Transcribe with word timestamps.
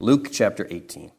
Luke 0.00 0.30
chapter 0.30 0.66
18. 0.70 1.10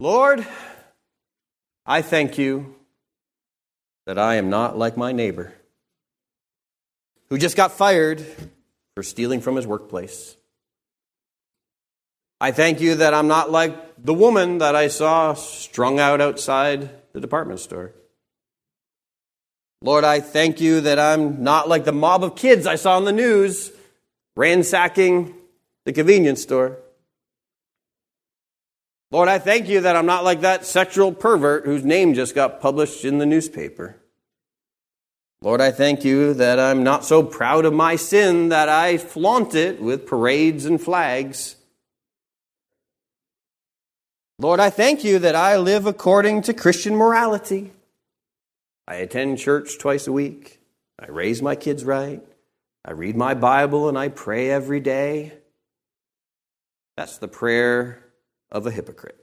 Lord, 0.00 0.44
I 1.86 2.02
thank 2.02 2.36
you 2.36 2.74
that 4.06 4.18
I 4.18 4.34
am 4.34 4.50
not 4.50 4.76
like 4.76 4.96
my 4.96 5.12
neighbor 5.12 5.52
who 7.30 7.38
just 7.38 7.56
got 7.56 7.70
fired 7.70 8.24
for 8.96 9.04
stealing 9.04 9.40
from 9.40 9.54
his 9.54 9.66
workplace. 9.66 10.36
I 12.40 12.50
thank 12.50 12.80
you 12.80 12.96
that 12.96 13.14
I'm 13.14 13.28
not 13.28 13.52
like 13.52 13.74
the 13.96 14.12
woman 14.12 14.58
that 14.58 14.74
I 14.74 14.88
saw 14.88 15.34
strung 15.34 16.00
out 16.00 16.20
outside 16.20 16.90
the 17.12 17.20
department 17.20 17.60
store. 17.60 17.92
Lord, 19.82 20.04
I 20.04 20.20
thank 20.20 20.60
you 20.60 20.80
that 20.82 21.00
I'm 21.00 21.42
not 21.42 21.68
like 21.68 21.84
the 21.84 21.92
mob 21.92 22.22
of 22.22 22.36
kids 22.36 22.68
I 22.68 22.76
saw 22.76 22.96
on 22.96 23.04
the 23.04 23.12
news 23.12 23.72
ransacking 24.36 25.34
the 25.84 25.92
convenience 25.92 26.40
store. 26.40 26.78
Lord, 29.10 29.28
I 29.28 29.40
thank 29.40 29.68
you 29.68 29.80
that 29.80 29.96
I'm 29.96 30.06
not 30.06 30.22
like 30.22 30.42
that 30.42 30.64
sexual 30.64 31.12
pervert 31.12 31.64
whose 31.64 31.84
name 31.84 32.14
just 32.14 32.32
got 32.32 32.60
published 32.60 33.04
in 33.04 33.18
the 33.18 33.26
newspaper. 33.26 33.96
Lord, 35.42 35.60
I 35.60 35.72
thank 35.72 36.04
you 36.04 36.32
that 36.34 36.60
I'm 36.60 36.84
not 36.84 37.04
so 37.04 37.24
proud 37.24 37.64
of 37.64 37.74
my 37.74 37.96
sin 37.96 38.50
that 38.50 38.68
I 38.68 38.96
flaunt 38.98 39.56
it 39.56 39.82
with 39.82 40.06
parades 40.06 40.64
and 40.64 40.80
flags. 40.80 41.56
Lord, 44.38 44.60
I 44.60 44.70
thank 44.70 45.02
you 45.02 45.18
that 45.18 45.34
I 45.34 45.56
live 45.56 45.86
according 45.86 46.42
to 46.42 46.54
Christian 46.54 46.94
morality. 46.94 47.72
I 48.86 48.96
attend 48.96 49.38
church 49.38 49.78
twice 49.78 50.06
a 50.06 50.12
week. 50.12 50.60
I 50.98 51.08
raise 51.08 51.40
my 51.40 51.54
kids 51.54 51.84
right. 51.84 52.22
I 52.84 52.92
read 52.92 53.16
my 53.16 53.34
Bible 53.34 53.88
and 53.88 53.96
I 53.96 54.08
pray 54.08 54.50
every 54.50 54.80
day. 54.80 55.32
That's 56.96 57.18
the 57.18 57.28
prayer 57.28 58.04
of 58.50 58.66
a 58.66 58.70
hypocrite. 58.70 59.18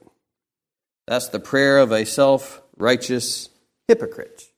That's 1.06 1.28
the 1.28 1.40
prayer 1.40 1.78
of 1.78 1.92
a 1.92 2.04
self 2.04 2.62
righteous 2.76 3.48
hypocrite 3.88 4.50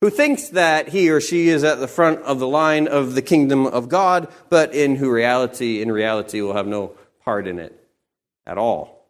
who 0.00 0.10
thinks 0.10 0.50
that 0.50 0.88
he 0.88 1.10
or 1.10 1.20
she 1.20 1.48
is 1.48 1.64
at 1.64 1.80
the 1.80 1.88
front 1.88 2.20
of 2.20 2.38
the 2.38 2.46
line 2.46 2.86
of 2.86 3.14
the 3.14 3.22
kingdom 3.22 3.66
of 3.66 3.88
God, 3.88 4.28
but 4.50 4.74
in 4.74 4.96
who 4.96 5.10
reality, 5.10 5.80
in 5.80 5.90
reality, 5.90 6.40
will 6.40 6.52
have 6.52 6.66
no 6.66 6.92
part 7.24 7.46
in 7.46 7.58
it 7.58 7.88
at 8.46 8.58
all. 8.58 9.08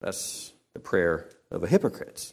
That's 0.00 0.52
the 0.74 0.80
prayer 0.80 1.28
of 1.50 1.62
a 1.62 1.68
hypocrite. 1.68 2.32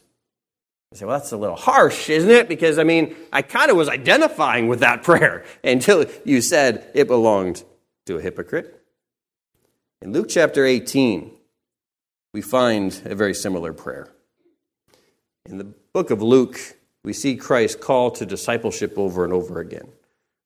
You 0.92 0.96
say, 0.98 1.04
well, 1.04 1.18
that's 1.18 1.32
a 1.32 1.36
little 1.36 1.56
harsh, 1.56 2.08
isn't 2.08 2.30
it? 2.30 2.48
Because, 2.48 2.78
I 2.78 2.84
mean, 2.84 3.14
I 3.32 3.42
kind 3.42 3.70
of 3.70 3.76
was 3.76 3.88
identifying 3.88 4.68
with 4.68 4.80
that 4.80 5.02
prayer 5.04 5.44
until 5.62 6.06
you 6.24 6.40
said 6.40 6.90
it 6.94 7.06
belonged 7.06 7.62
to 8.06 8.16
a 8.16 8.20
hypocrite. 8.22 8.74
In 10.00 10.12
Luke 10.12 10.28
chapter 10.30 10.64
18, 10.64 11.30
we 12.32 12.40
find 12.40 13.00
a 13.04 13.14
very 13.14 13.34
similar 13.34 13.72
prayer. 13.72 14.08
In 15.44 15.58
the 15.58 15.64
book 15.64 16.10
of 16.10 16.22
Luke, 16.22 16.58
we 17.04 17.12
see 17.12 17.36
Christ's 17.36 17.82
call 17.82 18.10
to 18.12 18.24
discipleship 18.24 18.96
over 18.96 19.24
and 19.24 19.32
over 19.32 19.60
again. 19.60 19.88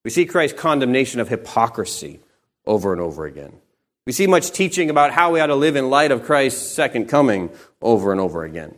We 0.04 0.10
see 0.10 0.26
Christ's 0.26 0.58
condemnation 0.58 1.20
of 1.20 1.28
hypocrisy 1.28 2.20
over 2.66 2.92
and 2.92 3.00
over 3.00 3.26
again. 3.26 3.60
We 4.06 4.12
see 4.12 4.26
much 4.26 4.50
teaching 4.50 4.90
about 4.90 5.12
how 5.12 5.32
we 5.32 5.40
ought 5.40 5.46
to 5.46 5.54
live 5.54 5.76
in 5.76 5.90
light 5.90 6.10
of 6.10 6.24
Christ's 6.24 6.72
second 6.72 7.06
coming 7.06 7.50
over 7.80 8.10
and 8.10 8.20
over 8.20 8.44
again. 8.44 8.74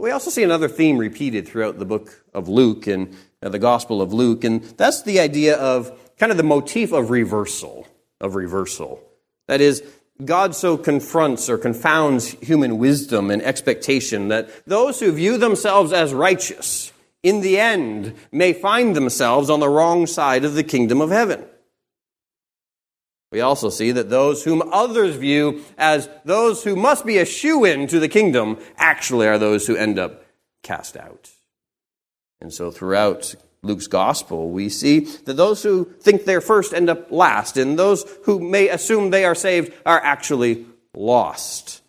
We 0.00 0.12
also 0.12 0.30
see 0.30 0.42
another 0.42 0.66
theme 0.66 0.96
repeated 0.96 1.46
throughout 1.46 1.78
the 1.78 1.84
book 1.84 2.24
of 2.32 2.48
Luke 2.48 2.86
and 2.86 3.14
uh, 3.42 3.50
the 3.50 3.58
Gospel 3.58 4.00
of 4.00 4.14
Luke, 4.14 4.44
and 4.44 4.62
that's 4.62 5.02
the 5.02 5.20
idea 5.20 5.58
of 5.58 5.92
kind 6.16 6.32
of 6.32 6.38
the 6.38 6.42
motif 6.42 6.92
of 6.92 7.10
reversal, 7.10 7.86
of 8.18 8.34
reversal. 8.34 9.02
That 9.46 9.60
is, 9.60 9.82
God 10.24 10.54
so 10.54 10.78
confronts 10.78 11.50
or 11.50 11.58
confounds 11.58 12.30
human 12.30 12.78
wisdom 12.78 13.30
and 13.30 13.42
expectation 13.42 14.28
that 14.28 14.48
those 14.66 15.00
who 15.00 15.12
view 15.12 15.36
themselves 15.36 15.92
as 15.92 16.14
righteous, 16.14 16.94
in 17.22 17.42
the 17.42 17.58
end, 17.58 18.14
may 18.32 18.54
find 18.54 18.96
themselves 18.96 19.50
on 19.50 19.60
the 19.60 19.68
wrong 19.68 20.06
side 20.06 20.46
of 20.46 20.54
the 20.54 20.64
kingdom 20.64 21.02
of 21.02 21.10
heaven. 21.10 21.44
We 23.32 23.40
also 23.40 23.70
see 23.70 23.92
that 23.92 24.10
those 24.10 24.42
whom 24.42 24.62
others 24.72 25.14
view 25.16 25.62
as 25.78 26.08
those 26.24 26.64
who 26.64 26.74
must 26.74 27.06
be 27.06 27.18
a 27.18 27.24
shoe 27.24 27.64
in 27.64 27.86
to 27.88 28.00
the 28.00 28.08
kingdom 28.08 28.58
actually 28.76 29.28
are 29.28 29.38
those 29.38 29.66
who 29.66 29.76
end 29.76 29.98
up 29.98 30.24
cast 30.62 30.96
out. 30.96 31.30
And 32.40 32.52
so 32.52 32.70
throughout 32.70 33.34
Luke's 33.62 33.86
gospel, 33.86 34.50
we 34.50 34.68
see 34.68 35.00
that 35.00 35.36
those 35.36 35.62
who 35.62 35.84
think 36.00 36.24
they're 36.24 36.40
first 36.40 36.72
end 36.72 36.88
up 36.88 37.12
last, 37.12 37.56
and 37.56 37.78
those 37.78 38.04
who 38.24 38.40
may 38.40 38.68
assume 38.68 39.10
they 39.10 39.24
are 39.24 39.34
saved 39.34 39.72
are 39.84 40.00
actually 40.00 40.66
lost. 40.94 41.82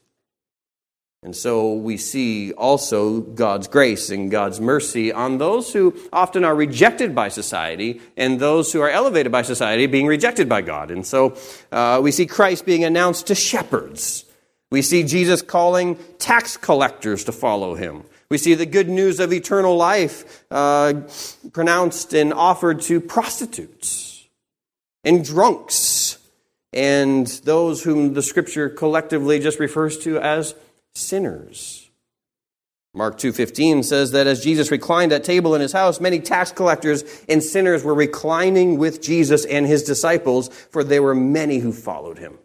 And 1.24 1.36
so 1.36 1.74
we 1.74 1.98
see 1.98 2.52
also 2.54 3.22
God's 3.22 3.68
grace 3.68 4.10
and 4.10 4.32
God's 4.32 4.60
mercy 4.60 5.14
on 5.14 5.38
those 5.38 5.72
who 5.72 5.96
often 6.12 6.44
are 6.44 6.56
rejected 6.56 7.14
by 7.14 7.30
society 7.30 8.02
and 8.18 8.40
those 8.40 8.74
who 8.74 8.82
are 8.82 8.90
elevated 8.90 9.32
by 9.32 9.44
society 9.44 9.86
being 9.86 10.08
rejected 10.08 10.50
by 10.50 10.62
God. 10.62 10.90
And 10.90 11.06
so 11.06 11.38
uh, 11.72 12.00
we 12.02 12.12
see 12.12 12.26
Christ 12.26 12.66
being 12.66 12.84
announced 12.84 13.28
to 13.28 13.36
shepherds. 13.36 14.26
We 14.72 14.82
see 14.82 15.04
Jesus 15.04 15.44
calling 15.44 16.00
tax 16.18 16.58
collectors 16.58 17.24
to 17.26 17.32
follow 17.32 17.76
him. 17.76 18.04
We 18.30 18.40
see 18.40 18.56
the 18.56 18.66
good 18.66 18.90
news 18.90 19.20
of 19.20 19.32
eternal 19.32 19.78
life 19.78 20.44
uh, 20.50 21.02
pronounced 21.54 22.14
and 22.14 22.34
offered 22.34 22.82
to 22.84 23.00
prostitutes 23.00 24.28
and 25.04 25.24
drunks 25.24 26.18
and 26.74 27.28
those 27.44 27.84
whom 27.84 28.14
the 28.14 28.22
scripture 28.22 28.70
collectively 28.70 29.40
just 29.40 29.60
refers 29.60 29.98
to 30.00 30.18
as 30.18 30.56
sinners. 30.94 31.90
Mark 32.94 33.18
2:15 33.18 33.84
says 33.84 34.12
that 34.12 34.28
as 34.28 34.44
Jesus 34.44 34.70
reclined 34.70 35.14
at 35.14 35.24
table 35.24 35.56
in 35.56 35.62
his 35.62 35.72
house 35.72 36.02
many 36.02 36.20
tax 36.20 36.52
collectors 36.52 37.04
and 37.30 37.42
sinners 37.42 37.84
were 37.84 37.94
reclining 37.94 38.78
with 38.78 39.02
Jesus 39.02 39.46
and 39.46 39.66
his 39.66 39.84
disciples 39.84 40.50
for 40.50 40.84
there 40.84 41.02
were 41.02 41.16
many 41.16 41.60
who 41.60 41.72
followed 41.72 42.18
him. 42.18 42.38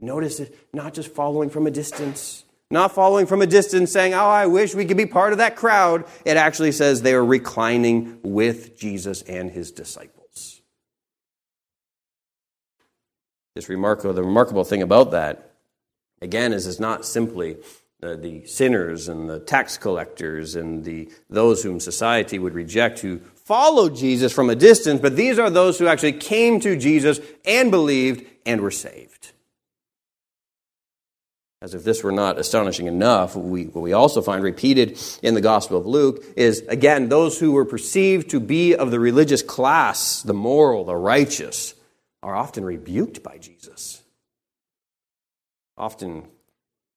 Notice 0.00 0.40
it 0.40 0.58
not 0.72 0.94
just 0.94 1.14
following 1.14 1.48
from 1.48 1.68
a 1.68 1.70
distance 1.70 2.42
not 2.72 2.94
following 2.94 3.26
from 3.26 3.42
a 3.42 3.46
distance 3.46 3.92
saying, 3.92 4.14
Oh, 4.14 4.16
I 4.16 4.46
wish 4.46 4.74
we 4.74 4.86
could 4.86 4.96
be 4.96 5.04
part 5.04 5.32
of 5.32 5.38
that 5.38 5.56
crowd. 5.56 6.06
It 6.24 6.38
actually 6.38 6.72
says 6.72 7.02
they 7.02 7.14
were 7.14 7.24
reclining 7.24 8.18
with 8.22 8.78
Jesus 8.78 9.20
and 9.22 9.50
his 9.50 9.70
disciples. 9.70 10.62
This 13.54 13.68
remarkable, 13.68 14.14
the 14.14 14.22
remarkable 14.22 14.64
thing 14.64 14.80
about 14.80 15.10
that, 15.10 15.51
again, 16.22 16.52
this 16.52 16.66
is 16.66 16.80
not 16.80 17.04
simply 17.04 17.56
the, 18.00 18.16
the 18.16 18.46
sinners 18.46 19.08
and 19.08 19.28
the 19.28 19.40
tax 19.40 19.76
collectors 19.76 20.54
and 20.54 20.84
the, 20.84 21.10
those 21.28 21.62
whom 21.62 21.80
society 21.80 22.38
would 22.38 22.54
reject 22.54 23.00
who 23.00 23.18
followed 23.44 23.96
Jesus 23.96 24.32
from 24.32 24.48
a 24.48 24.54
distance, 24.54 25.00
but 25.00 25.16
these 25.16 25.38
are 25.38 25.50
those 25.50 25.78
who 25.78 25.86
actually 25.86 26.12
came 26.12 26.60
to 26.60 26.76
Jesus 26.76 27.20
and 27.44 27.70
believed 27.70 28.24
and 28.46 28.60
were 28.60 28.70
saved. 28.70 29.32
As 31.60 31.74
if 31.74 31.84
this 31.84 32.02
were 32.02 32.12
not 32.12 32.38
astonishing 32.38 32.86
enough, 32.86 33.36
we, 33.36 33.66
what 33.66 33.82
we 33.82 33.92
also 33.92 34.20
find 34.20 34.42
repeated 34.42 34.98
in 35.22 35.34
the 35.34 35.40
Gospel 35.40 35.78
of 35.78 35.86
Luke 35.86 36.24
is, 36.36 36.60
again, 36.62 37.08
those 37.08 37.38
who 37.38 37.52
were 37.52 37.64
perceived 37.64 38.30
to 38.30 38.40
be 38.40 38.74
of 38.74 38.90
the 38.90 38.98
religious 38.98 39.42
class, 39.42 40.22
the 40.22 40.34
moral, 40.34 40.84
the 40.84 40.96
righteous, 40.96 41.74
are 42.20 42.34
often 42.34 42.64
rebuked 42.64 43.22
by 43.22 43.38
Jesus. 43.38 44.01
Often 45.76 46.28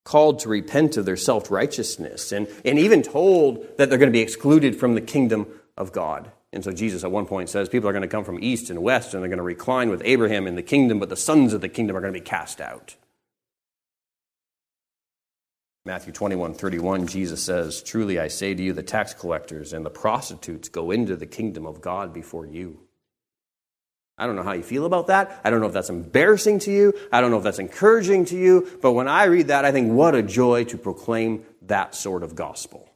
called 0.03 0.40
to 0.40 0.50
repent 0.50 0.97
of 0.97 1.06
their 1.06 1.18
self 1.18 1.52
righteousness, 1.52 2.31
and, 2.31 2.47
and 2.63 2.80
even 2.80 3.02
told 3.02 3.66
that 3.78 3.90
they're 3.90 4.00
going 4.00 4.12
to 4.12 4.18
be 4.18 4.22
excluded 4.22 4.75
from 4.75 4.96
the 4.96 5.02
kingdom 5.02 5.47
of 5.78 5.91
God. 5.91 6.32
And 6.53 6.64
so 6.64 6.72
Jesus 6.72 7.03
at 7.03 7.11
one 7.11 7.26
point 7.26 7.50
says 7.50 7.67
people 7.67 7.90
are 7.90 7.94
going 7.94 8.02
to 8.02 8.08
come 8.08 8.23
from 8.23 8.41
east 8.41 8.70
and 8.70 8.82
west, 8.82 9.14
and 9.14 9.22
they're 9.22 9.29
going 9.29 9.38
to 9.38 9.44
recline 9.44 9.90
with 9.90 10.02
Abraham 10.05 10.47
in 10.47 10.55
the 10.55 10.61
kingdom, 10.61 11.00
but 11.00 11.09
the 11.09 11.17
sons 11.17 11.53
of 11.53 11.61
the 11.61 11.67
kingdom 11.67 11.97
are 11.97 12.02
going 12.02 12.14
to 12.14 12.20
be 12.20 12.23
cast 12.23 12.61
out. 12.61 12.96
Matthew 15.84 16.14
21 16.14 16.53
31, 16.55 17.08
Jesus 17.08 17.44
says, 17.44 17.84
Truly 17.84 18.20
I 18.20 18.28
say 18.28 18.55
to 18.55 18.64
you, 18.64 18.73
the 18.73 18.82
tax 18.82 19.14
collectors 19.14 19.73
and 19.73 19.85
the 19.85 19.91
prostitutes 19.91 20.70
go 20.70 20.91
into 20.91 21.16
the 21.16 21.28
kingdom 21.28 21.66
of 21.66 21.82
God 21.82 22.14
before 22.14 22.46
you. 22.46 22.84
I 24.17 24.26
don't 24.26 24.35
know 24.35 24.44
how 24.44 24.53
you 24.53 24.64
feel 24.64 24.85
about 24.85 25.08
that. 25.08 25.41
I 25.44 25.50
don't 25.50 25.59
know 25.59 25.67
if 25.67 25.73
that's 25.73 25.90
embarrassing 25.90 26.59
to 26.59 26.72
you. 26.72 26.94
I 27.12 27.20
don't 27.20 27.32
know 27.32 27.38
if 27.38 27.44
that's 27.44 27.59
encouraging 27.59 28.26
to 28.26 28.38
you. 28.38 28.79
But 28.82 28.94
when 28.94 29.08
I 29.09 29.26
read 29.26 29.47
that, 29.47 29.66
I 29.66 29.72
think, 29.72 29.91
what 29.91 30.16
a 30.16 30.23
joy 30.23 30.64
to 30.66 30.78
proclaim 30.78 31.46
that 31.64 31.96
sort 31.96 32.23
of 32.23 32.35
gospel. 32.35 32.90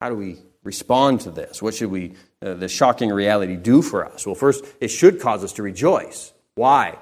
How 0.00 0.08
do 0.08 0.14
we 0.14 0.38
respond 0.62 1.22
to 1.22 1.30
this? 1.30 1.60
What 1.60 1.74
should 1.74 1.90
we, 1.90 2.14
uh, 2.40 2.54
this 2.54 2.70
shocking 2.70 3.10
reality, 3.10 3.56
do 3.56 3.82
for 3.82 4.06
us? 4.06 4.24
Well, 4.24 4.36
first, 4.36 4.64
it 4.80 4.88
should 4.88 5.20
cause 5.20 5.42
us 5.42 5.52
to 5.54 5.62
rejoice. 5.62 6.32
Why? 6.54 6.98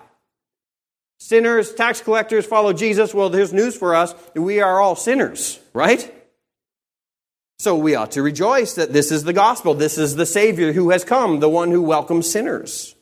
Sinners, 1.18 1.74
tax 1.74 2.00
collectors 2.00 2.46
follow 2.46 2.72
Jesus. 2.72 3.12
Well, 3.12 3.28
there's 3.28 3.52
news 3.52 3.76
for 3.76 3.94
us. 3.94 4.14
We 4.34 4.60
are 4.60 4.80
all 4.80 4.96
sinners, 4.96 5.58
right? 5.74 6.14
So 7.58 7.76
we 7.76 7.96
ought 7.96 8.12
to 8.12 8.22
rejoice 8.22 8.74
that 8.74 8.92
this 8.92 9.10
is 9.10 9.24
the 9.24 9.32
gospel. 9.32 9.74
This 9.74 9.98
is 9.98 10.14
the 10.14 10.26
Savior 10.26 10.72
who 10.72 10.90
has 10.90 11.04
come, 11.04 11.40
the 11.40 11.48
one 11.48 11.72
who 11.72 11.82
welcomes 11.82 12.30
sinners. 12.30 12.94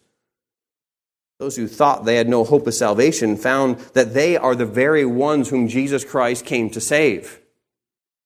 Those 1.38 1.56
who 1.56 1.68
thought 1.68 2.06
they 2.06 2.16
had 2.16 2.28
no 2.28 2.44
hope 2.44 2.66
of 2.66 2.72
salvation 2.72 3.36
found 3.36 3.78
that 3.92 4.14
they 4.14 4.38
are 4.38 4.54
the 4.54 4.64
very 4.64 5.04
ones 5.04 5.50
whom 5.50 5.68
Jesus 5.68 6.04
Christ 6.04 6.46
came 6.46 6.70
to 6.70 6.80
save. 6.80 7.38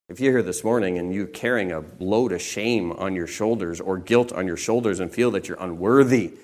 If 0.09 0.21
you're 0.21 0.33
here 0.33 0.43
this 0.43 0.63
morning 0.63 0.99
and 0.99 1.13
you're 1.13 1.27
carrying 1.27 1.73
a 1.73 1.85
load 1.99 2.31
of 2.31 2.41
shame 2.41 2.93
on 2.93 3.17
your 3.17 3.27
shoulders 3.27 3.81
or 3.81 3.99
guilt 3.99 4.33
on 4.33 4.47
your 4.47 4.57
shoulders 4.57 5.01
and 5.01 5.11
feel 5.11 5.33
that 5.33 5.49
you're 5.49 5.61
unworthy, 5.61 6.35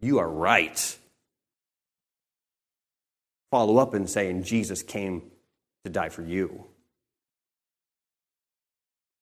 you 0.00 0.18
are 0.18 0.28
right. 0.28 0.98
Follow 3.50 3.76
up 3.76 3.92
and 3.92 4.08
say 4.08 4.30
in 4.30 4.36
saying, 4.36 4.44
Jesus 4.44 4.82
came 4.82 5.30
to 5.84 5.90
die 5.90 6.08
for 6.08 6.22
you. 6.22 6.64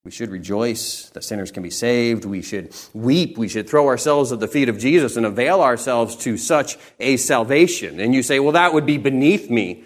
We 0.04 0.10
should 0.10 0.30
rejoice 0.30 1.10
that 1.10 1.24
sinners 1.24 1.50
can 1.50 1.62
be 1.62 1.70
saved. 1.70 2.24
We 2.24 2.40
should 2.40 2.74
weep. 2.94 3.36
We 3.36 3.48
should 3.48 3.68
throw 3.68 3.88
ourselves 3.88 4.32
at 4.32 4.40
the 4.40 4.48
feet 4.48 4.70
of 4.70 4.78
Jesus 4.78 5.16
and 5.16 5.26
avail 5.26 5.60
ourselves 5.60 6.16
to 6.16 6.38
such 6.38 6.78
a 6.98 7.18
salvation. 7.18 8.00
And 8.00 8.14
you 8.14 8.22
say, 8.22 8.40
well, 8.40 8.52
that 8.52 8.72
would 8.72 8.86
be 8.86 8.96
beneath 8.96 9.50
me. 9.50 9.84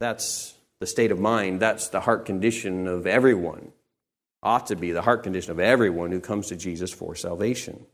That's 0.00 0.54
the 0.80 0.86
state 0.86 1.10
of 1.10 1.18
mind. 1.18 1.60
That's 1.60 1.88
the 1.88 2.00
heart 2.00 2.26
condition 2.26 2.86
of 2.86 3.06
everyone. 3.06 3.72
Ought 4.42 4.66
to 4.66 4.76
be 4.76 4.92
the 4.92 5.02
heart 5.02 5.22
condition 5.22 5.50
of 5.50 5.58
everyone 5.58 6.12
who 6.12 6.20
comes 6.20 6.48
to 6.48 6.56
Jesus 6.56 6.92
for 6.92 7.14
salvation. 7.14 7.86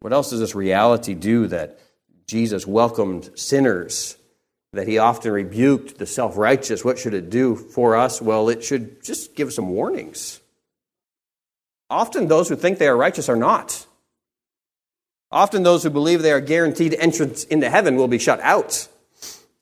What 0.00 0.12
else 0.12 0.30
does 0.30 0.40
this 0.40 0.54
reality 0.54 1.14
do 1.14 1.46
that 1.48 1.80
Jesus 2.26 2.66
welcomed 2.66 3.30
sinners 3.34 4.16
that 4.76 4.88
he 4.88 4.98
often 4.98 5.32
rebuked 5.32 5.98
the 5.98 6.06
self 6.06 6.36
righteous. 6.36 6.84
What 6.84 6.98
should 6.98 7.14
it 7.14 7.30
do 7.30 7.56
for 7.56 7.96
us? 7.96 8.22
Well, 8.22 8.48
it 8.48 8.64
should 8.64 9.02
just 9.02 9.34
give 9.34 9.52
some 9.52 9.70
warnings. 9.70 10.40
Often 11.90 12.28
those 12.28 12.48
who 12.48 12.56
think 12.56 12.78
they 12.78 12.88
are 12.88 12.96
righteous 12.96 13.28
are 13.28 13.36
not. 13.36 13.86
Often 15.30 15.64
those 15.64 15.82
who 15.82 15.90
believe 15.90 16.22
they 16.22 16.32
are 16.32 16.40
guaranteed 16.40 16.94
entrance 16.94 17.44
into 17.44 17.68
heaven 17.68 17.96
will 17.96 18.08
be 18.08 18.18
shut 18.18 18.40
out. 18.40 18.88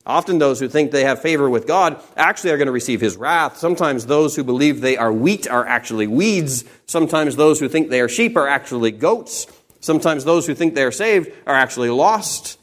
Often 0.05 0.37
those 0.37 0.59
who 0.59 0.67
think 0.67 0.91
they 0.91 1.03
have 1.03 1.21
favor 1.21 1.49
with 1.49 1.65
God 1.65 1.99
actually 2.15 2.51
are 2.51 2.57
going 2.57 2.67
to 2.67 2.71
receive 2.71 3.01
his 3.01 3.17
wrath. 3.17 3.57
Sometimes 3.57 4.05
those 4.05 4.35
who 4.35 4.43
believe 4.43 4.81
they 4.81 4.97
are 4.97 5.11
wheat 5.11 5.47
are 5.47 5.65
actually 5.65 6.05
weeds. 6.05 6.63
Sometimes 6.85 7.35
those 7.35 7.59
who 7.59 7.67
think 7.67 7.89
they 7.89 8.01
are 8.01 8.09
sheep 8.09 8.37
are 8.37 8.47
actually 8.47 8.91
goats. 8.91 9.47
Sometimes 9.79 10.23
those 10.23 10.45
who 10.45 10.53
think 10.53 10.75
they 10.75 10.83
are 10.83 10.91
saved 10.91 11.31
are 11.47 11.55
actually 11.55 11.89
lost. 11.89 12.59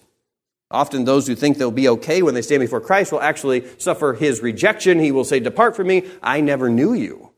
Often, 0.72 1.04
those 1.04 1.26
who 1.26 1.34
think 1.34 1.58
they'll 1.58 1.70
be 1.70 1.88
okay 1.88 2.22
when 2.22 2.34
they 2.34 2.42
stand 2.42 2.60
before 2.60 2.80
Christ 2.80 3.12
will 3.12 3.20
actually 3.20 3.64
suffer 3.78 4.14
his 4.14 4.40
rejection. 4.40 4.98
He 4.98 5.12
will 5.12 5.24
say, 5.24 5.38
Depart 5.38 5.76
from 5.76 5.86
me, 5.86 6.08
I 6.22 6.40
never 6.40 6.70
knew 6.70 6.94
you. 6.94 7.30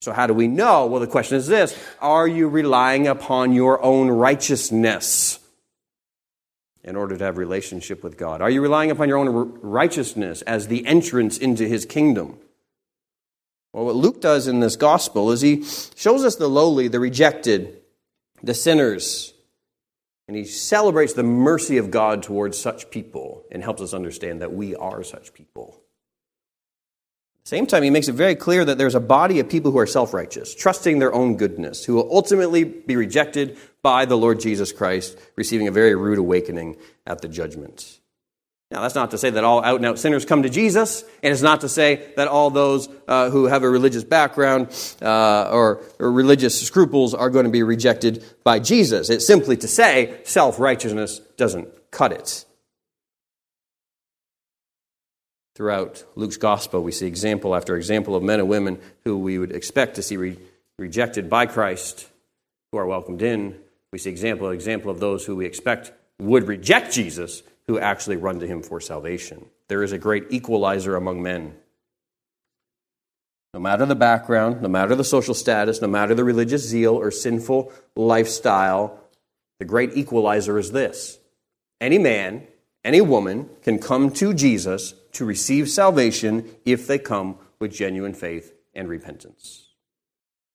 So, 0.00 0.12
how 0.12 0.26
do 0.26 0.34
we 0.34 0.48
know? 0.48 0.86
Well, 0.86 1.00
the 1.00 1.06
question 1.06 1.36
is 1.36 1.48
this 1.48 1.78
Are 2.00 2.28
you 2.28 2.48
relying 2.48 3.08
upon 3.08 3.52
your 3.52 3.82
own 3.82 4.08
righteousness 4.08 5.40
in 6.84 6.96
order 6.96 7.16
to 7.16 7.24
have 7.24 7.38
relationship 7.38 8.02
with 8.02 8.16
God? 8.16 8.40
Are 8.40 8.50
you 8.50 8.60
relying 8.60 8.90
upon 8.90 9.08
your 9.08 9.18
own 9.18 9.58
righteousness 9.62 10.42
as 10.42 10.68
the 10.68 10.86
entrance 10.86 11.38
into 11.38 11.66
his 11.66 11.84
kingdom? 11.84 12.38
Well, 13.72 13.86
what 13.86 13.96
Luke 13.96 14.20
does 14.20 14.46
in 14.46 14.60
this 14.60 14.76
gospel 14.76 15.30
is 15.30 15.40
he 15.40 15.64
shows 15.96 16.24
us 16.24 16.36
the 16.36 16.48
lowly, 16.48 16.88
the 16.88 17.00
rejected, 17.00 17.80
the 18.42 18.54
sinners, 18.54 19.31
and 20.28 20.36
he 20.36 20.44
celebrates 20.44 21.12
the 21.12 21.22
mercy 21.22 21.78
of 21.78 21.90
God 21.90 22.22
towards 22.22 22.58
such 22.58 22.90
people 22.90 23.44
and 23.50 23.62
helps 23.62 23.82
us 23.82 23.94
understand 23.94 24.40
that 24.40 24.52
we 24.52 24.74
are 24.76 25.02
such 25.02 25.34
people. 25.34 25.82
At 27.40 27.44
the 27.44 27.48
same 27.48 27.66
time, 27.66 27.82
he 27.82 27.90
makes 27.90 28.06
it 28.06 28.12
very 28.12 28.36
clear 28.36 28.64
that 28.64 28.78
there's 28.78 28.94
a 28.94 29.00
body 29.00 29.40
of 29.40 29.48
people 29.48 29.72
who 29.72 29.78
are 29.78 29.86
self 29.86 30.14
righteous, 30.14 30.54
trusting 30.54 31.00
their 31.00 31.12
own 31.12 31.36
goodness, 31.36 31.84
who 31.84 31.94
will 31.94 32.08
ultimately 32.12 32.62
be 32.62 32.94
rejected 32.94 33.58
by 33.82 34.04
the 34.04 34.16
Lord 34.16 34.38
Jesus 34.38 34.70
Christ, 34.70 35.18
receiving 35.34 35.66
a 35.66 35.72
very 35.72 35.96
rude 35.96 36.18
awakening 36.18 36.76
at 37.04 37.20
the 37.20 37.28
judgment. 37.28 37.98
Now, 38.72 38.80
that's 38.80 38.94
not 38.94 39.10
to 39.10 39.18
say 39.18 39.28
that 39.28 39.44
all 39.44 39.62
out 39.62 39.76
and 39.76 39.84
out 39.84 39.98
sinners 39.98 40.24
come 40.24 40.44
to 40.44 40.48
Jesus, 40.48 41.02
and 41.22 41.30
it's 41.30 41.42
not 41.42 41.60
to 41.60 41.68
say 41.68 42.10
that 42.16 42.26
all 42.26 42.48
those 42.48 42.88
uh, 43.06 43.28
who 43.28 43.44
have 43.44 43.64
a 43.64 43.68
religious 43.68 44.02
background 44.02 44.68
uh, 45.02 45.50
or, 45.52 45.82
or 45.98 46.10
religious 46.10 46.58
scruples 46.58 47.12
are 47.12 47.28
going 47.28 47.44
to 47.44 47.50
be 47.50 47.62
rejected 47.62 48.24
by 48.42 48.58
Jesus. 48.58 49.10
It's 49.10 49.26
simply 49.26 49.58
to 49.58 49.68
say 49.68 50.18
self 50.24 50.58
righteousness 50.58 51.18
doesn't 51.36 51.68
cut 51.90 52.12
it. 52.12 52.46
Throughout 55.54 56.04
Luke's 56.14 56.38
gospel, 56.38 56.82
we 56.82 56.92
see 56.92 57.06
example 57.06 57.54
after 57.54 57.76
example 57.76 58.16
of 58.16 58.22
men 58.22 58.40
and 58.40 58.48
women 58.48 58.80
who 59.04 59.18
we 59.18 59.36
would 59.36 59.52
expect 59.52 59.96
to 59.96 60.02
see 60.02 60.16
re- 60.16 60.38
rejected 60.78 61.28
by 61.28 61.44
Christ, 61.44 62.08
who 62.70 62.78
are 62.78 62.86
welcomed 62.86 63.20
in. 63.20 63.54
We 63.92 63.98
see 63.98 64.08
example 64.08 64.48
example 64.48 64.90
of 64.90 64.98
those 64.98 65.26
who 65.26 65.36
we 65.36 65.44
expect 65.44 65.92
would 66.18 66.48
reject 66.48 66.94
Jesus 66.94 67.42
who 67.66 67.78
actually 67.78 68.16
run 68.16 68.40
to 68.40 68.46
him 68.46 68.62
for 68.62 68.80
salvation. 68.80 69.46
There 69.68 69.82
is 69.82 69.92
a 69.92 69.98
great 69.98 70.26
equalizer 70.30 70.96
among 70.96 71.22
men. 71.22 71.54
No 73.54 73.60
matter 73.60 73.84
the 73.84 73.94
background, 73.94 74.62
no 74.62 74.68
matter 74.68 74.94
the 74.94 75.04
social 75.04 75.34
status, 75.34 75.82
no 75.82 75.88
matter 75.88 76.14
the 76.14 76.24
religious 76.24 76.66
zeal 76.66 76.94
or 76.94 77.10
sinful 77.10 77.70
lifestyle, 77.94 78.98
the 79.58 79.64
great 79.66 79.96
equalizer 79.96 80.58
is 80.58 80.72
this 80.72 81.18
any 81.80 81.98
man, 81.98 82.46
any 82.84 83.00
woman 83.00 83.48
can 83.62 83.78
come 83.78 84.10
to 84.12 84.32
Jesus 84.32 84.94
to 85.12 85.24
receive 85.24 85.68
salvation 85.68 86.54
if 86.64 86.86
they 86.86 86.98
come 86.98 87.38
with 87.60 87.72
genuine 87.72 88.14
faith 88.14 88.54
and 88.74 88.88
repentance. 88.88 89.68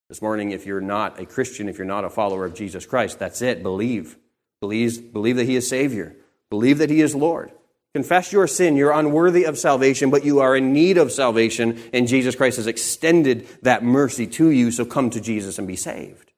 This 0.10 0.22
morning, 0.22 0.52
if 0.52 0.66
you're 0.66 0.82
not 0.82 1.20
a 1.20 1.26
Christian, 1.26 1.68
if 1.68 1.78
you're 1.78 1.86
not 1.86 2.06
a 2.06 2.10
follower 2.10 2.46
of 2.46 2.54
Jesus 2.54 2.86
Christ, 2.86 3.20
that's 3.20 3.42
it. 3.42 3.62
Believe. 3.62 4.18
Believe, 4.62 5.14
believe 5.14 5.36
that 5.36 5.46
He 5.46 5.56
is 5.56 5.70
Savior. 5.70 6.16
Believe 6.50 6.78
that 6.78 6.90
He 6.90 7.02
is 7.02 7.16
Lord. 7.16 7.52
Confess 7.94 8.32
your 8.32 8.48
sin. 8.48 8.76
You're 8.76 8.92
unworthy 8.92 9.46
of 9.46 9.58
salvation, 9.58 10.10
but 10.10 10.24
you 10.24 10.40
are 10.40 10.56
in 10.56 10.72
need 10.74 10.98
of 10.98 11.12
salvation, 11.12 11.82
and 11.94 12.08
Jesus 12.08 12.36
Christ 12.36 12.58
has 12.58 12.68
extended 12.68 13.48
that 13.64 13.84
mercy 13.84 14.28
to 14.28 14.52
you, 14.52 14.72
so 14.72 14.86
come 14.86 15.10
to 15.10 15.22
Jesus 15.22 15.58
and 15.58 15.68
be 15.68 15.76
saved. 15.76 16.32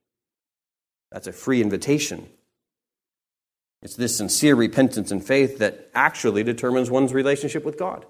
That's 1.11 1.27
a 1.27 1.33
free 1.33 1.61
invitation. 1.61 2.29
It's 3.81 3.95
this 3.95 4.17
sincere 4.17 4.55
repentance 4.55 5.11
and 5.11 5.25
faith 5.25 5.59
that 5.59 5.89
actually 5.93 6.43
determines 6.43 6.91
one's 6.91 7.13
relationship 7.13 7.63
with 7.63 7.77
God. 7.77 8.05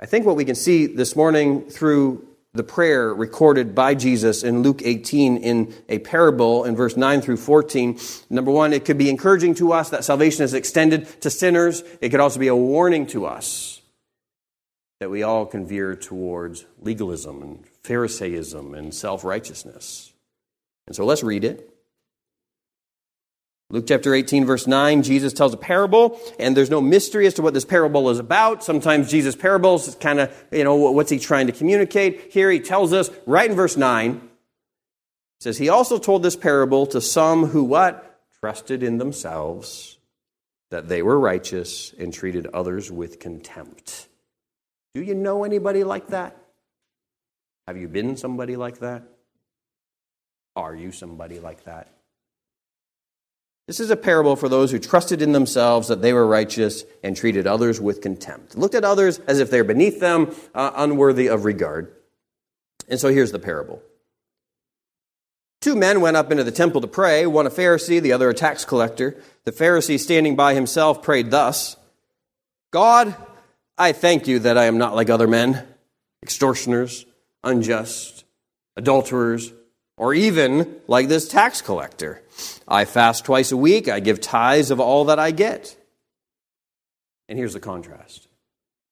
I 0.00 0.06
think 0.06 0.26
what 0.26 0.36
we 0.36 0.44
can 0.44 0.54
see 0.54 0.86
this 0.86 1.14
morning 1.14 1.68
through 1.70 2.26
the 2.54 2.62
prayer 2.62 3.14
recorded 3.14 3.74
by 3.74 3.94
Jesus 3.94 4.42
in 4.42 4.62
Luke 4.62 4.82
18 4.84 5.38
in 5.38 5.74
a 5.88 5.98
parable 6.00 6.64
in 6.64 6.76
verse 6.76 6.96
9 6.96 7.22
through 7.22 7.38
14. 7.38 7.98
Number 8.28 8.50
one, 8.50 8.72
it 8.72 8.84
could 8.84 8.98
be 8.98 9.08
encouraging 9.08 9.54
to 9.54 9.72
us 9.72 9.90
that 9.90 10.04
salvation 10.04 10.44
is 10.44 10.52
extended 10.52 11.06
to 11.22 11.30
sinners. 11.30 11.82
It 12.00 12.10
could 12.10 12.20
also 12.20 12.38
be 12.38 12.48
a 12.48 12.56
warning 12.56 13.06
to 13.08 13.24
us 13.24 13.80
that 15.00 15.10
we 15.10 15.22
all 15.22 15.46
can 15.46 15.66
veer 15.66 15.96
towards 15.96 16.66
legalism 16.80 17.42
and 17.42 17.64
Pharisaism 17.82 18.74
and 18.74 18.94
self 18.94 19.24
righteousness. 19.24 20.12
And 20.86 20.94
so 20.94 21.04
let's 21.04 21.22
read 21.22 21.44
it. 21.44 21.71
Luke 23.72 23.86
chapter 23.88 24.14
18, 24.14 24.44
verse 24.44 24.66
9, 24.66 25.02
Jesus 25.02 25.32
tells 25.32 25.54
a 25.54 25.56
parable, 25.56 26.20
and 26.38 26.54
there's 26.54 26.68
no 26.68 26.82
mystery 26.82 27.26
as 27.26 27.32
to 27.34 27.42
what 27.42 27.54
this 27.54 27.64
parable 27.64 28.10
is 28.10 28.18
about. 28.18 28.62
Sometimes 28.62 29.10
Jesus' 29.10 29.34
parables 29.34 29.88
is 29.88 29.94
kind 29.94 30.20
of, 30.20 30.44
you 30.52 30.62
know, 30.62 30.74
what's 30.74 31.10
he 31.10 31.18
trying 31.18 31.46
to 31.46 31.54
communicate? 31.54 32.30
Here 32.34 32.50
he 32.50 32.60
tells 32.60 32.92
us, 32.92 33.08
right 33.24 33.48
in 33.48 33.56
verse 33.56 33.78
9, 33.78 34.28
says, 35.40 35.56
He 35.56 35.70
also 35.70 35.96
told 35.96 36.22
this 36.22 36.36
parable 36.36 36.84
to 36.88 37.00
some 37.00 37.46
who 37.46 37.64
what? 37.64 38.20
Trusted 38.40 38.82
in 38.82 38.98
themselves 38.98 39.96
that 40.70 40.88
they 40.88 41.00
were 41.00 41.18
righteous 41.18 41.94
and 41.98 42.12
treated 42.12 42.48
others 42.48 42.92
with 42.92 43.20
contempt. 43.20 44.06
Do 44.94 45.00
you 45.00 45.14
know 45.14 45.44
anybody 45.44 45.82
like 45.82 46.08
that? 46.08 46.36
Have 47.66 47.78
you 47.78 47.88
been 47.88 48.18
somebody 48.18 48.56
like 48.56 48.80
that? 48.80 49.04
Are 50.56 50.74
you 50.74 50.92
somebody 50.92 51.40
like 51.40 51.64
that? 51.64 51.88
This 53.66 53.78
is 53.78 53.90
a 53.90 53.96
parable 53.96 54.34
for 54.34 54.48
those 54.48 54.72
who 54.72 54.78
trusted 54.78 55.22
in 55.22 55.32
themselves 55.32 55.88
that 55.88 56.02
they 56.02 56.12
were 56.12 56.26
righteous 56.26 56.84
and 57.02 57.16
treated 57.16 57.46
others 57.46 57.80
with 57.80 58.00
contempt. 58.00 58.56
Looked 58.56 58.74
at 58.74 58.84
others 58.84 59.20
as 59.20 59.38
if 59.38 59.50
they're 59.50 59.62
beneath 59.64 60.00
them, 60.00 60.34
uh, 60.54 60.72
unworthy 60.74 61.28
of 61.28 61.44
regard. 61.44 61.94
And 62.88 62.98
so 62.98 63.08
here's 63.08 63.32
the 63.32 63.38
parable. 63.38 63.80
Two 65.60 65.76
men 65.76 66.00
went 66.00 66.16
up 66.16 66.32
into 66.32 66.42
the 66.42 66.50
temple 66.50 66.80
to 66.80 66.88
pray, 66.88 67.24
one 67.24 67.46
a 67.46 67.50
Pharisee, 67.50 68.02
the 68.02 68.12
other 68.12 68.28
a 68.28 68.34
tax 68.34 68.64
collector. 68.64 69.22
The 69.44 69.52
Pharisee, 69.52 69.98
standing 69.98 70.34
by 70.34 70.54
himself, 70.54 71.02
prayed 71.02 71.30
thus 71.30 71.76
God, 72.72 73.14
I 73.78 73.92
thank 73.92 74.26
you 74.26 74.40
that 74.40 74.58
I 74.58 74.64
am 74.64 74.78
not 74.78 74.96
like 74.96 75.08
other 75.08 75.28
men, 75.28 75.64
extortioners, 76.22 77.06
unjust, 77.44 78.24
adulterers, 78.76 79.52
or 79.96 80.14
even 80.14 80.80
like 80.86 81.08
this 81.08 81.28
tax 81.28 81.60
collector. 81.60 82.22
I 82.66 82.84
fast 82.84 83.24
twice 83.24 83.52
a 83.52 83.56
week, 83.56 83.88
I 83.88 84.00
give 84.00 84.20
tithes 84.20 84.70
of 84.70 84.80
all 84.80 85.06
that 85.06 85.18
I 85.18 85.30
get. 85.30 85.76
And 87.28 87.38
here's 87.38 87.54
the 87.54 87.60
contrast 87.60 88.28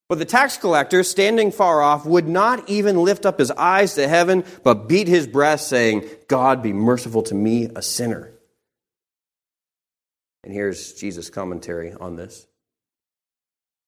But 0.08 0.18
the 0.18 0.24
tax 0.24 0.56
collector, 0.56 1.02
standing 1.02 1.52
far 1.52 1.82
off, 1.82 2.06
would 2.06 2.28
not 2.28 2.68
even 2.68 3.02
lift 3.02 3.26
up 3.26 3.38
his 3.38 3.50
eyes 3.50 3.94
to 3.94 4.08
heaven, 4.08 4.44
but 4.62 4.88
beat 4.88 5.08
his 5.08 5.26
breast, 5.26 5.68
saying, 5.68 6.08
God 6.28 6.62
be 6.62 6.72
merciful 6.72 7.22
to 7.24 7.34
me, 7.34 7.68
a 7.74 7.82
sinner. 7.82 8.32
And 10.42 10.52
here's 10.52 10.94
Jesus' 10.94 11.28
commentary 11.28 11.92
on 11.92 12.16
this. 12.16 12.46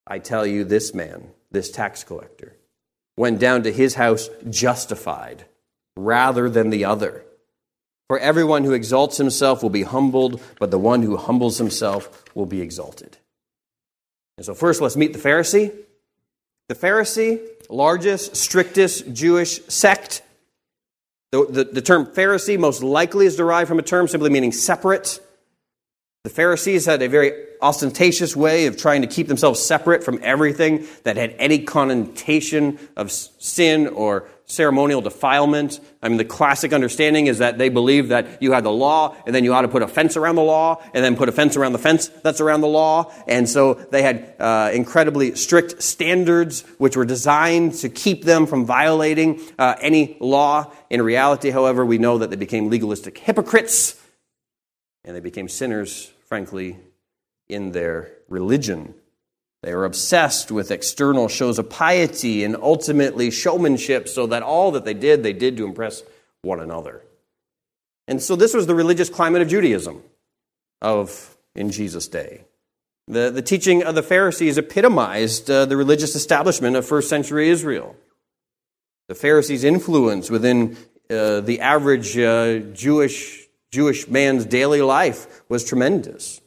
I 0.05 0.19
tell 0.19 0.45
you, 0.45 0.63
this 0.63 0.93
man, 0.93 1.29
this 1.51 1.71
tax 1.71 2.03
collector, 2.03 2.57
went 3.17 3.39
down 3.39 3.63
to 3.63 3.71
his 3.71 3.95
house 3.95 4.29
justified 4.49 5.45
rather 5.97 6.49
than 6.49 6.69
the 6.69 6.85
other. 6.85 7.23
For 8.07 8.19
everyone 8.19 8.63
who 8.63 8.73
exalts 8.73 9.17
himself 9.17 9.63
will 9.63 9.69
be 9.69 9.83
humbled, 9.83 10.41
but 10.59 10.71
the 10.71 10.79
one 10.79 11.01
who 11.01 11.17
humbles 11.17 11.57
himself 11.57 12.23
will 12.35 12.45
be 12.45 12.61
exalted. 12.61 13.17
And 14.37 14.45
so, 14.45 14.53
first, 14.53 14.81
let's 14.81 14.95
meet 14.95 15.13
the 15.13 15.19
Pharisee. 15.19 15.73
The 16.69 16.75
Pharisee, 16.75 17.41
largest, 17.69 18.35
strictest 18.35 19.13
Jewish 19.13 19.63
sect. 19.65 20.21
The, 21.31 21.45
the, 21.45 21.63
the, 21.65 21.81
term 21.81 22.05
Pharisee 22.05 22.59
most 22.59 22.83
likely 22.83 23.25
is 23.25 23.35
derived 23.35 23.67
from 23.67 23.79
a 23.79 23.83
term 23.83 24.07
simply 24.07 24.29
meaning 24.29 24.51
separate. 24.51 25.19
The 26.23 26.29
Pharisees 26.29 26.85
had 26.85 27.01
a 27.01 27.09
very 27.09 27.33
ostentatious 27.61 28.35
way 28.35 28.67
of 28.67 28.77
trying 28.77 29.01
to 29.01 29.07
keep 29.07 29.27
themselves 29.27 29.59
separate 29.59 30.03
from 30.03 30.19
everything 30.21 30.87
that 31.03 31.17
had 31.17 31.35
any 31.37 31.59
connotation 31.59 32.79
of 32.95 33.11
sin 33.11 33.87
or 33.87 34.29
ceremonial 34.53 35.01
defilement. 35.01 35.79
I 36.01 36.09
mean, 36.09 36.17
the 36.17 36.25
classic 36.25 36.73
understanding 36.73 37.27
is 37.27 37.39
that 37.39 37.57
they 37.57 37.69
believed 37.69 38.09
that 38.09 38.41
you 38.41 38.51
had 38.51 38.63
the 38.63 38.71
law, 38.71 39.15
and 39.25 39.33
then 39.33 39.43
you 39.43 39.53
ought 39.53 39.63
to 39.63 39.67
put 39.67 39.81
a 39.81 39.87
fence 39.87 40.15
around 40.15 40.35
the 40.35 40.43
law, 40.43 40.81
and 40.93 41.03
then 41.03 41.15
put 41.15 41.29
a 41.29 41.31
fence 41.31 41.57
around 41.57 41.73
the 41.73 41.79
fence 41.79 42.07
that's 42.07 42.39
around 42.39 42.61
the 42.61 42.67
law. 42.67 43.11
And 43.27 43.49
so 43.49 43.73
they 43.73 44.01
had 44.01 44.35
uh, 44.39 44.71
incredibly 44.73 45.35
strict 45.35 45.81
standards 45.81 46.61
which 46.77 46.95
were 46.95 47.05
designed 47.05 47.73
to 47.75 47.89
keep 47.89 48.23
them 48.23 48.45
from 48.45 48.65
violating 48.65 49.41
uh, 49.57 49.75
any 49.81 50.17
law. 50.19 50.71
In 50.89 51.01
reality, 51.01 51.49
however, 51.49 51.85
we 51.85 51.97
know 51.97 52.19
that 52.19 52.29
they 52.29 52.35
became 52.35 52.69
legalistic 52.69 53.17
hypocrites, 53.17 53.99
and 55.03 55.15
they 55.15 55.21
became 55.21 55.49
sinners, 55.49 56.11
frankly, 56.27 56.77
in 57.49 57.71
their 57.71 58.11
religion. 58.29 58.95
They 59.63 59.73
were 59.73 59.85
obsessed 59.85 60.51
with 60.51 60.71
external 60.71 61.29
shows 61.29 61.57
of 61.57 61.69
piety 61.69 62.43
and 62.43 62.57
ultimately 62.57 63.31
showmanship, 63.31 64.09
so 64.09 64.27
that 64.27 64.43
all 64.43 64.71
that 64.71 64.83
they 64.83 64.93
did, 64.93 65.23
they 65.23 65.31
did 65.31 65.55
to 65.57 65.63
impress 65.63 66.03
one 66.41 66.59
another. 66.59 67.01
And 68.09 68.21
so 68.21 68.35
this 68.35 68.53
was 68.53 68.67
the 68.67 68.75
religious 68.75 69.09
climate 69.09 69.41
of 69.41 69.47
Judaism 69.47 70.03
of 70.81 71.37
in 71.55 71.71
Jesus' 71.71 72.09
day. 72.09 72.43
The, 73.07 73.31
the 73.31 73.41
teaching 73.41 73.83
of 73.83 73.95
the 73.95 74.03
Pharisees 74.03 74.57
epitomized 74.57 75.49
uh, 75.49 75.65
the 75.65 75.77
religious 75.77 76.13
establishment 76.13 76.75
of 76.75 76.85
first 76.85 77.07
century 77.07 77.47
Israel. 77.47 77.95
The 79.07 79.15
Pharisees' 79.15 79.63
influence 79.63 80.29
within 80.29 80.75
uh, 81.09 81.39
the 81.39 81.61
average 81.61 82.17
uh, 82.17 82.59
Jewish, 82.73 83.47
Jewish 83.71 84.09
man's 84.09 84.45
daily 84.45 84.81
life 84.81 85.41
was 85.47 85.63
tremendous. 85.63 86.41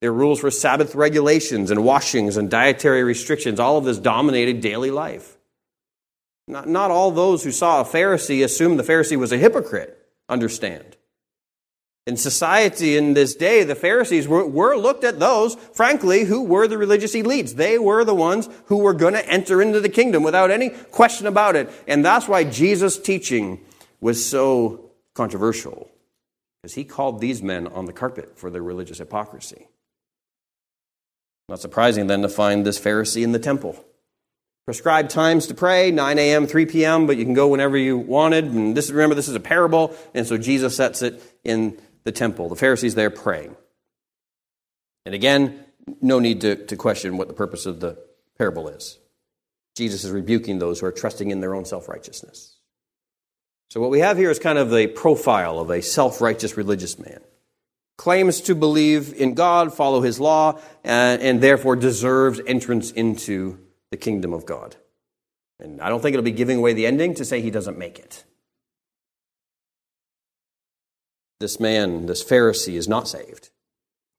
Were 0.00 0.12
rules 0.12 0.40
for 0.40 0.50
Sabbath 0.50 0.94
regulations 0.94 1.70
and 1.70 1.82
washings 1.82 2.36
and 2.36 2.50
dietary 2.50 3.02
restrictions. 3.02 3.58
All 3.58 3.78
of 3.78 3.84
this 3.84 3.98
dominated 3.98 4.60
daily 4.60 4.90
life. 4.90 5.36
Not, 6.46 6.68
not 6.68 6.90
all 6.90 7.10
those 7.10 7.44
who 7.44 7.52
saw 7.52 7.80
a 7.80 7.84
Pharisee 7.84 8.44
assumed 8.44 8.78
the 8.78 8.84
Pharisee 8.84 9.18
was 9.18 9.32
a 9.32 9.38
hypocrite, 9.38 9.98
understand. 10.28 10.96
In 12.06 12.16
society 12.16 12.96
in 12.96 13.12
this 13.12 13.34
day, 13.34 13.64
the 13.64 13.74
Pharisees 13.74 14.26
were, 14.26 14.46
were, 14.46 14.76
looked 14.76 15.04
at 15.04 15.20
those, 15.20 15.56
frankly, 15.74 16.24
who 16.24 16.42
were 16.42 16.66
the 16.66 16.78
religious 16.78 17.14
elites. 17.14 17.54
They 17.54 17.78
were 17.78 18.02
the 18.02 18.14
ones 18.14 18.48
who 18.66 18.78
were 18.78 18.94
going 18.94 19.12
to 19.12 19.28
enter 19.28 19.60
into 19.60 19.78
the 19.80 19.90
kingdom 19.90 20.22
without 20.22 20.50
any 20.50 20.70
question 20.70 21.26
about 21.26 21.54
it. 21.54 21.70
And 21.86 22.02
that's 22.02 22.26
why 22.26 22.44
Jesus' 22.44 22.96
teaching 22.96 23.60
was 24.00 24.24
so 24.24 24.90
controversial, 25.12 25.90
because 26.62 26.76
he 26.76 26.84
called 26.84 27.20
these 27.20 27.42
men 27.42 27.66
on 27.66 27.84
the 27.84 27.92
carpet 27.92 28.38
for 28.38 28.48
their 28.48 28.62
religious 28.62 28.98
hypocrisy. 28.98 29.66
Not 31.48 31.60
surprising 31.60 32.06
then 32.06 32.22
to 32.22 32.28
find 32.28 32.66
this 32.66 32.78
Pharisee 32.78 33.22
in 33.22 33.32
the 33.32 33.38
temple. 33.38 33.82
Prescribed 34.66 35.10
times 35.10 35.46
to 35.46 35.54
pray, 35.54 35.90
9 35.90 36.18
a.m., 36.18 36.46
3 36.46 36.66
p.m., 36.66 37.06
but 37.06 37.16
you 37.16 37.24
can 37.24 37.32
go 37.32 37.48
whenever 37.48 37.78
you 37.78 37.96
wanted. 37.96 38.44
And 38.44 38.76
this, 38.76 38.90
remember, 38.90 39.14
this 39.14 39.28
is 39.28 39.34
a 39.34 39.40
parable, 39.40 39.96
and 40.12 40.26
so 40.26 40.36
Jesus 40.36 40.76
sets 40.76 41.00
it 41.00 41.22
in 41.42 41.80
the 42.04 42.12
temple. 42.12 42.50
The 42.50 42.56
Pharisees 42.56 42.94
there 42.94 43.08
praying. 43.08 43.56
And 45.06 45.14
again, 45.14 45.64
no 46.02 46.18
need 46.18 46.42
to, 46.42 46.66
to 46.66 46.76
question 46.76 47.16
what 47.16 47.28
the 47.28 47.34
purpose 47.34 47.64
of 47.64 47.80
the 47.80 47.98
parable 48.36 48.68
is. 48.68 48.98
Jesus 49.74 50.04
is 50.04 50.10
rebuking 50.10 50.58
those 50.58 50.80
who 50.80 50.86
are 50.86 50.92
trusting 50.92 51.30
in 51.30 51.40
their 51.40 51.54
own 51.54 51.64
self 51.64 51.88
righteousness. 51.88 52.56
So, 53.70 53.80
what 53.80 53.90
we 53.90 54.00
have 54.00 54.18
here 54.18 54.30
is 54.30 54.38
kind 54.38 54.58
of 54.58 54.74
a 54.74 54.86
profile 54.86 55.60
of 55.60 55.70
a 55.70 55.80
self 55.80 56.20
righteous 56.20 56.58
religious 56.58 56.98
man 56.98 57.20
claims 57.98 58.40
to 58.42 58.54
believe 58.54 59.12
in 59.12 59.34
God, 59.34 59.74
follow 59.74 60.00
his 60.00 60.18
law, 60.18 60.58
and, 60.82 61.20
and, 61.20 61.40
therefore 61.42 61.76
deserves 61.76 62.40
entrance 62.46 62.90
into 62.92 63.58
the 63.90 63.96
kingdom 63.98 64.32
of 64.32 64.46
God. 64.46 64.76
And 65.60 65.82
I 65.82 65.88
don't 65.88 66.00
think 66.00 66.14
it'll 66.14 66.24
be 66.24 66.30
giving 66.30 66.58
away 66.58 66.72
the 66.72 66.86
ending 66.86 67.14
to 67.14 67.24
say 67.24 67.42
he 67.42 67.50
doesn't 67.50 67.76
make 67.76 67.98
it. 67.98 68.24
This 71.40 71.60
man, 71.60 72.06
this 72.06 72.24
Pharisee, 72.24 72.74
is 72.74 72.88
not 72.88 73.08
saved. 73.08 73.50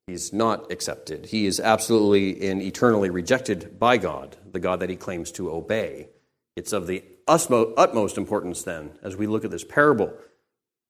He's 0.07 0.33
not 0.33 0.71
accepted. 0.71 1.27
He 1.27 1.45
is 1.45 1.59
absolutely 1.59 2.49
and 2.49 2.61
eternally 2.61 3.09
rejected 3.09 3.79
by 3.79 3.97
God, 3.97 4.35
the 4.51 4.59
God 4.59 4.81
that 4.81 4.89
he 4.89 4.95
claims 4.95 5.31
to 5.33 5.51
obey. 5.51 6.09
It's 6.55 6.73
of 6.73 6.87
the 6.87 7.03
utmost 7.27 8.17
importance, 8.17 8.63
then, 8.63 8.91
as 9.03 9.15
we 9.15 9.27
look 9.27 9.45
at 9.45 9.51
this 9.51 9.63
parable 9.63 10.13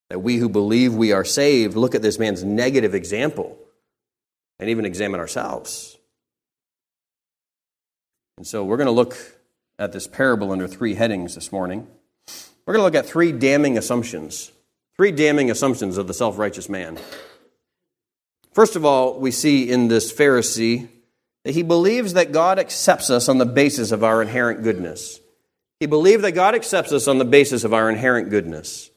that 0.10 0.20
we 0.20 0.38
who 0.38 0.50
believe 0.50 0.94
we 0.94 1.12
are 1.12 1.24
saved 1.24 1.75
look 1.75 1.96
at 1.96 2.01
this 2.01 2.20
man's 2.20 2.44
negative 2.44 2.96
example 2.96 3.58
and 4.60 4.70
even 4.70 4.86
examine 4.86 5.20
ourselves. 5.20 5.98
And 8.38 8.46
so 8.46 8.63
we're 8.63 8.78
going 8.78 8.88
to 8.88 8.92
look 8.92 9.18
at 9.78 9.92
this 9.92 10.08
parable 10.08 10.51
under 10.51 10.68
three 10.68 10.96
headings 10.96 11.36
this 11.36 11.51
morning. 11.51 11.88
We're 12.66 12.74
going 12.74 12.82
to 12.82 12.86
look 12.86 13.04
at 13.04 13.10
three 13.10 13.32
damning 13.32 13.78
assumptions. 13.78 14.51
Three 14.96 15.12
damning 15.12 15.50
assumptions 15.50 15.98
of 15.98 16.08
the 16.08 16.13
self 16.13 16.38
righteous 16.38 16.68
man. 16.68 17.00
First 18.54 18.75
of 18.75 18.84
all, 18.84 19.20
we 19.20 19.32
see 19.32 19.70
in 19.70 19.88
this 19.88 20.12
Pharisee 20.12 20.89
that 21.46 21.54
he 21.54 21.63
believes 21.63 22.13
that 22.13 22.32
God 22.32 22.60
accepts 22.60 23.10
us 23.10 23.30
on 23.30 23.38
the 23.38 23.46
basis 23.46 23.92
of 23.92 24.04
our 24.04 24.22
inherent 24.22 24.63
goodness. 24.63 25.20
He 25.80 25.86
believed 25.86 26.24
that 26.24 26.34
God 26.34 26.56
accepts 26.56 26.92
us 26.92 27.08
on 27.08 27.18
the 27.18 27.25
basis 27.25 27.63
of 27.63 27.74
our 27.74 27.89
inherent 27.89 28.30
goodness. 28.30 28.88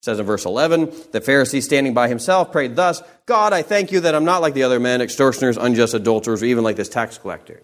It 0.00 0.04
says 0.04 0.18
in 0.18 0.24
verse 0.24 0.46
11, 0.46 0.86
the 1.12 1.20
Pharisee 1.20 1.62
standing 1.62 1.92
by 1.92 2.08
himself 2.08 2.52
prayed 2.52 2.74
thus, 2.74 3.02
God, 3.26 3.52
I 3.52 3.60
thank 3.60 3.92
you 3.92 4.00
that 4.00 4.14
I'm 4.14 4.24
not 4.24 4.40
like 4.40 4.54
the 4.54 4.62
other 4.62 4.80
men, 4.80 5.02
extortioners, 5.02 5.58
unjust 5.58 5.92
adulterers, 5.92 6.42
or 6.42 6.46
even 6.46 6.64
like 6.64 6.76
this 6.76 6.88
tax 6.88 7.18
collector. 7.18 7.60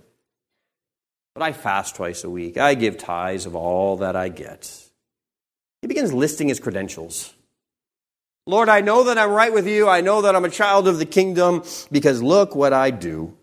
But 1.35 1.43
I 1.43 1.53
fast 1.53 1.97
twice 1.97 2.25
a 2.25 2.31
week. 2.31 2.59
I 2.59 2.75
give 2.75 2.99
tithes 2.99 3.47
of 3.47 3.55
all 3.55 3.97
that 3.99 4.17
I 4.17 4.29
get. 4.29 4.71
He 5.81 5.89
begins 5.89 6.13
listing 6.13 6.49
his 6.49 6.61
credentials. 6.61 7.33
Lord, 8.47 8.69
I 8.69 8.83
know 8.83 9.05
that 9.05 9.17
I'm 9.17 9.31
right 9.31 9.53
with 9.53 9.67
you. 9.67 9.89
I 9.89 10.03
know 10.03 10.21
that 10.23 10.37
I'm 10.37 10.45
a 10.45 10.51
child 10.51 10.89
of 10.89 10.99
the 10.99 11.07
kingdom 11.07 11.65
because 11.91 12.23
look 12.23 12.55
what 12.55 12.75
I 12.75 12.91
do. 12.91 13.35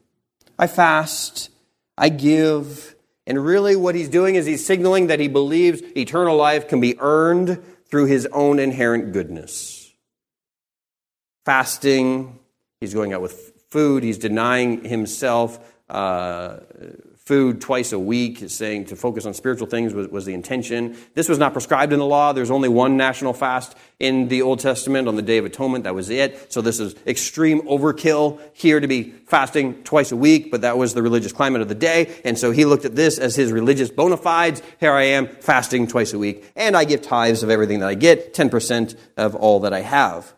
I 0.59 0.67
fast. 0.67 1.49
I 1.97 2.09
give. 2.09 2.95
And 3.25 3.43
really, 3.43 3.75
what 3.75 3.95
he's 3.95 4.09
doing 4.09 4.35
is 4.35 4.45
he's 4.45 4.65
signaling 4.65 5.07
that 5.07 5.19
he 5.19 5.27
believes 5.27 5.81
eternal 5.97 6.37
life 6.37 6.67
can 6.67 6.79
be 6.79 6.95
earned 6.99 7.63
through 7.93 8.05
his 8.05 8.27
own 8.31 8.57
inherent 8.57 9.13
goodness. 9.13 9.93
Fasting, 11.45 12.39
he's 12.81 12.91
going 12.91 13.13
out 13.13 13.21
with 13.21 13.53
food, 13.69 14.01
he's 14.01 14.17
denying 14.17 14.83
himself 14.83 15.59
uh, 15.91 16.57
food 17.25 17.61
twice 17.61 17.93
a 17.93 17.99
week, 17.99 18.49
saying 18.49 18.83
to 18.83 18.97
focus 18.97 19.25
on 19.25 19.33
spiritual 19.33 19.65
things 19.65 19.93
was, 19.93 20.09
was, 20.09 20.25
the 20.25 20.33
intention. 20.33 20.97
This 21.13 21.29
was 21.29 21.39
not 21.39 21.53
prescribed 21.53 21.93
in 21.93 21.99
the 21.99 22.05
law. 22.05 22.33
There's 22.33 22.51
only 22.51 22.67
one 22.67 22.97
national 22.97 23.31
fast 23.31 23.77
in 23.97 24.27
the 24.27 24.41
Old 24.41 24.59
Testament 24.59 25.07
on 25.07 25.15
the 25.15 25.21
Day 25.21 25.37
of 25.37 25.45
Atonement. 25.45 25.85
That 25.85 25.95
was 25.95 26.09
it. 26.09 26.51
So 26.51 26.59
this 26.59 26.81
is 26.81 26.95
extreme 27.07 27.61
overkill 27.61 28.41
here 28.51 28.81
to 28.81 28.87
be 28.87 29.11
fasting 29.25 29.83
twice 29.83 30.11
a 30.11 30.17
week, 30.17 30.51
but 30.51 30.61
that 30.61 30.77
was 30.77 30.93
the 30.93 31.01
religious 31.01 31.31
climate 31.31 31.61
of 31.61 31.69
the 31.69 31.75
day. 31.75 32.13
And 32.25 32.37
so 32.37 32.51
he 32.51 32.65
looked 32.65 32.83
at 32.83 32.95
this 32.95 33.17
as 33.17 33.37
his 33.37 33.53
religious 33.53 33.89
bona 33.89 34.17
fides. 34.17 34.61
Here 34.81 34.91
I 34.91 35.03
am 35.03 35.27
fasting 35.27 35.87
twice 35.87 36.11
a 36.11 36.19
week, 36.19 36.51
and 36.57 36.75
I 36.75 36.83
give 36.83 37.03
tithes 37.03 37.41
of 37.41 37.49
everything 37.49 37.79
that 37.79 37.87
I 37.87 37.95
get, 37.95 38.33
10% 38.33 38.97
of 39.15 39.33
all 39.35 39.61
that 39.61 39.71
I 39.71 39.79
have. 39.79 40.33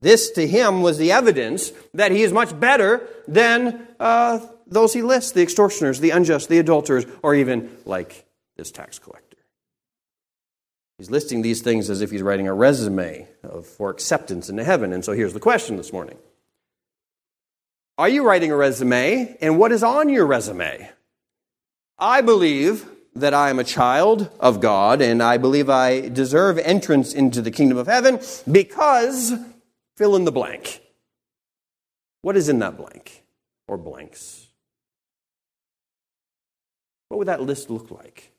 This 0.00 0.30
to 0.32 0.46
him 0.46 0.82
was 0.82 0.98
the 0.98 1.12
evidence 1.12 1.70
that 1.94 2.12
he 2.12 2.22
is 2.22 2.32
much 2.32 2.58
better 2.58 3.08
than 3.28 3.86
uh, 4.00 4.40
those 4.72 4.92
he 4.92 5.02
lists 5.02 5.32
the 5.32 5.42
extortioners, 5.42 6.00
the 6.00 6.10
unjust, 6.10 6.48
the 6.48 6.58
adulterers, 6.58 7.06
or 7.22 7.34
even 7.34 7.76
like 7.84 8.24
this 8.56 8.70
tax 8.70 8.98
collector. 8.98 9.38
He's 10.98 11.10
listing 11.10 11.42
these 11.42 11.62
things 11.62 11.90
as 11.90 12.00
if 12.00 12.10
he's 12.10 12.22
writing 12.22 12.46
a 12.46 12.54
resume 12.54 13.26
of, 13.42 13.66
for 13.66 13.90
acceptance 13.90 14.48
into 14.48 14.62
heaven. 14.62 14.92
And 14.92 15.04
so 15.04 15.12
here's 15.12 15.32
the 15.32 15.40
question 15.40 15.76
this 15.76 15.92
morning 15.92 16.16
Are 17.98 18.08
you 18.08 18.24
writing 18.24 18.52
a 18.52 18.56
resume? 18.56 19.36
And 19.40 19.58
what 19.58 19.72
is 19.72 19.82
on 19.82 20.08
your 20.08 20.26
resume? 20.26 20.88
I 21.98 22.20
believe 22.20 22.86
that 23.14 23.34
I 23.34 23.50
am 23.50 23.58
a 23.58 23.64
child 23.64 24.30
of 24.40 24.60
God 24.60 25.02
and 25.02 25.22
I 25.22 25.36
believe 25.36 25.68
I 25.68 26.08
deserve 26.08 26.58
entrance 26.58 27.12
into 27.12 27.42
the 27.42 27.50
kingdom 27.50 27.78
of 27.78 27.86
heaven 27.86 28.20
because 28.50 29.34
fill 29.96 30.16
in 30.16 30.24
the 30.24 30.32
blank. 30.32 30.80
What 32.22 32.36
is 32.36 32.48
in 32.48 32.60
that 32.60 32.76
blank 32.76 33.24
or 33.66 33.76
blanks? 33.76 34.41
What 37.12 37.18
would 37.18 37.28
that 37.28 37.42
list 37.42 37.68
look 37.68 37.90
like? 37.90 38.32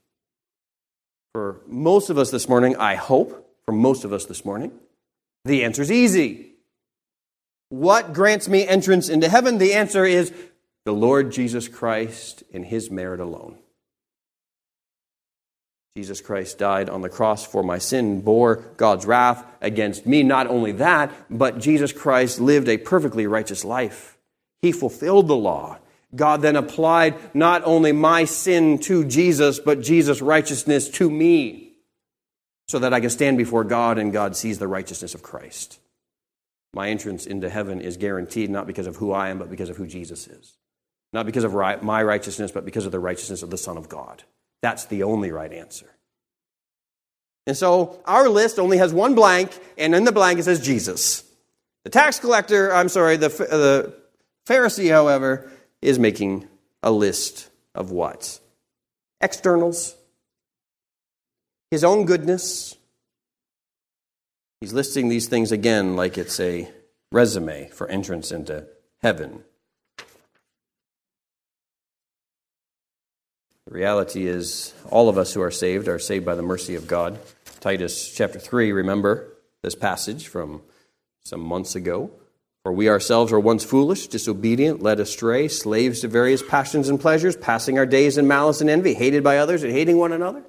For 1.31 1.61
most 1.67 2.09
of 2.09 2.17
us 2.17 2.31
this 2.31 2.49
morning, 2.49 2.75
I 2.75 2.95
hope, 2.95 3.47
for 3.67 3.71
most 3.71 4.03
of 4.03 4.11
us 4.11 4.25
this 4.25 4.43
morning, 4.43 4.71
the 5.45 5.63
answer 5.63 5.83
is 5.83 5.91
easy. 5.91 6.53
What 7.69 8.13
grants 8.13 8.49
me 8.49 8.67
entrance 8.67 9.09
into 9.09 9.29
heaven? 9.29 9.59
The 9.59 9.75
answer 9.75 10.05
is 10.05 10.33
the 10.85 10.91
Lord 10.91 11.31
Jesus 11.31 11.67
Christ 11.67 12.41
in 12.49 12.63
his 12.63 12.89
merit 12.89 13.19
alone. 13.19 13.59
Jesus 15.95 16.19
Christ 16.19 16.57
died 16.57 16.89
on 16.89 17.01
the 17.01 17.09
cross 17.09 17.45
for 17.45 17.61
my 17.61 17.77
sin, 17.77 18.21
bore 18.21 18.55
God's 18.77 19.05
wrath 19.05 19.45
against 19.61 20.07
me. 20.07 20.23
Not 20.23 20.47
only 20.47 20.71
that, 20.71 21.13
but 21.29 21.59
Jesus 21.59 21.93
Christ 21.93 22.41
lived 22.41 22.67
a 22.67 22.77
perfectly 22.79 23.27
righteous 23.27 23.63
life. 23.63 24.17
He 24.63 24.71
fulfilled 24.71 25.27
the 25.27 25.35
law. 25.35 25.77
God 26.15 26.41
then 26.41 26.55
applied 26.55 27.15
not 27.35 27.63
only 27.65 27.91
my 27.91 28.25
sin 28.25 28.79
to 28.79 29.03
Jesus, 29.05 29.59
but 29.59 29.81
Jesus' 29.81 30.21
righteousness 30.21 30.89
to 30.91 31.09
me, 31.09 31.73
so 32.67 32.79
that 32.79 32.93
I 32.93 32.99
can 32.99 33.09
stand 33.09 33.37
before 33.37 33.63
God 33.63 33.97
and 33.97 34.13
God 34.13 34.35
sees 34.35 34.59
the 34.59 34.67
righteousness 34.67 35.15
of 35.15 35.23
Christ. 35.23 35.79
My 36.73 36.89
entrance 36.89 37.25
into 37.25 37.49
heaven 37.49 37.81
is 37.81 37.97
guaranteed 37.97 38.49
not 38.49 38.67
because 38.67 38.87
of 38.87 38.95
who 38.95 39.11
I 39.11 39.29
am, 39.29 39.37
but 39.37 39.49
because 39.49 39.69
of 39.69 39.77
who 39.77 39.87
Jesus 39.87 40.27
is. 40.27 40.57
Not 41.11 41.27
because 41.27 41.43
of 41.43 41.53
my 41.53 42.01
righteousness, 42.01 42.51
but 42.51 42.65
because 42.65 42.85
of 42.85 42.91
the 42.91 42.99
righteousness 42.99 43.43
of 43.43 43.51
the 43.51 43.57
Son 43.57 43.77
of 43.77 43.89
God. 43.89 44.23
That's 44.63 44.85
the 44.85 45.03
only 45.03 45.31
right 45.31 45.53
answer. 45.53 45.87
And 47.45 47.55
so 47.55 48.01
our 48.05 48.29
list 48.29 48.57
only 48.57 48.77
has 48.77 48.93
one 48.93 49.13
blank, 49.13 49.51
and 49.77 49.93
in 49.93 50.05
the 50.05 50.11
blank 50.11 50.39
it 50.39 50.43
says 50.43 50.65
Jesus. 50.65 51.23
The 51.83 51.89
tax 51.89 52.19
collector, 52.19 52.73
I'm 52.73 52.89
sorry, 52.89 53.17
the, 53.17 53.27
the 53.27 53.93
Pharisee, 54.47 54.89
however, 54.89 55.51
is 55.83 55.99
making 55.99 56.47
a 56.81 56.91
list 56.91 57.49
of 57.75 57.91
what? 57.91 58.39
Externals, 59.21 59.95
his 61.71 61.83
own 61.83 62.05
goodness. 62.05 62.75
He's 64.61 64.73
listing 64.73 65.09
these 65.09 65.27
things 65.27 65.51
again 65.51 65.95
like 65.95 66.17
it's 66.17 66.39
a 66.39 66.69
resume 67.11 67.69
for 67.69 67.87
entrance 67.87 68.31
into 68.31 68.65
heaven. 69.01 69.43
The 73.65 73.73
reality 73.73 74.27
is, 74.27 74.73
all 74.89 75.09
of 75.09 75.17
us 75.17 75.33
who 75.33 75.41
are 75.41 75.51
saved 75.51 75.87
are 75.87 75.99
saved 75.99 76.25
by 76.25 76.35
the 76.35 76.41
mercy 76.41 76.75
of 76.75 76.85
God. 76.85 77.17
Titus 77.59 78.13
chapter 78.13 78.37
3, 78.37 78.71
remember 78.71 79.33
this 79.61 79.73
passage 79.73 80.27
from 80.27 80.61
some 81.23 81.39
months 81.39 81.75
ago. 81.75 82.11
For 82.63 82.71
we 82.71 82.87
ourselves 82.87 83.31
were 83.31 83.41
once 83.41 83.65
foolish, 83.65 84.07
disobedient, 84.07 84.81
led 84.81 85.01
astray, 85.01 85.49
slaves 85.49 85.99
to 85.99 86.07
various 86.07 86.41
passions 86.41 86.87
and 86.87 86.99
pleasures, 86.99 87.35
passing 87.35 87.77
our 87.77 87.85
days 87.85 88.17
in 88.17 88.25
malice 88.25 88.61
and 88.61 88.69
envy, 88.69 88.93
hated 88.93 89.21
by 89.21 89.37
others 89.37 89.63
and 89.63 89.73
hating 89.73 89.97
one 89.97 90.13
another. 90.13 90.43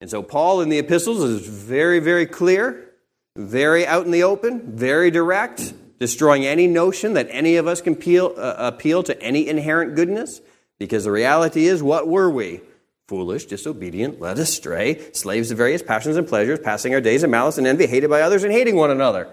And 0.00 0.08
so, 0.08 0.22
Paul 0.22 0.60
in 0.60 0.68
the 0.68 0.78
epistles 0.78 1.20
is 1.24 1.44
very, 1.44 1.98
very 1.98 2.26
clear, 2.26 2.92
very 3.36 3.84
out 3.84 4.04
in 4.04 4.12
the 4.12 4.22
open, 4.22 4.76
very 4.76 5.10
direct, 5.10 5.74
destroying 5.98 6.46
any 6.46 6.68
notion 6.68 7.14
that 7.14 7.26
any 7.30 7.56
of 7.56 7.66
us 7.66 7.80
can 7.80 7.94
appeal, 7.94 8.34
uh, 8.36 8.54
appeal 8.58 9.02
to 9.02 9.20
any 9.20 9.48
inherent 9.48 9.96
goodness. 9.96 10.40
Because 10.78 11.02
the 11.02 11.10
reality 11.10 11.66
is, 11.66 11.82
what 11.82 12.06
were 12.06 12.30
we? 12.30 12.60
Foolish, 13.08 13.46
disobedient, 13.46 14.20
led 14.20 14.38
astray, 14.38 15.10
slaves 15.12 15.48
to 15.48 15.56
various 15.56 15.82
passions 15.82 16.16
and 16.16 16.28
pleasures, 16.28 16.60
passing 16.60 16.94
our 16.94 17.00
days 17.00 17.24
in 17.24 17.30
malice 17.32 17.58
and 17.58 17.66
envy, 17.66 17.86
hated 17.86 18.08
by 18.08 18.20
others 18.20 18.44
and 18.44 18.52
hating 18.52 18.76
one 18.76 18.92
another. 18.92 19.28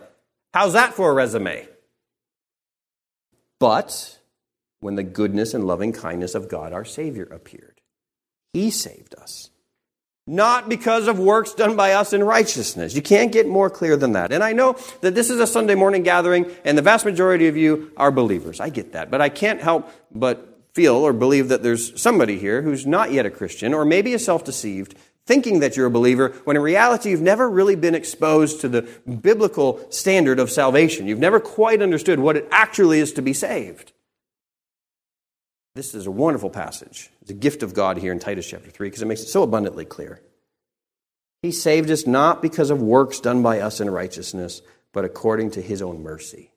How's 0.55 0.71
that 0.71 0.93
for 0.93 1.11
a 1.11 1.13
resume? 1.13 1.67
But 3.59 4.19
when 4.79 4.95
the 4.95 5.03
goodness 5.03 5.53
and 5.53 5.67
loving 5.67 5.91
kindness 5.91 6.33
of 6.33 6.47
God 6.47 6.71
our 6.71 6.85
Savior 6.85 7.25
appeared, 7.25 7.81
He 8.53 8.71
saved 8.71 9.15
us. 9.15 9.49
Not 10.25 10.69
because 10.69 11.09
of 11.09 11.19
works 11.19 11.53
done 11.53 11.75
by 11.75 11.91
us 11.91 12.13
in 12.13 12.23
righteousness. 12.23 12.95
You 12.95 13.01
can't 13.01 13.33
get 13.33 13.49
more 13.49 13.69
clear 13.69 13.97
than 13.97 14.13
that. 14.13 14.31
And 14.31 14.41
I 14.41 14.53
know 14.53 14.77
that 15.01 15.13
this 15.13 15.29
is 15.29 15.41
a 15.41 15.45
Sunday 15.45 15.75
morning 15.75 16.03
gathering, 16.03 16.49
and 16.63 16.77
the 16.77 16.81
vast 16.81 17.03
majority 17.03 17.49
of 17.49 17.57
you 17.57 17.91
are 17.97 18.09
believers. 18.09 18.61
I 18.61 18.69
get 18.69 18.93
that. 18.93 19.11
But 19.11 19.19
I 19.19 19.27
can't 19.27 19.59
help 19.59 19.91
but 20.09 20.61
feel 20.73 20.95
or 20.95 21.11
believe 21.11 21.49
that 21.49 21.63
there's 21.63 22.01
somebody 22.01 22.39
here 22.39 22.61
who's 22.61 22.87
not 22.87 23.11
yet 23.11 23.25
a 23.25 23.29
Christian 23.29 23.73
or 23.73 23.83
maybe 23.83 24.13
is 24.13 24.23
self 24.23 24.45
deceived, 24.45 24.95
thinking 25.25 25.59
that 25.59 25.75
you're 25.75 25.88
a 25.88 25.91
believer, 25.91 26.29
when 26.43 26.55
in 26.55 26.61
reality 26.61 27.09
you've 27.09 27.21
never 27.21 27.49
really 27.49 27.75
been 27.75 27.95
exposed 27.95 28.61
to 28.61 28.69
the 28.69 28.83
biblical 29.21 29.85
standard 29.91 30.39
of 30.39 30.51
salvation. 30.51 31.07
You've 31.07 31.19
never 31.19 31.39
quite 31.39 31.81
understood 31.81 32.19
what 32.19 32.38
it 32.38 32.47
actually 32.51 32.99
is 32.99 33.13
to 33.13 33.21
be 33.21 33.33
saved. 33.33 33.91
This 35.73 35.93
is 35.93 36.05
a 36.05 36.11
wonderful 36.11 36.49
passage. 36.49 37.09
It's 37.21 37.31
a 37.31 37.33
gift 37.33 37.63
of 37.63 37.73
God 37.73 37.97
here 37.97 38.11
in 38.11 38.19
Titus 38.19 38.47
chapter 38.47 38.69
3 38.69 38.88
because 38.88 39.01
it 39.01 39.07
makes 39.07 39.21
it 39.21 39.27
so 39.27 39.43
abundantly 39.43 39.83
clear. 39.85 40.21
He 41.41 41.51
saved 41.51 41.91
us 41.91 42.07
not 42.07 42.41
because 42.41 42.69
of 42.69 42.81
works 42.81 43.19
done 43.19 43.43
by 43.43 43.59
us 43.59 43.81
in 43.81 43.89
righteousness, 43.89 44.61
but 44.93 45.05
according 45.05 45.51
to 45.51 45.61
his 45.61 45.81
own 45.81 46.01
mercy 46.01 46.51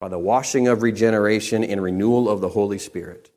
by 0.00 0.08
the 0.08 0.18
washing 0.18 0.68
of 0.68 0.82
regeneration 0.82 1.64
and 1.64 1.82
renewal 1.82 2.28
of 2.28 2.40
the 2.40 2.50
Holy 2.50 2.78
Spirit, 2.78 3.30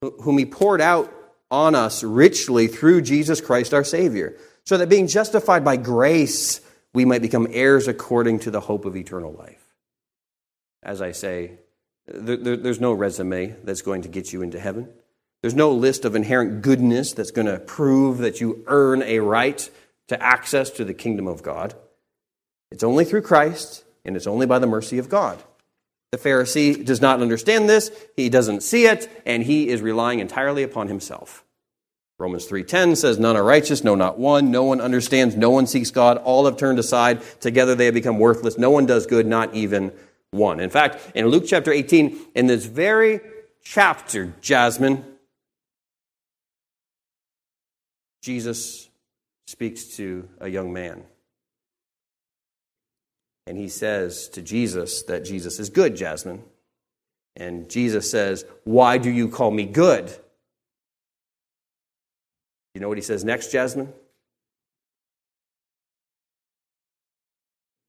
whom 0.00 0.38
He 0.38 0.44
poured 0.44 0.80
out 0.80 1.12
on 1.50 1.74
us 1.74 2.02
richly 2.02 2.66
through 2.66 3.02
Jesus 3.02 3.40
Christ 3.40 3.74
our 3.74 3.84
Savior, 3.84 4.36
so 4.64 4.76
that 4.78 4.88
being 4.88 5.06
justified 5.06 5.64
by 5.64 5.76
grace, 5.76 6.60
we 6.92 7.04
might 7.04 7.22
become 7.22 7.46
heirs 7.50 7.86
according 7.88 8.40
to 8.40 8.50
the 8.50 8.60
hope 8.60 8.84
of 8.84 8.96
eternal 8.96 9.32
life. 9.32 9.62
As 10.82 11.02
I 11.02 11.12
say, 11.12 11.58
there's 12.06 12.80
no 12.80 12.92
resume 12.92 13.56
that's 13.64 13.82
going 13.82 14.02
to 14.02 14.08
get 14.08 14.32
you 14.32 14.42
into 14.42 14.60
heaven. 14.60 14.88
There's 15.40 15.54
no 15.54 15.72
list 15.72 16.04
of 16.04 16.16
inherent 16.16 16.62
goodness 16.62 17.12
that's 17.12 17.30
going 17.30 17.46
to 17.46 17.58
prove 17.58 18.18
that 18.18 18.40
you 18.40 18.64
earn 18.66 19.02
a 19.02 19.20
right 19.20 19.68
to 20.08 20.22
access 20.22 20.70
to 20.70 20.84
the 20.84 20.94
kingdom 20.94 21.26
of 21.26 21.42
God. 21.42 21.74
It's 22.70 22.84
only 22.84 23.04
through 23.04 23.22
Christ, 23.22 23.84
and 24.04 24.16
it's 24.16 24.26
only 24.26 24.46
by 24.46 24.58
the 24.58 24.66
mercy 24.66 24.98
of 24.98 25.08
God. 25.08 25.42
The 26.14 26.28
Pharisee 26.30 26.84
does 26.84 27.00
not 27.00 27.20
understand 27.20 27.68
this, 27.68 27.90
he 28.14 28.28
doesn't 28.28 28.62
see 28.62 28.86
it, 28.86 29.10
and 29.26 29.42
he 29.42 29.68
is 29.68 29.82
relying 29.82 30.20
entirely 30.20 30.62
upon 30.62 30.86
himself. 30.86 31.44
Romans 32.20 32.46
3:10 32.46 32.94
says 32.94 33.18
none 33.18 33.36
are 33.36 33.42
righteous, 33.42 33.82
no 33.82 33.96
not 33.96 34.16
one, 34.16 34.52
no 34.52 34.62
one 34.62 34.80
understands, 34.80 35.34
no 35.34 35.50
one 35.50 35.66
seeks 35.66 35.90
God, 35.90 36.18
all 36.18 36.44
have 36.44 36.56
turned 36.56 36.78
aside, 36.78 37.20
together 37.40 37.74
they 37.74 37.86
have 37.86 37.94
become 37.94 38.20
worthless, 38.20 38.56
no 38.56 38.70
one 38.70 38.86
does 38.86 39.06
good, 39.06 39.26
not 39.26 39.52
even 39.54 39.90
one. 40.30 40.60
In 40.60 40.70
fact, 40.70 41.00
in 41.16 41.26
Luke 41.26 41.46
chapter 41.48 41.72
18, 41.72 42.16
in 42.36 42.46
this 42.46 42.64
very 42.64 43.18
chapter, 43.64 44.34
Jasmine, 44.40 45.04
Jesus 48.22 48.88
speaks 49.48 49.96
to 49.96 50.28
a 50.38 50.46
young 50.46 50.72
man. 50.72 51.02
And 53.46 53.58
he 53.58 53.68
says 53.68 54.28
to 54.30 54.42
Jesus 54.42 55.02
that 55.02 55.24
Jesus 55.24 55.58
is 55.58 55.68
good, 55.68 55.96
Jasmine. 55.96 56.42
And 57.36 57.68
Jesus 57.68 58.10
says, 58.10 58.44
Why 58.64 58.98
do 58.98 59.10
you 59.10 59.28
call 59.28 59.50
me 59.50 59.66
good? 59.66 60.14
You 62.74 62.80
know 62.80 62.88
what 62.88 62.98
he 62.98 63.02
says 63.02 63.24
next, 63.24 63.52
Jasmine? 63.52 63.92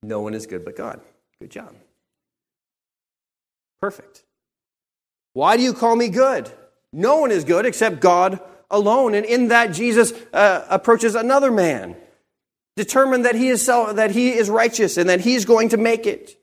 No 0.02 0.20
one 0.20 0.34
is 0.34 0.46
good 0.46 0.64
but 0.64 0.76
God. 0.76 1.00
Good 1.40 1.50
job. 1.50 1.74
Perfect. 3.80 4.24
Why 5.32 5.56
do 5.56 5.62
you 5.62 5.74
call 5.74 5.96
me 5.96 6.08
good? 6.08 6.50
No 6.92 7.18
one 7.18 7.30
is 7.30 7.44
good 7.44 7.66
except 7.66 8.00
God 8.00 8.40
alone. 8.70 9.14
And 9.14 9.26
in 9.26 9.48
that, 9.48 9.72
Jesus 9.72 10.12
uh, 10.32 10.64
approaches 10.70 11.14
another 11.14 11.50
man 11.50 11.96
Determine 12.76 13.22
that 13.22 13.34
he 13.34 13.48
is 13.48 13.62
self, 13.62 13.96
that 13.96 14.10
he 14.10 14.32
is 14.32 14.50
righteous 14.50 14.96
and 14.96 15.08
that 15.08 15.20
he's 15.20 15.44
going 15.44 15.70
to 15.70 15.76
make 15.76 16.06
it. 16.06 16.38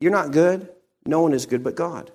You're 0.00 0.12
not 0.12 0.30
good. 0.30 0.68
No 1.04 1.20
one 1.20 1.32
is 1.32 1.46
good 1.46 1.64
but 1.64 1.74
God. 1.74 2.12